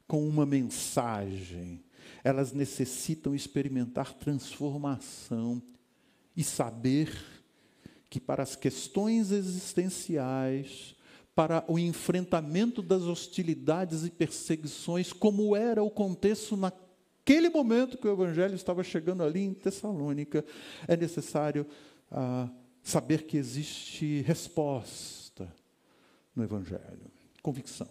com 0.06 0.26
uma 0.26 0.46
mensagem. 0.46 1.84
Elas 2.22 2.52
necessitam 2.52 3.34
experimentar 3.34 4.14
transformação 4.14 5.62
e 6.36 6.44
saber 6.44 7.12
que 8.08 8.20
para 8.20 8.42
as 8.42 8.56
questões 8.56 9.30
existenciais, 9.30 10.94
para 11.34 11.64
o 11.68 11.78
enfrentamento 11.78 12.82
das 12.82 13.02
hostilidades 13.02 14.04
e 14.04 14.10
perseguições, 14.10 15.12
como 15.12 15.54
era 15.54 15.82
o 15.82 15.90
contexto 15.90 16.56
naquele 16.56 17.50
momento 17.50 17.98
que 17.98 18.08
o 18.08 18.12
Evangelho 18.12 18.54
estava 18.54 18.82
chegando 18.82 19.22
ali 19.22 19.40
em 19.42 19.52
Tessalônica, 19.52 20.44
é 20.86 20.96
necessário 20.96 21.66
ah, 22.10 22.48
saber 22.82 23.26
que 23.26 23.36
existe 23.36 24.22
resposta 24.22 25.52
no 26.34 26.42
Evangelho, 26.42 27.10
convicção. 27.42 27.88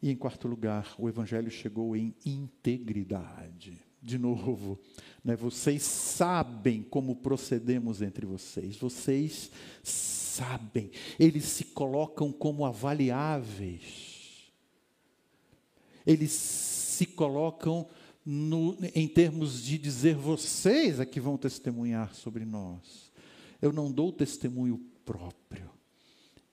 E 0.00 0.10
em 0.10 0.16
quarto 0.16 0.46
lugar, 0.46 0.94
o 0.98 1.08
Evangelho 1.08 1.50
chegou 1.50 1.96
em 1.96 2.14
integridade. 2.24 3.82
De 4.00 4.18
novo, 4.18 4.78
né, 5.24 5.34
vocês 5.34 5.82
sabem 5.82 6.82
como 6.82 7.16
procedemos 7.16 8.02
entre 8.02 8.24
vocês, 8.24 8.76
vocês 8.76 9.50
sabem, 9.82 10.92
eles 11.18 11.44
se 11.44 11.64
colocam 11.64 12.30
como 12.30 12.64
avaliáveis, 12.64 14.52
eles 16.06 16.30
se 16.30 17.06
colocam 17.06 17.88
no, 18.26 18.76
em 18.92 19.06
termos 19.06 19.62
de 19.62 19.78
dizer 19.78 20.16
vocês 20.16 20.98
é 20.98 21.06
que 21.06 21.20
vão 21.20 21.38
testemunhar 21.38 22.12
sobre 22.12 22.44
nós. 22.44 23.12
Eu 23.62 23.72
não 23.72 23.92
dou 23.92 24.12
testemunho 24.12 24.84
próprio, 25.04 25.70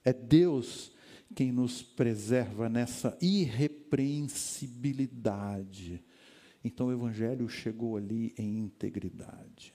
é 0.05 0.13
Deus 0.13 0.91
quem 1.33 1.51
nos 1.51 1.81
preserva 1.81 2.69
nessa 2.69 3.17
irrepreensibilidade. 3.19 5.99
Então 6.63 6.85
o 6.87 6.93
Evangelho 6.93 7.49
chegou 7.49 7.97
ali 7.97 8.35
em 8.37 8.59
integridade. 8.59 9.73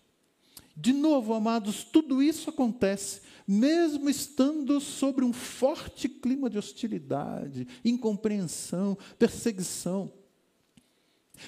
De 0.77 0.93
novo, 0.93 1.35
amados, 1.35 1.83
tudo 1.83 2.23
isso 2.23 2.49
acontece 2.49 3.23
mesmo 3.49 4.11
estando 4.11 4.79
sobre 4.79 5.25
um 5.25 5.33
forte 5.33 6.07
clima 6.07 6.51
de 6.51 6.59
hostilidade, 6.59 7.67
incompreensão, 7.83 8.99
perseguição. 9.19 10.13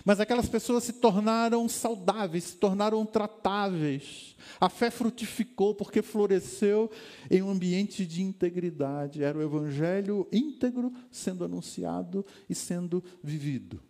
Mas 0.05 0.21
aquelas 0.21 0.49
pessoas 0.49 0.85
se 0.85 0.95
tornaram 0.95 1.69
saudáveis, 1.69 2.45
se 2.45 2.57
tornaram 2.57 3.05
tratáveis. 3.05 4.37
A 4.61 4.69
fé 4.69 4.91
frutificou 4.91 5.75
porque 5.75 6.03
floresceu 6.03 6.91
em 7.31 7.43
um 7.43 7.51
ambiente 7.51 8.07
de 8.07 8.23
integridade. 8.23 9.23
Era 9.23 9.39
o 9.39 9.43
evangelho 9.43 10.29
íntegro 10.33 10.93
sendo 11.11 11.45
anunciado 11.45 12.25
e 12.49 12.55
sendo 12.55 13.03
vivido. 13.23 13.81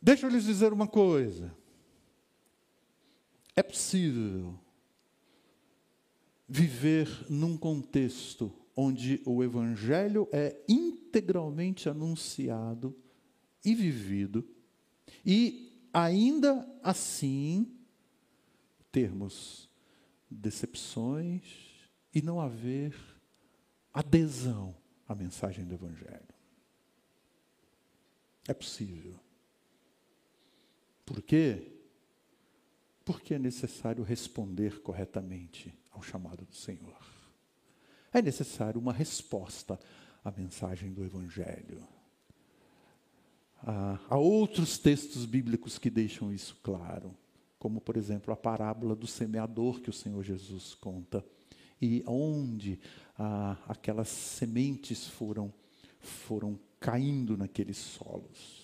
Deixa 0.00 0.26
eu 0.26 0.30
lhes 0.30 0.44
dizer 0.44 0.72
uma 0.72 0.86
coisa. 0.86 1.54
É 3.56 3.62
possível 3.62 4.58
viver 6.48 7.08
num 7.30 7.56
contexto 7.56 8.52
onde 8.76 9.22
o 9.24 9.42
evangelho 9.42 10.28
é 10.32 10.60
integralmente 10.68 11.88
anunciado 11.88 12.96
e 13.64 13.74
vivido, 13.74 14.46
e 15.24 15.88
ainda 15.92 16.68
assim 16.82 17.72
termos 18.90 19.70
decepções 20.30 21.42
e 22.12 22.20
não 22.20 22.40
haver 22.40 22.94
adesão 23.92 24.76
à 25.06 25.14
mensagem 25.14 25.64
do 25.64 25.74
evangelho. 25.74 26.34
É 28.46 28.52
possível. 28.52 29.18
Por 31.06 31.22
quê? 31.22 31.70
Porque 33.04 33.34
é 33.34 33.38
necessário 33.38 34.02
responder 34.02 34.80
corretamente 34.80 35.72
ao 35.90 36.02
chamado 36.02 36.44
do 36.44 36.54
Senhor 36.54 37.13
é 38.18 38.22
necessário 38.22 38.80
uma 38.80 38.92
resposta 38.92 39.78
à 40.24 40.30
mensagem 40.30 40.92
do 40.92 41.04
Evangelho. 41.04 41.82
Ah, 43.66 43.98
há 44.08 44.16
outros 44.16 44.78
textos 44.78 45.24
bíblicos 45.24 45.78
que 45.78 45.90
deixam 45.90 46.32
isso 46.32 46.56
claro, 46.62 47.16
como, 47.58 47.80
por 47.80 47.96
exemplo, 47.96 48.32
a 48.32 48.36
parábola 48.36 48.94
do 48.94 49.06
semeador 49.06 49.80
que 49.80 49.90
o 49.90 49.92
Senhor 49.92 50.22
Jesus 50.22 50.74
conta, 50.74 51.24
e 51.80 52.04
onde 52.06 52.78
ah, 53.18 53.56
aquelas 53.66 54.08
sementes 54.08 55.06
foram, 55.06 55.52
foram 56.00 56.58
caindo 56.78 57.36
naqueles 57.36 57.78
solos. 57.78 58.63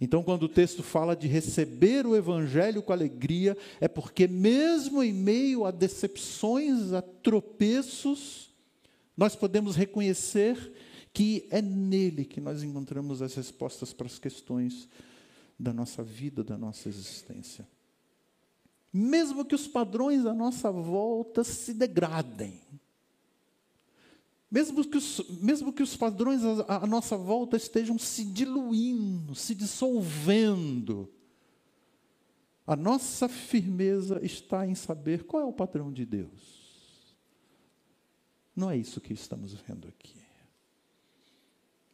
Então, 0.00 0.22
quando 0.22 0.44
o 0.44 0.48
texto 0.48 0.82
fala 0.82 1.14
de 1.14 1.28
receber 1.28 2.06
o 2.06 2.16
Evangelho 2.16 2.82
com 2.82 2.92
alegria, 2.92 3.56
é 3.80 3.86
porque, 3.86 4.26
mesmo 4.26 5.02
em 5.02 5.12
meio 5.12 5.66
a 5.66 5.70
decepções, 5.70 6.92
a 6.92 7.02
tropeços, 7.02 8.50
nós 9.14 9.36
podemos 9.36 9.76
reconhecer 9.76 10.72
que 11.12 11.46
é 11.50 11.60
nele 11.60 12.24
que 12.24 12.40
nós 12.40 12.62
encontramos 12.62 13.20
as 13.20 13.34
respostas 13.34 13.92
para 13.92 14.06
as 14.06 14.18
questões 14.18 14.88
da 15.58 15.72
nossa 15.72 16.02
vida, 16.02 16.42
da 16.42 16.56
nossa 16.56 16.88
existência. 16.88 17.68
Mesmo 18.90 19.44
que 19.44 19.54
os 19.54 19.66
padrões 19.66 20.24
à 20.24 20.32
nossa 20.32 20.70
volta 20.70 21.44
se 21.44 21.74
degradem, 21.74 22.60
mesmo 24.50 24.84
que 24.84 24.96
os, 24.96 25.20
mesmo 25.40 25.72
que 25.72 25.82
os 25.82 25.96
padrões 25.96 26.42
à, 26.42 26.82
à 26.82 26.86
nossa 26.86 27.16
volta 27.16 27.56
estejam 27.56 27.98
se 27.98 28.24
diluindo, 28.24 29.34
se 29.34 29.54
dissolvendo, 29.54 31.08
a 32.66 32.74
nossa 32.74 33.28
firmeza 33.28 34.24
está 34.24 34.66
em 34.66 34.74
saber 34.74 35.24
qual 35.24 35.42
é 35.42 35.46
o 35.46 35.52
padrão 35.52 35.92
de 35.92 36.04
Deus. 36.04 36.60
Não 38.54 38.70
é 38.70 38.76
isso 38.76 39.00
que 39.00 39.12
estamos 39.12 39.52
vendo 39.54 39.88
aqui. 39.88 40.20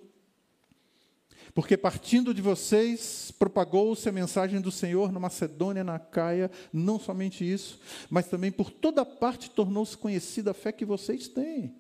porque 1.53 1.75
partindo 1.75 2.33
de 2.33 2.41
vocês, 2.41 3.31
propagou-se 3.37 4.07
a 4.07 4.11
mensagem 4.11 4.61
do 4.61 4.71
Senhor 4.71 5.11
na 5.11 5.19
Macedônia, 5.19 5.83
na 5.83 5.99
Caia, 5.99 6.49
não 6.71 6.97
somente 6.99 7.49
isso, 7.49 7.79
mas 8.09 8.27
também 8.27 8.51
por 8.51 8.71
toda 8.71 9.05
parte 9.05 9.51
tornou-se 9.51 9.97
conhecida 9.97 10.51
a 10.51 10.53
fé 10.53 10.71
que 10.71 10.85
vocês 10.85 11.27
têm 11.27 11.75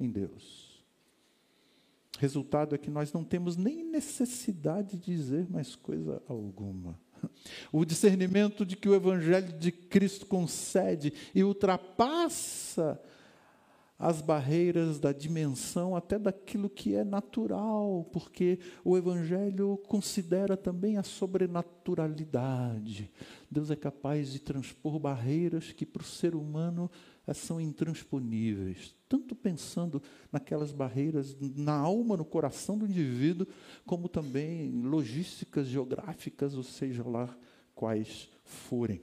em 0.00 0.10
Deus. 0.10 0.82
Resultado 2.18 2.74
é 2.74 2.78
que 2.78 2.90
nós 2.90 3.12
não 3.12 3.22
temos 3.22 3.56
nem 3.56 3.84
necessidade 3.84 4.96
de 4.96 5.16
dizer 5.16 5.48
mais 5.50 5.76
coisa 5.76 6.22
alguma. 6.26 6.98
O 7.72 7.84
discernimento 7.84 8.64
de 8.64 8.76
que 8.76 8.88
o 8.88 8.94
Evangelho 8.94 9.52
de 9.58 9.70
Cristo 9.72 10.26
concede 10.26 11.12
e 11.34 11.42
ultrapassa 11.44 13.00
as 13.98 14.20
barreiras 14.20 14.98
da 14.98 15.10
dimensão 15.10 15.96
até 15.96 16.18
daquilo 16.18 16.68
que 16.68 16.94
é 16.94 17.02
natural, 17.02 18.06
porque 18.12 18.58
o 18.84 18.96
Evangelho 18.96 19.78
considera 19.86 20.56
também 20.56 20.98
a 20.98 21.02
sobrenaturalidade. 21.02 23.10
Deus 23.50 23.70
é 23.70 23.76
capaz 23.76 24.32
de 24.32 24.38
transpor 24.38 24.98
barreiras 24.98 25.72
que 25.72 25.86
para 25.86 26.02
o 26.02 26.04
ser 26.04 26.34
humano 26.34 26.90
eh, 27.26 27.32
são 27.32 27.58
intransponíveis. 27.58 28.94
Tanto 29.08 29.34
pensando 29.34 30.02
naquelas 30.30 30.72
barreiras 30.72 31.34
na 31.40 31.72
alma, 31.72 32.18
no 32.18 32.24
coração 32.24 32.76
do 32.76 32.86
indivíduo, 32.86 33.46
como 33.86 34.10
também 34.10 34.70
logísticas 34.82 35.68
geográficas, 35.68 36.54
ou 36.54 36.62
seja 36.62 37.02
lá 37.02 37.34
quais 37.74 38.28
forem. 38.44 39.02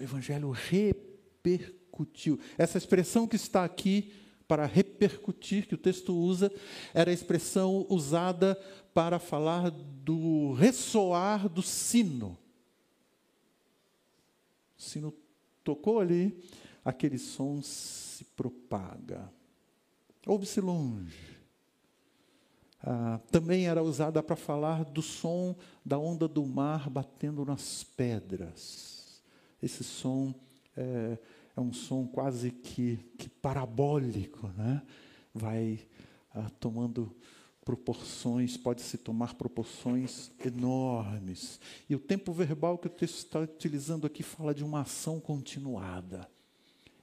O 0.00 0.02
Evangelho 0.02 0.50
repercute 0.50 1.83
repercutiu. 1.94 2.38
Essa 2.58 2.78
expressão 2.78 3.26
que 3.26 3.36
está 3.36 3.64
aqui 3.64 4.12
para 4.48 4.66
repercutir, 4.66 5.66
que 5.66 5.74
o 5.74 5.78
texto 5.78 6.14
usa, 6.14 6.52
era 6.92 7.10
a 7.10 7.14
expressão 7.14 7.86
usada 7.88 8.56
para 8.92 9.18
falar 9.18 9.70
do 9.70 10.52
ressoar 10.54 11.48
do 11.48 11.62
sino. 11.62 12.36
O 14.76 14.82
sino 14.82 15.14
tocou 15.62 16.00
ali, 16.00 16.44
aquele 16.84 17.18
som 17.18 17.62
se 17.62 18.24
propaga. 18.36 19.32
Ouve-se 20.26 20.60
longe. 20.60 21.34
Ah, 22.82 23.18
também 23.30 23.66
era 23.66 23.82
usada 23.82 24.22
para 24.22 24.36
falar 24.36 24.84
do 24.84 25.00
som 25.00 25.56
da 25.82 25.98
onda 25.98 26.28
do 26.28 26.44
mar 26.44 26.90
batendo 26.90 27.44
nas 27.44 27.82
pedras. 27.82 29.22
Esse 29.62 29.82
som 29.82 30.34
é, 30.76 31.16
é 31.56 31.60
um 31.60 31.72
som 31.72 32.06
quase 32.06 32.50
que, 32.50 32.98
que 33.16 33.28
parabólico, 33.28 34.48
né? 34.56 34.82
vai 35.32 35.80
ah, 36.34 36.50
tomando 36.60 37.14
proporções, 37.64 38.56
pode 38.56 38.82
se 38.82 38.98
tomar 38.98 39.34
proporções 39.34 40.30
enormes. 40.44 41.58
E 41.88 41.94
o 41.94 41.98
tempo 41.98 42.32
verbal 42.32 42.76
que 42.76 42.86
o 42.86 42.90
texto 42.90 43.16
está 43.16 43.40
utilizando 43.40 44.06
aqui 44.06 44.22
fala 44.22 44.54
de 44.54 44.62
uma 44.62 44.82
ação 44.82 45.18
continuada. 45.18 46.28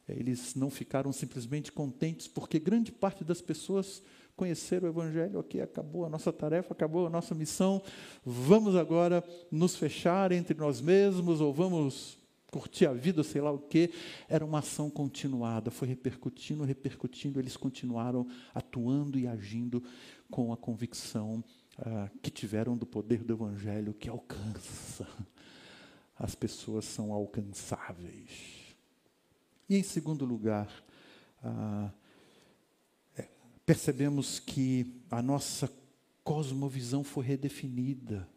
Eles 0.07 0.55
não 0.55 0.69
ficaram 0.69 1.11
simplesmente 1.11 1.71
contentes, 1.71 2.27
porque 2.27 2.59
grande 2.59 2.91
parte 2.91 3.23
das 3.23 3.41
pessoas 3.41 4.03
conheceram 4.35 4.87
o 4.87 4.91
Evangelho, 4.91 5.39
ok, 5.39 5.61
acabou 5.61 6.05
a 6.05 6.09
nossa 6.09 6.31
tarefa, 6.31 6.73
acabou 6.73 7.07
a 7.07 7.09
nossa 7.09 7.33
missão, 7.33 7.81
vamos 8.25 8.75
agora 8.75 9.23
nos 9.49 9.75
fechar 9.75 10.31
entre 10.31 10.57
nós 10.57 10.81
mesmos, 10.81 11.41
ou 11.41 11.53
vamos 11.53 12.17
curtir 12.51 12.85
a 12.85 12.93
vida, 12.93 13.23
sei 13.23 13.39
lá 13.39 13.49
o 13.49 13.57
quê, 13.57 13.91
era 14.27 14.45
uma 14.45 14.59
ação 14.59 14.89
continuada, 14.89 15.71
foi 15.71 15.87
repercutindo, 15.87 16.65
repercutindo, 16.65 17.39
eles 17.39 17.55
continuaram 17.55 18.27
atuando 18.53 19.17
e 19.17 19.25
agindo 19.25 19.81
com 20.29 20.51
a 20.51 20.57
convicção 20.57 21.41
ah, 21.79 22.09
que 22.21 22.29
tiveram 22.29 22.77
do 22.77 22.85
poder 22.85 23.23
do 23.23 23.33
Evangelho 23.33 23.93
que 23.93 24.09
alcança. 24.09 25.07
As 26.19 26.35
pessoas 26.35 26.85
são 26.85 27.13
alcançáveis. 27.13 28.75
E 29.69 29.77
em 29.77 29.83
segundo 29.83 30.25
lugar, 30.25 30.69
ah, 31.41 31.89
é, 33.15 33.29
percebemos 33.65 34.39
que 34.39 35.01
a 35.09 35.21
nossa 35.21 35.71
cosmovisão 36.21 37.01
foi 37.01 37.25
redefinida 37.25 38.27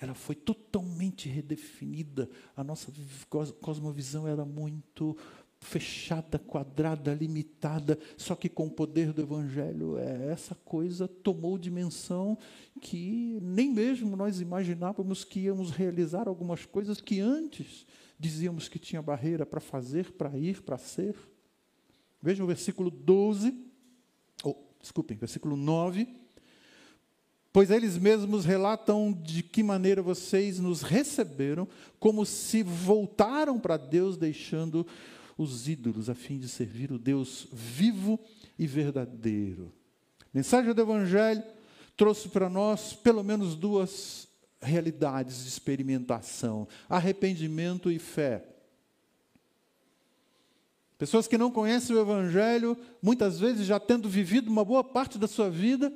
ela 0.00 0.14
foi 0.14 0.34
totalmente 0.34 1.28
redefinida. 1.28 2.28
A 2.56 2.64
nossa 2.64 2.90
cosmovisão 3.60 4.26
era 4.26 4.44
muito 4.46 5.16
fechada, 5.60 6.38
quadrada, 6.38 7.12
limitada, 7.12 7.98
só 8.16 8.34
que 8.34 8.48
com 8.48 8.66
o 8.66 8.70
poder 8.70 9.12
do 9.12 9.20
Evangelho, 9.20 9.98
é, 9.98 10.32
essa 10.32 10.54
coisa 10.54 11.06
tomou 11.06 11.58
dimensão 11.58 12.38
que 12.80 13.38
nem 13.42 13.70
mesmo 13.70 14.16
nós 14.16 14.40
imaginávamos 14.40 15.22
que 15.22 15.40
íamos 15.40 15.70
realizar 15.70 16.26
algumas 16.28 16.64
coisas 16.64 17.02
que 17.02 17.20
antes 17.20 17.86
dizíamos 18.18 18.68
que 18.68 18.78
tinha 18.78 19.02
barreira 19.02 19.44
para 19.44 19.60
fazer, 19.60 20.12
para 20.12 20.34
ir, 20.38 20.62
para 20.62 20.78
ser. 20.78 21.14
Vejam 22.22 22.44
o 22.44 22.48
versículo 22.48 22.90
12, 22.90 23.54
ou, 24.42 24.74
desculpem, 24.80 25.18
versículo 25.18 25.56
9 25.56 26.19
Pois 27.52 27.70
eles 27.70 27.98
mesmos 27.98 28.44
relatam 28.44 29.12
de 29.12 29.42
que 29.42 29.62
maneira 29.62 30.00
vocês 30.00 30.60
nos 30.60 30.82
receberam, 30.82 31.66
como 31.98 32.24
se 32.24 32.62
voltaram 32.62 33.58
para 33.58 33.76
Deus, 33.76 34.16
deixando 34.16 34.86
os 35.36 35.68
ídolos, 35.68 36.08
a 36.08 36.14
fim 36.14 36.38
de 36.38 36.48
servir 36.48 36.92
o 36.92 36.98
Deus 36.98 37.48
vivo 37.52 38.20
e 38.58 38.66
verdadeiro. 38.66 39.72
A 40.20 40.26
mensagem 40.32 40.72
do 40.72 40.80
Evangelho 40.80 41.42
trouxe 41.96 42.28
para 42.28 42.48
nós 42.48 42.92
pelo 42.92 43.24
menos 43.24 43.56
duas 43.56 44.28
realidades 44.60 45.42
de 45.42 45.48
experimentação: 45.48 46.68
arrependimento 46.88 47.90
e 47.90 47.98
fé. 47.98 48.44
Pessoas 50.96 51.26
que 51.26 51.38
não 51.38 51.50
conhecem 51.50 51.96
o 51.96 52.00
Evangelho, 52.00 52.76
muitas 53.02 53.40
vezes 53.40 53.66
já 53.66 53.80
tendo 53.80 54.08
vivido 54.08 54.50
uma 54.50 54.64
boa 54.64 54.84
parte 54.84 55.18
da 55.18 55.26
sua 55.26 55.50
vida, 55.50 55.90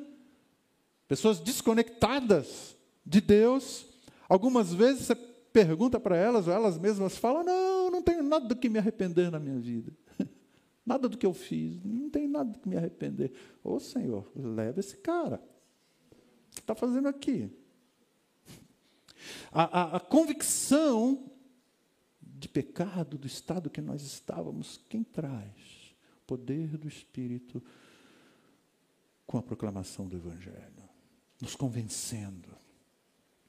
pessoas 1.07 1.41
desconectadas 1.41 2.77
de 3.05 3.21
Deus. 3.21 3.87
Algumas 4.29 4.73
vezes 4.73 5.07
você 5.07 5.15
pergunta 5.15 6.01
para 6.01 6.17
elas, 6.17 6.49
ou 6.49 6.53
elas 6.53 6.79
mesmas 6.79 7.17
falam: 7.17 7.45
Não, 7.45 7.91
não 7.91 8.03
tenho 8.03 8.23
nada 8.23 8.47
do 8.47 8.57
que 8.57 8.69
me 8.69 8.79
arrepender 8.79 9.31
na 9.31 9.39
minha 9.39 9.59
vida. 9.59 9.93
Nada 10.87 11.09
do 11.09 11.17
que 11.17 11.25
eu 11.25 11.33
fiz, 11.33 11.83
não 11.83 12.11
tenho 12.11 12.29
nada 12.29 12.51
do 12.51 12.59
que 12.59 12.69
me 12.69 12.77
arrepender. 12.77 13.33
Ô 13.63 13.81
Senhor, 13.81 14.31
leva 14.37 14.81
esse 14.81 14.99
cara. 14.99 15.37
O 16.51 16.55
que 16.57 16.61
está 16.61 16.75
fazendo 16.75 17.09
aqui? 17.09 17.51
A, 19.51 19.81
a, 19.81 19.97
a 19.97 20.01
convicção 20.01 21.31
de 22.21 22.51
pecado, 22.51 23.17
do 23.17 23.27
estado 23.27 23.71
que 23.71 23.81
nós 23.81 24.03
estávamos, 24.03 24.79
quem 24.91 25.03
traz? 25.03 25.97
O 26.19 26.27
poder 26.27 26.77
do 26.77 26.87
Espírito 26.87 27.63
com 29.27 29.39
a 29.39 29.43
proclamação 29.43 30.07
do 30.07 30.17
Evangelho 30.17 30.84
nos 31.45 31.55
convencendo, 31.55 32.57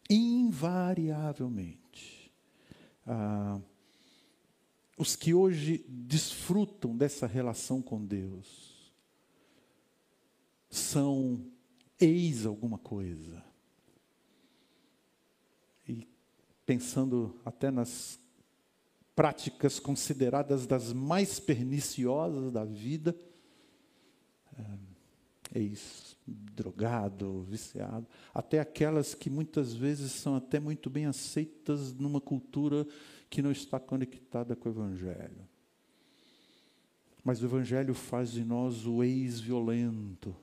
invariavelmente. 0.10 2.30
Ah, 3.08 3.62
os 4.98 5.16
que 5.16 5.34
hoje 5.34 5.86
desfrutam 5.88 6.98
dessa 6.98 7.26
relação 7.26 7.82
com 7.82 8.06
Deus 8.06 8.92
são 10.70 11.50
eis 11.98 12.46
alguma 12.46 12.78
coisa. 12.78 13.42
E 15.88 16.06
pensando 16.66 17.40
até 17.46 17.72
nas 17.72 18.20
práticas 19.16 19.80
consideradas 19.80 20.68
das 20.68 20.92
mais 20.92 21.40
perniciosas 21.40 22.52
da 22.52 22.66
vida, 22.66 23.18
ah, 24.58 24.78
ex, 25.56 26.18
drogado, 26.28 27.44
viciado, 27.44 28.08
até 28.34 28.60
aquelas 28.60 29.14
que 29.14 29.30
muitas 29.30 29.74
vezes 29.74 30.12
são 30.12 30.36
até 30.36 30.60
muito 30.60 30.90
bem 30.90 31.06
aceitas 31.06 31.94
numa 31.94 32.20
cultura 32.20 32.86
que 33.30 33.42
não 33.42 33.52
está 33.52 33.80
conectada 33.80 34.56
com 34.56 34.70
o 34.70 34.72
Evangelho. 34.72 35.48
Mas 37.24 37.42
o 37.42 37.46
Evangelho 37.46 37.94
faz 37.94 38.32
de 38.32 38.44
nós 38.44 38.86
o 38.86 39.04
ex-violento, 39.04 40.36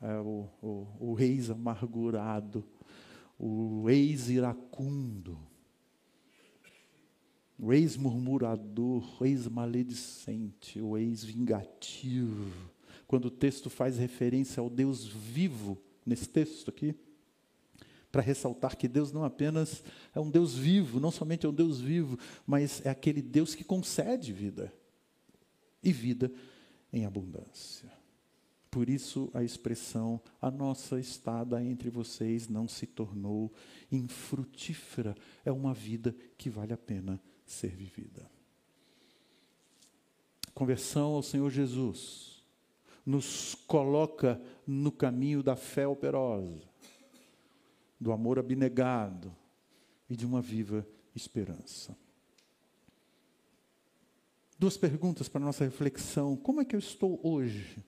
é, 0.00 0.18
o, 0.18 0.48
o, 0.60 0.86
o 0.98 1.20
ex-amargurado, 1.20 2.64
o 3.38 3.88
ex-iracundo, 3.88 5.38
o 7.58 7.72
ex-murmurador, 7.72 9.04
o 9.20 9.24
ex-maledicente, 9.24 10.80
o 10.80 10.96
ex-vingativo. 10.96 12.52
Quando 13.08 13.24
o 13.24 13.30
texto 13.30 13.70
faz 13.70 13.96
referência 13.96 14.60
ao 14.60 14.68
Deus 14.68 15.06
vivo, 15.06 15.78
nesse 16.04 16.28
texto 16.28 16.68
aqui, 16.68 16.94
para 18.12 18.20
ressaltar 18.20 18.76
que 18.76 18.86
Deus 18.86 19.12
não 19.12 19.24
apenas 19.24 19.82
é 20.14 20.20
um 20.20 20.30
Deus 20.30 20.54
vivo, 20.54 21.00
não 21.00 21.10
somente 21.10 21.46
é 21.46 21.48
um 21.48 21.54
Deus 21.54 21.80
vivo, 21.80 22.18
mas 22.46 22.84
é 22.84 22.90
aquele 22.90 23.22
Deus 23.22 23.54
que 23.54 23.64
concede 23.64 24.30
vida 24.30 24.72
e 25.82 25.90
vida 25.90 26.30
em 26.92 27.06
abundância. 27.06 27.90
Por 28.70 28.90
isso 28.90 29.30
a 29.32 29.42
expressão 29.42 30.20
a 30.40 30.50
nossa 30.50 31.00
estada 31.00 31.64
entre 31.64 31.88
vocês 31.88 32.46
não 32.46 32.68
se 32.68 32.86
tornou 32.86 33.50
infrutífera. 33.90 35.16
É 35.46 35.50
uma 35.50 35.72
vida 35.72 36.14
que 36.36 36.50
vale 36.50 36.74
a 36.74 36.78
pena 36.78 37.18
ser 37.46 37.74
vivida. 37.74 38.30
Conversão 40.52 41.14
ao 41.14 41.22
Senhor 41.22 41.50
Jesus 41.50 42.37
nos 43.08 43.54
coloca 43.66 44.38
no 44.66 44.92
caminho 44.92 45.42
da 45.42 45.56
fé 45.56 45.88
operosa, 45.88 46.68
do 47.98 48.12
amor 48.12 48.38
abnegado 48.38 49.34
e 50.10 50.14
de 50.14 50.26
uma 50.26 50.42
viva 50.42 50.86
esperança. 51.14 51.96
Duas 54.58 54.76
perguntas 54.76 55.28
para 55.28 55.40
nossa 55.40 55.64
reflexão. 55.64 56.36
Como 56.36 56.60
é 56.60 56.64
que 56.64 56.76
eu 56.76 56.80
estou 56.80 57.18
hoje? 57.22 57.82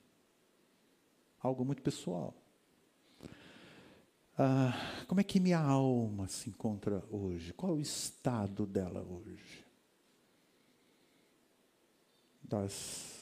algo 1.41 1.65
muito 1.65 1.81
pessoal. 1.81 2.35
Ah, 4.37 4.73
como 5.07 5.19
é 5.19 5.23
que 5.23 5.39
minha 5.39 5.59
alma 5.59 6.27
se 6.27 6.49
encontra 6.49 7.03
hoje? 7.11 7.53
Qual 7.53 7.73
é 7.73 7.75
o 7.75 7.81
estado 7.81 8.65
dela 8.65 9.01
hoje? 9.01 9.65
Das 12.43 13.20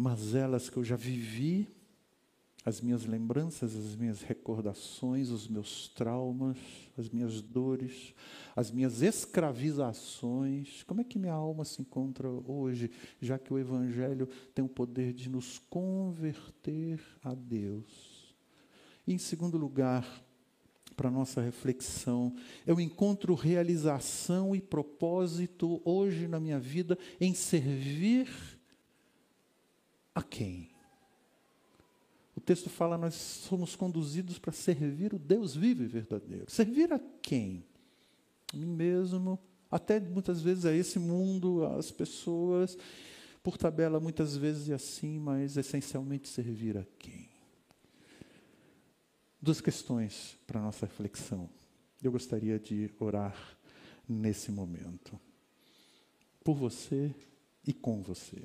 mazelas 0.00 0.70
que 0.70 0.78
eu 0.78 0.84
já 0.84 0.96
vivi, 0.96 1.68
as 2.64 2.80
minhas 2.80 3.04
lembranças, 3.06 3.74
as 3.76 3.96
minhas 3.96 4.22
recordações, 4.22 5.30
os 5.30 5.46
meus 5.46 5.88
traumas, 5.88 6.58
as 6.96 7.08
minhas 7.08 7.40
dores, 7.40 8.14
as 8.54 8.70
minhas 8.70 9.02
escravizações. 9.02 10.82
Como 10.84 11.00
é 11.00 11.04
que 11.04 11.18
minha 11.18 11.32
alma 11.32 11.64
se 11.64 11.80
encontra 11.80 12.28
hoje, 12.28 12.90
já 13.20 13.38
que 13.38 13.52
o 13.52 13.58
Evangelho 13.58 14.26
tem 14.54 14.64
o 14.64 14.68
poder 14.68 15.12
de 15.12 15.28
nos 15.28 15.58
converter 15.70 17.00
a 17.22 17.34
Deus? 17.34 18.34
E, 19.06 19.14
em 19.14 19.18
segundo 19.18 19.56
lugar, 19.56 20.06
para 20.96 21.10
nossa 21.10 21.40
reflexão, 21.40 22.34
eu 22.66 22.78
encontro 22.78 23.34
realização 23.34 24.54
e 24.54 24.60
propósito 24.60 25.80
hoje 25.82 26.28
na 26.28 26.38
minha 26.38 26.60
vida 26.60 26.98
em 27.18 27.32
servir 27.32 28.59
a 30.14 30.22
quem? 30.22 30.70
O 32.36 32.40
texto 32.40 32.70
fala: 32.70 32.96
nós 32.96 33.14
somos 33.14 33.76
conduzidos 33.76 34.38
para 34.38 34.52
servir 34.52 35.12
o 35.12 35.18
Deus 35.18 35.54
vivo 35.54 35.82
e 35.82 35.86
verdadeiro. 35.86 36.50
Servir 36.50 36.92
a 36.92 36.98
quem? 37.22 37.64
A 38.52 38.56
mim 38.56 38.66
mesmo, 38.66 39.38
até 39.70 40.00
muitas 40.00 40.40
vezes 40.40 40.64
a 40.64 40.74
esse 40.74 40.98
mundo, 40.98 41.64
às 41.64 41.90
pessoas. 41.90 42.76
Por 43.42 43.56
tabela, 43.56 44.00
muitas 44.00 44.36
vezes 44.36 44.68
é 44.68 44.74
assim, 44.74 45.18
mas 45.18 45.56
essencialmente 45.56 46.28
servir 46.28 46.76
a 46.76 46.86
quem? 46.98 47.28
Duas 49.40 49.60
questões 49.60 50.36
para 50.46 50.60
a 50.60 50.62
nossa 50.62 50.84
reflexão. 50.84 51.48
Eu 52.02 52.12
gostaria 52.12 52.58
de 52.58 52.90
orar 52.98 53.36
nesse 54.08 54.50
momento. 54.50 55.18
Por 56.42 56.54
você 56.54 57.14
e 57.66 57.72
com 57.72 58.02
você. 58.02 58.42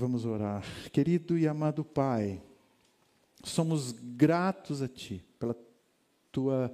Vamos 0.00 0.24
orar. 0.24 0.64
Querido 0.92 1.36
e 1.36 1.48
amado 1.48 1.84
Pai, 1.84 2.40
somos 3.42 3.90
gratos 3.90 4.80
a 4.80 4.86
Ti 4.86 5.24
pela 5.40 5.56
Tua 6.30 6.72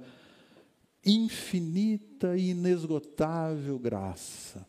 infinita 1.03 2.37
e 2.37 2.51
inesgotável 2.51 3.79
graça 3.79 4.63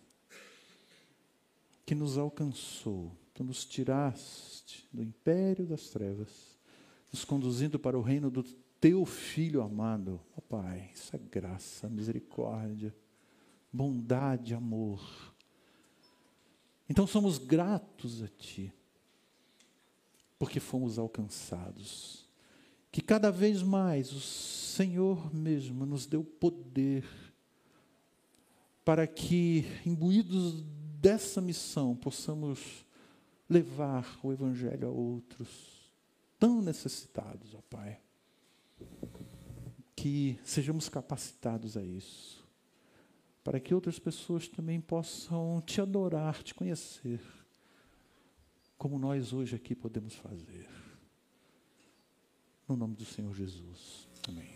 que 1.85 1.95
nos 1.95 2.17
alcançou. 2.17 3.13
Tu 3.35 3.45
nos 3.45 3.63
tiraste 3.67 4.89
do 4.91 5.03
império 5.03 5.67
das 5.67 5.91
trevas, 5.91 6.57
nos 7.13 7.27
conduzindo 7.27 7.79
para 7.79 7.99
o 7.99 8.03
reino 8.03 8.31
do 8.31 8.43
Teu 8.81 9.05
Filho 9.05 9.61
amado. 9.61 10.19
Oh, 10.35 10.41
Pai, 10.41 10.93
isso 10.95 11.15
é 11.15 11.19
graça, 11.19 11.91
misericórdia, 11.91 12.97
bondade, 13.71 14.55
amor 14.55 15.36
então 16.89 17.07
somos 17.07 17.39
gratos 17.39 18.23
a 18.23 18.29
Ti, 18.29 18.73
porque 20.39 20.61
fomos 20.61 20.99
alcançados. 20.99 22.27
Que 22.93 23.03
cada 23.03 23.31
vez 23.31 23.63
mais 23.63 24.13
o 24.13 24.21
Senhor 24.21 25.35
mesmo 25.35 25.85
nos 25.85 26.07
deu 26.07 26.25
poder 26.25 27.05
para 28.85 29.07
que, 29.07 29.67
imbuídos 29.85 30.63
dessa 31.01 31.41
missão, 31.41 31.95
possamos 31.95 32.87
levar 33.51 34.19
o 34.23 34.33
Evangelho 34.33 34.89
a 34.89 34.91
outros 34.91 35.91
tão 36.39 36.63
necessitados, 36.63 37.55
ó 37.55 37.61
Pai. 37.69 38.01
Que 39.95 40.39
sejamos 40.45 40.89
capacitados 40.89 41.77
a 41.77 41.83
isso 41.83 42.46
para 43.47 43.61
que 43.61 43.73
outras 43.73 43.97
pessoas 43.97 44.49
também 44.49 44.81
possam 44.81 45.63
te 45.65 45.81
adorar, 45.81 46.43
te 46.43 46.53
conhecer, 46.53 47.21
como 48.77 48.99
nós 48.99 49.33
hoje 49.33 49.55
aqui 49.55 49.73
podemos 49.73 50.17
fazer. 50.17 50.69
No 52.69 52.77
nome 52.77 52.97
do 52.97 53.05
Senhor 53.05 53.33
Jesus. 53.33 54.09
Amém. 54.29 54.56